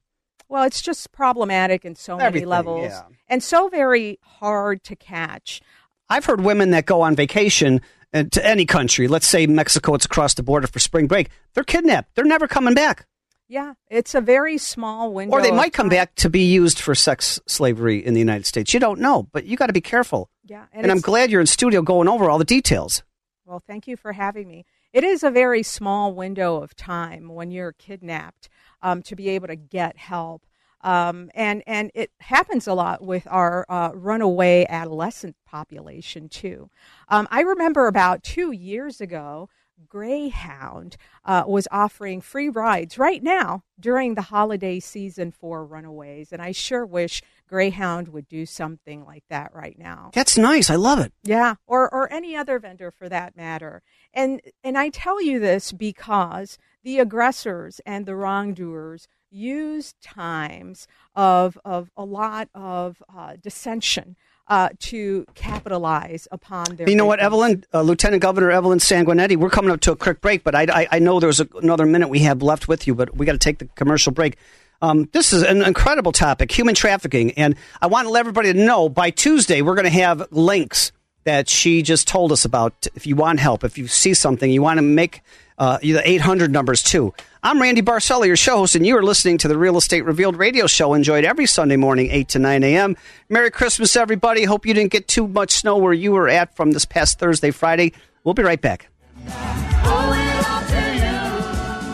Well, 0.50 0.64
it's 0.64 0.82
just 0.82 1.12
problematic 1.12 1.86
in 1.86 1.96
so 1.96 2.18
many 2.18 2.44
levels 2.44 2.90
yeah. 2.90 3.04
and 3.28 3.44
so 3.44 3.70
very 3.70 4.18
hard 4.24 4.84
to 4.86 4.96
catch. 4.96 5.62
I've 6.10 6.26
heard 6.26 6.42
women 6.42 6.72
that 6.72 6.88
go 6.88 7.02
on 7.02 7.16
vacation 7.16 7.82
uh, 8.14 8.24
to 8.32 8.46
any 8.46 8.66
country, 8.66 9.08
let's 9.08 9.28
say 9.28 9.46
Mexico, 9.46 9.94
it's 9.94 10.06
across 10.06 10.34
the 10.34 10.42
border 10.42 10.66
for 10.66 10.80
spring 10.80 11.06
break, 11.06 11.30
they're 11.54 11.64
kidnapped. 11.64 12.16
They're 12.16 12.26
never 12.26 12.48
coming 12.48 12.74
back. 12.74 13.06
Yeah, 13.48 13.74
it's 13.90 14.16
a 14.16 14.22
very 14.22 14.58
small 14.58 15.14
window. 15.14 15.36
Or 15.36 15.42
they 15.42 15.52
might 15.52 15.74
come 15.74 15.90
time. 15.90 15.98
back 15.98 16.16
to 16.16 16.30
be 16.30 16.42
used 16.42 16.80
for 16.80 16.94
sex 16.96 17.40
slavery 17.48 18.04
in 18.04 18.14
the 18.14 18.20
United 18.20 18.46
States. 18.46 18.74
You 18.74 18.80
don't 18.80 19.00
know, 19.00 19.28
but 19.32 19.46
you 19.46 19.58
got 19.58 19.68
to 19.68 19.74
be 19.74 19.82
careful. 19.82 20.30
Yeah, 20.46 20.66
And, 20.72 20.92
I'm 20.92 21.00
glad 21.00 21.32
you're 21.32 21.42
in 21.42 21.48
studio 21.48 21.82
going 21.82 22.08
over 22.08 22.30
all 22.30 22.38
the 22.38 22.46
details. 22.46 23.04
Well, 23.46 23.62
thank 23.66 23.88
you 23.88 23.98
for 23.98 24.14
having 24.14 24.48
me. 24.48 24.66
It 24.92 25.04
is 25.04 25.24
a 25.24 25.30
very 25.30 25.64
small 25.64 26.14
window 26.14 26.62
of 26.62 26.76
time 26.76 27.30
when 27.30 27.52
you're 27.52 27.74
kidnapped 27.74 28.50
um, 28.82 29.02
to 29.04 29.16
be 29.16 29.30
able 29.30 29.48
to 29.48 29.56
get 29.56 29.98
help. 29.98 30.46
Um, 30.82 31.30
and, 31.36 31.62
and 31.68 31.92
it 31.94 32.12
happens 32.22 32.66
a 32.66 32.74
lot 32.74 33.04
with 33.04 33.28
our 33.30 33.66
uh, 33.70 33.92
runaway 33.94 34.66
adolescent 34.70 35.36
population, 35.46 36.30
too. 36.30 36.70
Um, 37.10 37.28
I 37.30 37.42
remember 37.42 37.88
about 37.88 38.24
two 38.24 38.52
years 38.52 39.02
ago 39.02 39.50
Greyhound 39.88 40.98
uh, 41.24 41.44
was 41.48 41.68
offering 41.72 42.22
free 42.22 42.50
rides 42.50 42.98
right 42.98 43.24
now 43.24 43.64
during 43.80 44.16
the 44.16 44.24
holiday 44.24 44.80
season 44.80 45.32
for 45.32 45.66
runaways. 45.66 46.34
And 46.34 46.42
I 46.42 46.52
sure 46.52 46.86
wish 46.86 47.22
Greyhound 47.50 48.10
would 48.10 48.28
do 48.28 48.46
something 48.46 49.04
like 49.06 49.24
that 49.30 49.54
right 49.54 49.78
now. 49.78 50.12
That's 50.14 50.38
nice. 50.38 50.70
I 50.70 50.76
love 50.76 51.00
it. 51.00 51.12
Yeah, 51.24 51.56
or 51.66 51.92
or 51.94 52.12
any 52.14 52.36
other 52.36 52.60
vendor 52.60 52.92
for 52.92 53.10
that 53.10 53.36
matter. 53.36 53.82
And 54.14 54.42
and 54.64 54.78
I 54.78 54.90
tell 54.90 55.22
you 55.22 55.40
this 55.40 55.72
because 55.72 56.58
the 56.84 57.00
aggressors 57.00 57.82
and 57.86 58.06
the 58.06 58.16
wrongdoers 58.16 59.08
use 59.32 59.96
times 60.02 60.88
of 61.16 61.58
of 61.66 61.90
a 61.98 62.06
lot 62.06 62.50
of 62.54 63.02
uh, 63.14 63.36
dissension 63.42 64.16
uh, 64.48 64.70
to 64.80 65.26
capitalize 65.36 66.28
upon 66.32 66.76
their. 66.76 66.90
You 66.90 66.96
know 66.96 67.06
what. 67.06 67.20
Evelyn, 67.20 67.64
uh, 67.74 67.82
Lieutenant 67.82 68.22
Governor 68.22 68.52
Evelyn 68.52 68.80
Sanguinetti, 68.80 69.38
we're 69.38 69.50
coming 69.50 69.72
up 69.72 69.80
to 69.82 69.92
a 69.92 69.96
quick 69.96 70.22
break, 70.22 70.44
but 70.44 70.56
I, 70.56 70.64
I, 70.64 70.88
I 70.94 71.00
know 71.00 71.20
there's 71.20 71.40
a, 71.40 71.48
another 71.62 71.86
minute 71.86 72.10
we 72.10 72.20
have 72.20 72.42
left 72.42 72.68
with 72.68 72.88
you, 72.88 72.96
but 72.96 73.16
we 73.16 73.26
got 73.26 73.34
to 73.34 73.40
take 73.40 73.60
the 73.60 73.66
commercial 73.76 74.12
break. 74.12 74.38
Um, 74.82 75.10
this 75.12 75.34
is 75.34 75.44
an 75.44 75.62
incredible 75.62 76.12
topic, 76.12 76.52
human 76.52 76.76
trafficking, 76.76 77.32
and 77.32 77.56
I 77.82 77.88
want 77.88 78.08
to 78.08 78.12
let 78.12 78.22
everybody 78.22 78.54
to 78.54 78.60
know 78.60 78.88
by 78.88 79.10
Tuesday 79.10 79.62
we're 79.62 79.76
going 79.76 79.84
to 79.84 79.90
have 79.90 80.28
links 80.32 80.92
that 81.26 81.50
she 81.50 81.82
just 81.82 82.08
told 82.08 82.32
us 82.32 82.46
about. 82.46 82.88
If 82.96 83.06
you 83.06 83.16
want 83.16 83.40
help, 83.40 83.64
if 83.64 83.78
you 83.78 83.88
see 83.88 84.14
something, 84.14 84.50
you 84.50 84.62
want 84.62 84.78
to 84.78 84.82
make 84.82 85.22
uh, 85.58 85.78
the 85.80 86.02
800 86.04 86.52
numbers 86.52 86.82
too. 86.82 87.14
I'm 87.44 87.62
Randy 87.62 87.82
Barcella, 87.82 88.26
your 88.26 88.38
show 88.38 88.58
host, 88.58 88.76
and 88.76 88.86
you 88.86 88.98
are 88.98 89.04
listening 89.04 89.38
to 89.40 89.48
the 89.48 89.58
Real 89.58 89.78
Estate 89.78 90.06
Revealed 90.06 90.38
radio 90.38 90.66
show, 90.68 90.94
enjoyed 90.94 91.26
every 91.26 91.46
Sunday 91.46 91.76
morning, 91.76 92.10
8 92.12 92.30
to 92.30 92.40
9 92.40 92.64
a.m. 92.64 92.96
Merry 93.28 93.52
Christmas, 93.52 93.96
everybody. 93.96 94.46
Hope 94.46 94.66
you 94.66 94.74
didn't 94.74 94.92
get 94.92 95.08
too 95.08 95.28
much 95.28 95.52
snow 95.52 95.78
where 95.78 95.94
you 95.94 96.14
were 96.14 96.30
at 96.30 96.56
from 96.56 96.72
this 96.72 96.86
past 96.86 97.20
Thursday, 97.20 97.52
Friday. 97.52 97.94
We'll 98.24 98.34
be 98.34 98.44
right 98.44 98.62
back. 98.62 98.88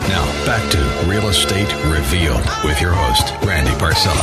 Now, 0.08 0.46
back 0.46 0.70
to 0.72 0.85
Real 1.16 1.30
Estate 1.30 1.72
Revealed 1.86 2.44
with 2.62 2.78
your 2.78 2.92
host, 2.92 3.32
Randy 3.42 3.70
Barcella. 3.82 4.20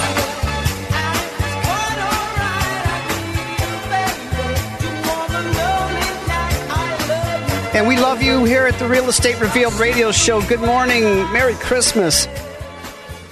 And 7.73 7.87
we 7.87 7.97
love 7.97 8.21
you 8.21 8.45
here 8.45 8.67
at 8.67 8.77
the 8.77 8.87
Real 8.87 9.09
Estate 9.09 9.41
Revealed 9.41 9.73
radio 9.79 10.11
show. 10.11 10.43
Good 10.43 10.61
morning. 10.61 11.01
Merry 11.33 11.55
Christmas. 11.55 12.27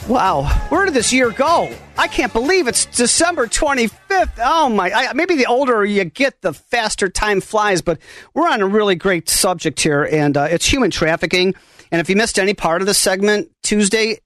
Wow, 0.08 0.46
where 0.70 0.86
did 0.86 0.96
this 0.96 1.14
year 1.14 1.30
go? 1.30 1.72
I 2.00 2.08
can't 2.08 2.34
believe 2.34 2.68
it's 2.68 2.88
December 2.88 3.46
25th. 3.46 4.40
Oh 4.40 4.70
my, 4.70 4.92
I, 4.92 5.14
maybe 5.14 5.36
the 5.36 5.46
older 5.46 5.86
you 5.86 6.04
get, 6.06 6.42
the 6.42 6.54
faster 6.54 7.10
time 7.10 7.42
flies, 7.42 7.84
but 7.84 8.00
we're 8.34 8.50
on 8.50 8.62
a 8.62 8.68
really 8.68 8.96
great 8.96 9.30
subject 9.30 9.80
here, 9.80 10.04
and 10.04 10.36
uh, 10.36 10.48
it's 10.50 10.66
human 10.66 10.90
trafficking. 10.90 11.54
And 11.92 12.00
if 12.00 12.10
you 12.10 12.16
missed 12.16 12.40
any 12.40 12.54
part 12.54 12.82
of 12.82 12.88
the 12.88 12.94
segment 12.94 13.52
Tuesday, 13.64 14.20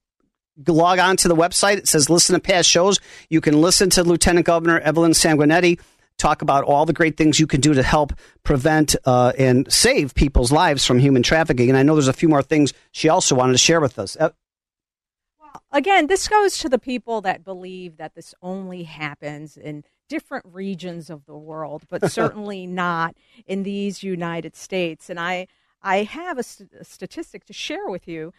log 0.66 0.98
on 0.98 1.16
to 1.18 1.28
the 1.28 1.36
website. 1.36 1.76
It 1.76 1.88
says 1.88 2.08
listen 2.08 2.34
to 2.34 2.40
past 2.40 2.68
shows. 2.68 3.00
You 3.28 3.40
can 3.40 3.60
listen 3.60 3.90
to 3.90 4.04
Lieutenant 4.04 4.46
Governor 4.46 4.78
Evelyn 4.80 5.12
Sanguinetti 5.12 5.80
talk 6.18 6.42
about 6.42 6.64
all 6.64 6.86
the 6.86 6.92
great 6.92 7.16
things 7.16 7.38
you 7.38 7.46
can 7.46 7.60
do 7.60 7.74
to 7.74 7.82
help 7.82 8.12
prevent 8.42 8.96
uh, 9.04 9.32
and 9.38 9.70
save 9.72 10.14
people's 10.14 10.50
lives 10.50 10.84
from 10.84 10.98
human 10.98 11.22
trafficking. 11.22 11.68
And 11.68 11.78
I 11.78 11.82
know 11.82 11.94
there's 11.94 12.08
a 12.08 12.12
few 12.12 12.28
more 12.28 12.42
things 12.42 12.72
she 12.92 13.08
also 13.08 13.34
wanted 13.34 13.52
to 13.52 13.58
share 13.58 13.80
with 13.80 13.98
us. 13.98 14.16
Uh, 14.18 14.30
Again, 15.72 16.06
this 16.06 16.28
goes 16.28 16.58
to 16.58 16.68
the 16.68 16.78
people 16.78 17.20
that 17.22 17.44
believe 17.44 17.96
that 17.96 18.14
this 18.14 18.34
only 18.40 18.84
happens 18.84 19.56
in 19.56 19.84
different 20.08 20.46
regions 20.50 21.10
of 21.10 21.26
the 21.26 21.36
world, 21.36 21.84
but 21.88 22.10
certainly 22.12 22.66
not 22.66 23.16
in 23.46 23.62
these 23.62 24.02
United 24.02 24.54
States. 24.56 25.10
And 25.10 25.18
I, 25.18 25.48
I 25.82 26.02
have 26.04 26.38
a, 26.38 26.42
st- 26.42 26.72
a 26.80 26.84
statistic 26.84 27.44
to 27.46 27.52
share 27.52 27.88
with 27.88 28.08
you. 28.08 28.32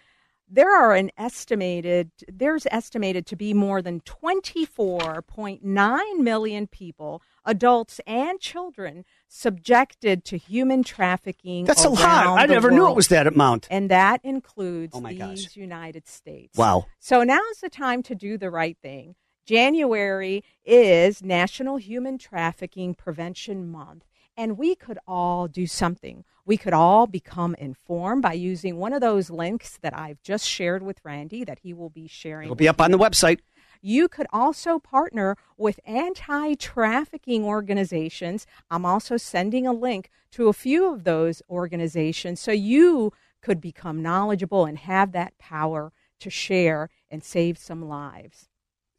There 0.49 0.73
are 0.73 0.95
an 0.95 1.11
estimated 1.17 2.09
there's 2.31 2.65
estimated 2.71 3.25
to 3.27 3.35
be 3.35 3.53
more 3.53 3.81
than 3.81 3.99
24.9 4.01 6.19
million 6.19 6.67
people, 6.67 7.21
adults 7.45 7.99
and 8.07 8.39
children, 8.39 9.03
subjected 9.27 10.23
to 10.25 10.37
human 10.37 10.83
trafficking. 10.83 11.65
that's 11.65 11.83
a 11.83 11.89
lot. 11.89 12.39
I 12.39 12.45
never 12.45 12.71
knew 12.71 12.87
it 12.89 12.95
was 12.95 13.09
that 13.09 13.27
amount. 13.27 13.67
and 13.69 13.91
that 13.91 14.21
includes 14.23 14.93
Oh 14.95 15.01
these 15.01 15.47
gosh. 15.47 15.55
United 15.57 16.07
States. 16.07 16.57
Wow. 16.57 16.85
So 16.99 17.23
now's 17.23 17.59
the 17.61 17.69
time 17.69 18.01
to 18.03 18.15
do 18.15 18.37
the 18.37 18.49
right 18.49 18.77
thing. 18.81 19.15
January 19.45 20.43
is 20.65 21.21
National 21.23 21.77
Human 21.77 22.17
Trafficking 22.17 22.93
Prevention 22.93 23.69
Month, 23.69 24.03
and 24.37 24.57
we 24.57 24.75
could 24.75 24.99
all 25.07 25.47
do 25.47 25.65
something. 25.65 26.23
We 26.45 26.55
could 26.55 26.73
all 26.73 27.07
become 27.07 27.55
informed 27.55 28.21
by 28.21 28.33
using 28.33 28.77
one 28.77 28.93
of 28.93 29.01
those 29.01 29.29
links 29.29 29.79
that 29.81 29.97
I've 29.97 30.21
just 30.21 30.47
shared 30.47 30.83
with 30.83 31.01
Randy 31.03 31.43
that 31.43 31.59
he 31.59 31.73
will 31.73 31.89
be 31.89 32.07
sharing. 32.07 32.45
It'll 32.45 32.55
be 32.55 32.69
up 32.69 32.79
on 32.79 32.91
the 32.91 32.99
website. 32.99 33.39
You 33.81 34.07
could 34.07 34.27
also 34.31 34.79
partner 34.79 35.35
with 35.57 35.79
anti 35.85 36.55
trafficking 36.55 37.43
organizations. 37.43 38.47
I'm 38.71 38.85
also 38.85 39.17
sending 39.17 39.67
a 39.67 39.73
link 39.73 40.09
to 40.31 40.47
a 40.47 40.53
few 40.53 40.91
of 40.93 41.03
those 41.03 41.41
organizations 41.49 42.39
so 42.39 42.51
you 42.51 43.11
could 43.41 43.59
become 43.59 44.01
knowledgeable 44.01 44.65
and 44.65 44.77
have 44.77 45.11
that 45.11 45.37
power 45.37 45.91
to 46.19 46.29
share 46.29 46.89
and 47.09 47.23
save 47.23 47.57
some 47.57 47.87
lives. 47.87 48.49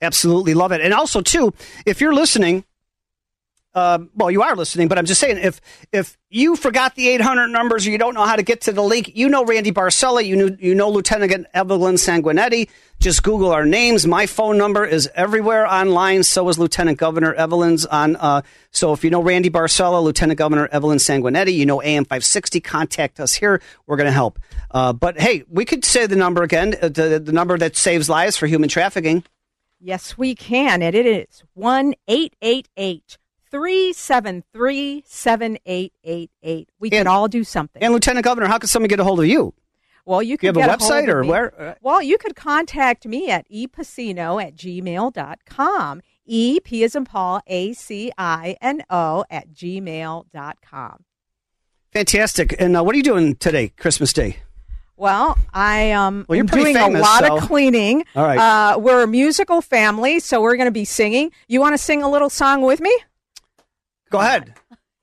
Absolutely 0.00 0.54
love 0.54 0.70
it. 0.70 0.80
And 0.80 0.94
also, 0.94 1.20
too, 1.20 1.52
if 1.84 2.00
you're 2.00 2.14
listening, 2.14 2.64
uh, 3.74 3.98
well, 4.14 4.30
you 4.30 4.42
are 4.42 4.56
listening, 4.56 4.88
but 4.88 4.98
I'm 4.98 5.04
just 5.04 5.20
saying, 5.20 5.38
if 5.38 5.60
if 5.92 6.16
you 6.30 6.56
forgot 6.56 6.94
the 6.94 7.08
800 7.08 7.48
numbers 7.48 7.86
or 7.86 7.90
you 7.90 7.98
don't 7.98 8.14
know 8.14 8.24
how 8.24 8.36
to 8.36 8.42
get 8.42 8.62
to 8.62 8.72
the 8.72 8.82
link, 8.82 9.12
you 9.14 9.28
know 9.28 9.44
Randy 9.44 9.72
Barcella, 9.72 10.24
you 10.24 10.36
know, 10.36 10.56
you 10.58 10.74
know 10.74 10.88
Lieutenant 10.88 11.46
Evelyn 11.54 11.94
Sanguinetti. 11.96 12.70
Just 12.98 13.22
Google 13.22 13.52
our 13.52 13.64
names. 13.64 14.06
My 14.06 14.26
phone 14.26 14.58
number 14.58 14.84
is 14.84 15.08
everywhere 15.14 15.66
online. 15.66 16.24
So 16.24 16.48
is 16.48 16.58
Lieutenant 16.58 16.98
Governor 16.98 17.32
Evelyn's 17.34 17.86
on. 17.86 18.16
Uh, 18.16 18.42
so 18.72 18.92
if 18.92 19.04
you 19.04 19.10
know 19.10 19.22
Randy 19.22 19.50
Barcella, 19.50 20.02
Lieutenant 20.02 20.38
Governor 20.38 20.68
Evelyn 20.72 20.98
Sanguinetti, 20.98 21.54
you 21.54 21.66
know 21.66 21.80
AM 21.82 22.04
560. 22.04 22.60
Contact 22.60 23.20
us 23.20 23.34
here. 23.34 23.60
We're 23.86 23.96
going 23.96 24.06
to 24.06 24.12
help. 24.12 24.40
Uh, 24.70 24.92
but 24.92 25.20
hey, 25.20 25.44
we 25.48 25.64
could 25.64 25.84
say 25.84 26.06
the 26.06 26.16
number 26.16 26.42
again, 26.42 26.74
uh, 26.82 26.88
the, 26.88 27.20
the 27.22 27.32
number 27.32 27.56
that 27.58 27.76
saves 27.76 28.08
lives 28.08 28.36
for 28.36 28.46
human 28.46 28.68
trafficking. 28.68 29.24
Yes, 29.80 30.18
we 30.18 30.34
can. 30.34 30.82
And 30.82 30.94
it 30.94 31.06
is 31.06 31.44
1 31.54 31.94
888 32.08 33.18
373 33.50 35.02
7888. 35.06 36.68
We 36.78 36.90
can 36.90 37.06
all 37.06 37.28
do 37.28 37.44
something. 37.44 37.82
And 37.82 37.92
Lieutenant 37.92 38.24
Governor, 38.24 38.46
how 38.46 38.58
can 38.58 38.68
someone 38.68 38.88
get 38.88 39.00
a 39.00 39.04
hold 39.04 39.20
of 39.20 39.26
you? 39.26 39.54
Well, 40.04 40.22
you 40.22 40.38
can 40.38 40.54
you 40.54 40.60
have 40.62 40.70
a 40.70 40.76
website 40.76 41.02
of 41.02 41.08
or 41.10 41.24
where? 41.24 41.76
Well, 41.82 42.00
you 42.02 42.16
could 42.16 42.34
contact 42.34 43.04
me 43.06 43.30
at 43.30 43.46
epacino 43.50 44.42
at 44.42 44.56
gmail.com. 44.56 46.00
E, 46.24 46.60
P 46.60 46.84
as 46.84 46.94
in 46.94 47.04
Paul, 47.04 47.40
A 47.46 47.72
C 47.74 48.10
I 48.16 48.56
N 48.62 48.82
O 48.88 49.24
at 49.30 49.50
gmail.com. 49.52 51.04
Fantastic. 51.92 52.54
And 52.58 52.76
uh, 52.76 52.82
what 52.84 52.94
are 52.94 52.96
you 52.98 53.02
doing 53.02 53.36
today, 53.36 53.68
Christmas 53.76 54.12
Day? 54.12 54.38
Well, 54.96 55.38
I 55.54 55.92
um, 55.92 56.26
Well, 56.28 56.36
you're 56.36 56.42
am 56.42 56.46
doing 56.46 56.74
famous, 56.74 57.00
a 57.00 57.02
lot 57.02 57.24
so- 57.24 57.36
of 57.36 57.42
cleaning. 57.44 58.04
All 58.16 58.24
right. 58.24 58.38
Uh, 58.38 58.78
we're 58.78 59.02
a 59.02 59.06
musical 59.06 59.60
family, 59.60 60.20
so 60.20 60.40
we're 60.42 60.56
going 60.56 60.66
to 60.66 60.72
be 60.72 60.84
singing. 60.84 61.30
You 61.46 61.60
want 61.60 61.74
to 61.74 61.78
sing 61.78 62.02
a 62.02 62.10
little 62.10 62.30
song 62.30 62.62
with 62.62 62.80
me? 62.80 62.94
Go 64.10 64.20
ahead. 64.20 64.54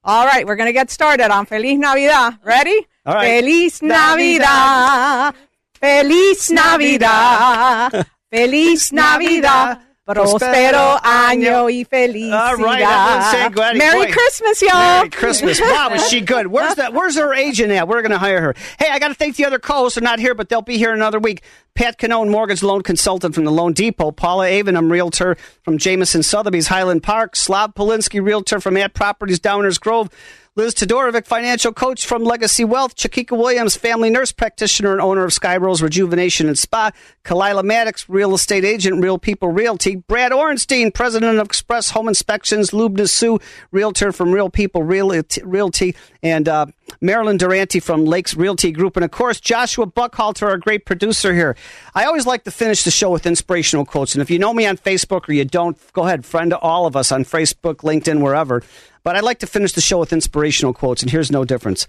All 0.04 0.26
right, 0.26 0.46
we're 0.46 0.56
going 0.56 0.68
to 0.68 0.74
get 0.74 0.92
started 0.92 1.32
on 1.32 1.46
Feliz 1.46 1.78
Navidad. 1.80 2.38
Ready? 2.44 2.88
All 3.06 3.16
right. 3.16 3.40
Feliz 3.42 3.82
Navidad. 3.82 5.36
Feliz 5.80 6.52
Navidad. 6.52 8.06
Feliz 8.32 8.92
Navidad. 8.94 9.80
Prospero 10.06 11.00
año 11.02 11.66
y 11.66 11.84
felicidad. 11.84 12.32
All 12.32 12.58
right, 12.58 13.52
Sanguinetti, 13.52 13.78
Merry 13.80 14.06
boy. 14.06 14.12
Christmas, 14.12 14.62
y'all. 14.62 14.70
Merry 14.74 15.10
Christmas. 15.10 15.60
Wow, 15.60 15.90
is 15.96 16.08
she 16.08 16.22
good? 16.22 16.46
Where's 16.46 16.76
that? 16.82 16.94
Where's 16.94 17.16
her 17.16 17.34
agent 17.34 17.72
at? 17.72 17.88
We're 17.88 18.04
going 18.04 18.12
to 18.12 18.20
hire 18.20 18.40
her. 18.40 18.56
Hey, 18.78 18.90
I 18.92 19.00
got 19.00 19.08
to 19.08 19.16
thank 19.16 19.36
the 19.36 19.46
other 19.46 19.58
co-hosts. 19.58 19.96
They're 19.96 20.04
not 20.04 20.20
here, 20.20 20.36
but 20.36 20.48
they'll 20.48 20.62
be 20.62 20.78
here 20.78 20.94
another 20.94 21.18
week. 21.18 21.42
Pat 21.76 22.00
Canone, 22.00 22.30
mortgage 22.30 22.64
loan 22.64 22.84
consultant 22.84 23.36
from 23.36 23.44
the 23.44 23.52
Loan 23.52 23.74
Depot. 23.74 24.12
Paula 24.12 24.46
Avon, 24.46 24.78
I'm 24.78 24.90
realtor 24.90 25.36
from 25.62 25.78
Jameson 25.78 26.24
Sotheby's 26.24 26.68
Highland 26.68 27.04
Park. 27.04 27.36
Slav 27.36 27.76
Polinsky, 27.76 28.24
realtor 28.24 28.62
from 28.62 28.78
At 28.78 28.94
Properties 28.94 29.42
Downers 29.42 29.78
Grove. 29.78 30.10
Liz 30.56 30.74
Todorovic, 30.74 31.28
financial 31.28 31.74
coach 31.74 32.06
from 32.06 32.24
Legacy 32.24 32.64
Wealth. 32.64 32.96
Chiquita 32.96 33.36
Williams, 33.36 33.76
family 33.76 34.10
nurse 34.10 34.32
practitioner 34.32 34.94
and 34.94 35.02
owner 35.02 35.26
of 35.26 35.34
Sky 35.34 35.58
Rose 35.58 35.82
Rejuvenation 35.82 36.48
and 36.48 36.58
Spa. 36.58 36.92
Kalila 37.26 37.62
Maddox, 37.62 38.08
real 38.08 38.34
estate 38.34 38.64
agent, 38.64 39.04
Real 39.04 39.18
People 39.18 39.50
Realty. 39.50 39.98
Brad 39.98 40.32
Orenstein, 40.32 40.94
president 40.94 41.40
of 41.40 41.46
Express 41.46 41.90
Home 41.90 42.08
Inspections. 42.08 42.72
Lubna 42.72 43.10
Sue, 43.10 43.38
realtor 43.72 44.14
from 44.14 44.32
Real 44.32 44.50
People 44.50 44.82
Realty. 44.82 45.42
Realty. 45.44 45.94
And 46.24 46.48
uh, 46.48 46.68
Marilyn 47.02 47.38
Durante 47.38 47.80
from 47.80 48.06
Lakes 48.06 48.36
Realty 48.36 48.72
Group. 48.72 48.96
And 48.96 49.04
of 49.04 49.12
course, 49.12 49.40
Joshua 49.40 49.88
Buckhalter, 49.88 50.48
our 50.48 50.58
great 50.58 50.86
producer 50.86 51.34
here. 51.34 51.56
I 51.94 52.06
always 52.06 52.26
like 52.26 52.44
to 52.44 52.52
finish 52.52 52.84
the 52.84 52.92
show 52.92 53.10
with 53.12 53.26
inspirational 53.26 53.86
quotes. 53.86 54.16
And 54.16 54.22
if 54.22 54.30
you 54.30 54.40
know 54.40 54.54
me 54.54 54.66
on 54.66 54.78
Facebook 54.78 55.28
or 55.28 55.34
you 55.34 55.46
don't, 55.46 55.78
go 55.94 56.04
ahead, 56.06 56.26
friend 56.26 56.54
all 56.54 56.86
of 56.86 56.96
us 56.96 57.12
on 57.12 57.26
Facebook, 57.26 57.78
LinkedIn, 57.78 58.22
wherever. 58.22 58.64
But 59.04 59.16
I 59.16 59.20
like 59.20 59.40
to 59.40 59.48
finish 59.48 59.74
the 59.74 59.82
show 59.82 60.00
with 60.00 60.14
inspirational 60.14 60.74
quotes, 60.74 61.02
and 61.02 61.12
here's 61.12 61.32
no 61.32 61.46
difference. 61.46 61.88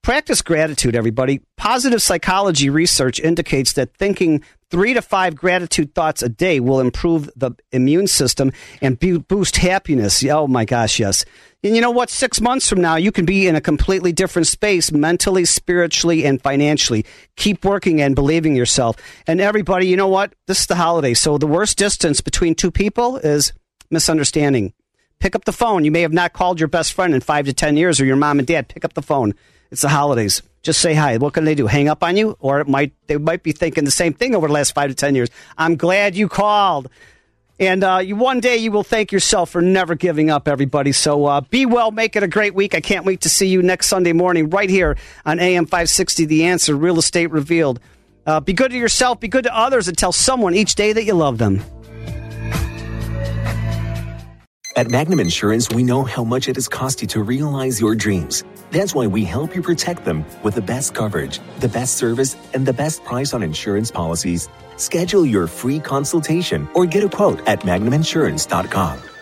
Practice 0.00 0.42
gratitude, 0.42 0.94
everybody. 0.94 1.40
Positive 1.56 2.02
psychology 2.02 2.68
research 2.68 3.18
indicates 3.20 3.72
that 3.74 3.94
thinking 3.94 4.42
three 4.74 4.92
to 4.92 5.00
five 5.00 5.36
gratitude 5.36 5.94
thoughts 5.94 6.20
a 6.20 6.28
day 6.28 6.58
will 6.58 6.80
improve 6.80 7.30
the 7.36 7.52
immune 7.70 8.08
system 8.08 8.50
and 8.82 8.98
boost 9.28 9.58
happiness. 9.58 10.24
Oh 10.24 10.48
my 10.48 10.64
gosh, 10.64 10.98
yes. 10.98 11.24
And 11.62 11.76
you 11.76 11.80
know 11.80 11.92
what? 11.92 12.10
Six 12.10 12.40
months 12.40 12.68
from 12.68 12.80
now, 12.80 12.96
you 12.96 13.12
can 13.12 13.24
be 13.24 13.46
in 13.46 13.54
a 13.54 13.60
completely 13.60 14.10
different 14.10 14.48
space 14.48 14.90
mentally, 14.90 15.44
spiritually, 15.44 16.24
and 16.26 16.42
financially. 16.42 17.06
Keep 17.36 17.64
working 17.64 18.02
and 18.02 18.16
believing 18.16 18.56
yourself. 18.56 18.96
And 19.28 19.40
everybody, 19.40 19.86
you 19.86 19.96
know 19.96 20.08
what? 20.08 20.34
This 20.48 20.62
is 20.62 20.66
the 20.66 20.74
holiday. 20.74 21.14
So 21.14 21.38
the 21.38 21.46
worst 21.46 21.78
distance 21.78 22.20
between 22.20 22.56
two 22.56 22.72
people 22.72 23.18
is 23.18 23.52
misunderstanding. 23.92 24.72
Pick 25.20 25.36
up 25.36 25.44
the 25.44 25.52
phone. 25.52 25.84
You 25.84 25.92
may 25.92 26.00
have 26.00 26.12
not 26.12 26.32
called 26.32 26.58
your 26.58 26.68
best 26.68 26.94
friend 26.94 27.14
in 27.14 27.20
five 27.20 27.46
to 27.46 27.52
10 27.52 27.76
years 27.76 28.00
or 28.00 28.06
your 28.06 28.16
mom 28.16 28.40
and 28.40 28.48
dad. 28.48 28.66
Pick 28.66 28.84
up 28.84 28.94
the 28.94 29.02
phone. 29.02 29.34
It's 29.70 29.82
the 29.82 29.88
holidays. 29.88 30.42
Just 30.62 30.80
say 30.80 30.94
hi. 30.94 31.18
What 31.18 31.34
can 31.34 31.44
they 31.44 31.54
do? 31.54 31.66
Hang 31.66 31.88
up 31.88 32.02
on 32.02 32.16
you? 32.16 32.36
Or 32.40 32.60
it 32.60 32.68
might 32.68 32.92
they 33.06 33.18
might 33.18 33.42
be 33.42 33.52
thinking 33.52 33.84
the 33.84 33.90
same 33.90 34.14
thing 34.14 34.34
over 34.34 34.46
the 34.46 34.52
last 34.52 34.74
five 34.74 34.88
to 34.88 34.94
ten 34.94 35.14
years. 35.14 35.28
I'm 35.58 35.76
glad 35.76 36.16
you 36.16 36.28
called. 36.28 36.88
And 37.60 37.84
uh, 37.84 37.98
you, 37.98 38.16
one 38.16 38.40
day 38.40 38.56
you 38.56 38.72
will 38.72 38.82
thank 38.82 39.12
yourself 39.12 39.50
for 39.50 39.62
never 39.62 39.94
giving 39.94 40.28
up, 40.28 40.48
everybody. 40.48 40.90
So 40.90 41.26
uh, 41.26 41.40
be 41.42 41.66
well, 41.66 41.92
make 41.92 42.16
it 42.16 42.22
a 42.22 42.28
great 42.28 42.54
week. 42.54 42.74
I 42.74 42.80
can't 42.80 43.04
wait 43.04 43.20
to 43.20 43.28
see 43.28 43.46
you 43.46 43.62
next 43.62 43.86
Sunday 43.86 44.12
morning 44.12 44.50
right 44.50 44.68
here 44.68 44.96
on 45.24 45.38
AM 45.38 45.66
560 45.66 46.24
The 46.24 46.44
Answer, 46.46 46.74
Real 46.74 46.98
Estate 46.98 47.30
Revealed. 47.30 47.78
Uh, 48.26 48.40
be 48.40 48.54
good 48.54 48.70
to 48.70 48.76
yourself, 48.76 49.20
be 49.20 49.28
good 49.28 49.44
to 49.44 49.56
others, 49.56 49.86
and 49.86 49.96
tell 49.96 50.12
someone 50.12 50.54
each 50.54 50.74
day 50.74 50.92
that 50.92 51.04
you 51.04 51.14
love 51.14 51.38
them. 51.38 51.62
At 54.76 54.90
Magnum 54.90 55.20
Insurance, 55.20 55.68
we 55.68 55.84
know 55.84 56.02
how 56.02 56.24
much 56.24 56.48
it 56.48 56.56
has 56.56 56.66
cost 56.68 57.00
you 57.00 57.06
to 57.08 57.22
realize 57.22 57.80
your 57.80 57.94
dreams. 57.94 58.42
That's 58.72 58.92
why 58.92 59.06
we 59.06 59.22
help 59.24 59.54
you 59.54 59.62
protect 59.62 60.04
them 60.04 60.24
with 60.42 60.56
the 60.56 60.62
best 60.62 60.94
coverage, 60.94 61.38
the 61.60 61.68
best 61.68 61.96
service, 61.96 62.36
and 62.54 62.66
the 62.66 62.72
best 62.72 63.04
price 63.04 63.32
on 63.32 63.44
insurance 63.44 63.92
policies. 63.92 64.48
Schedule 64.76 65.24
your 65.26 65.46
free 65.46 65.78
consultation 65.78 66.66
or 66.74 66.86
get 66.86 67.04
a 67.04 67.08
quote 67.08 67.38
at 67.46 67.60
magnuminsurance.com. 67.60 69.13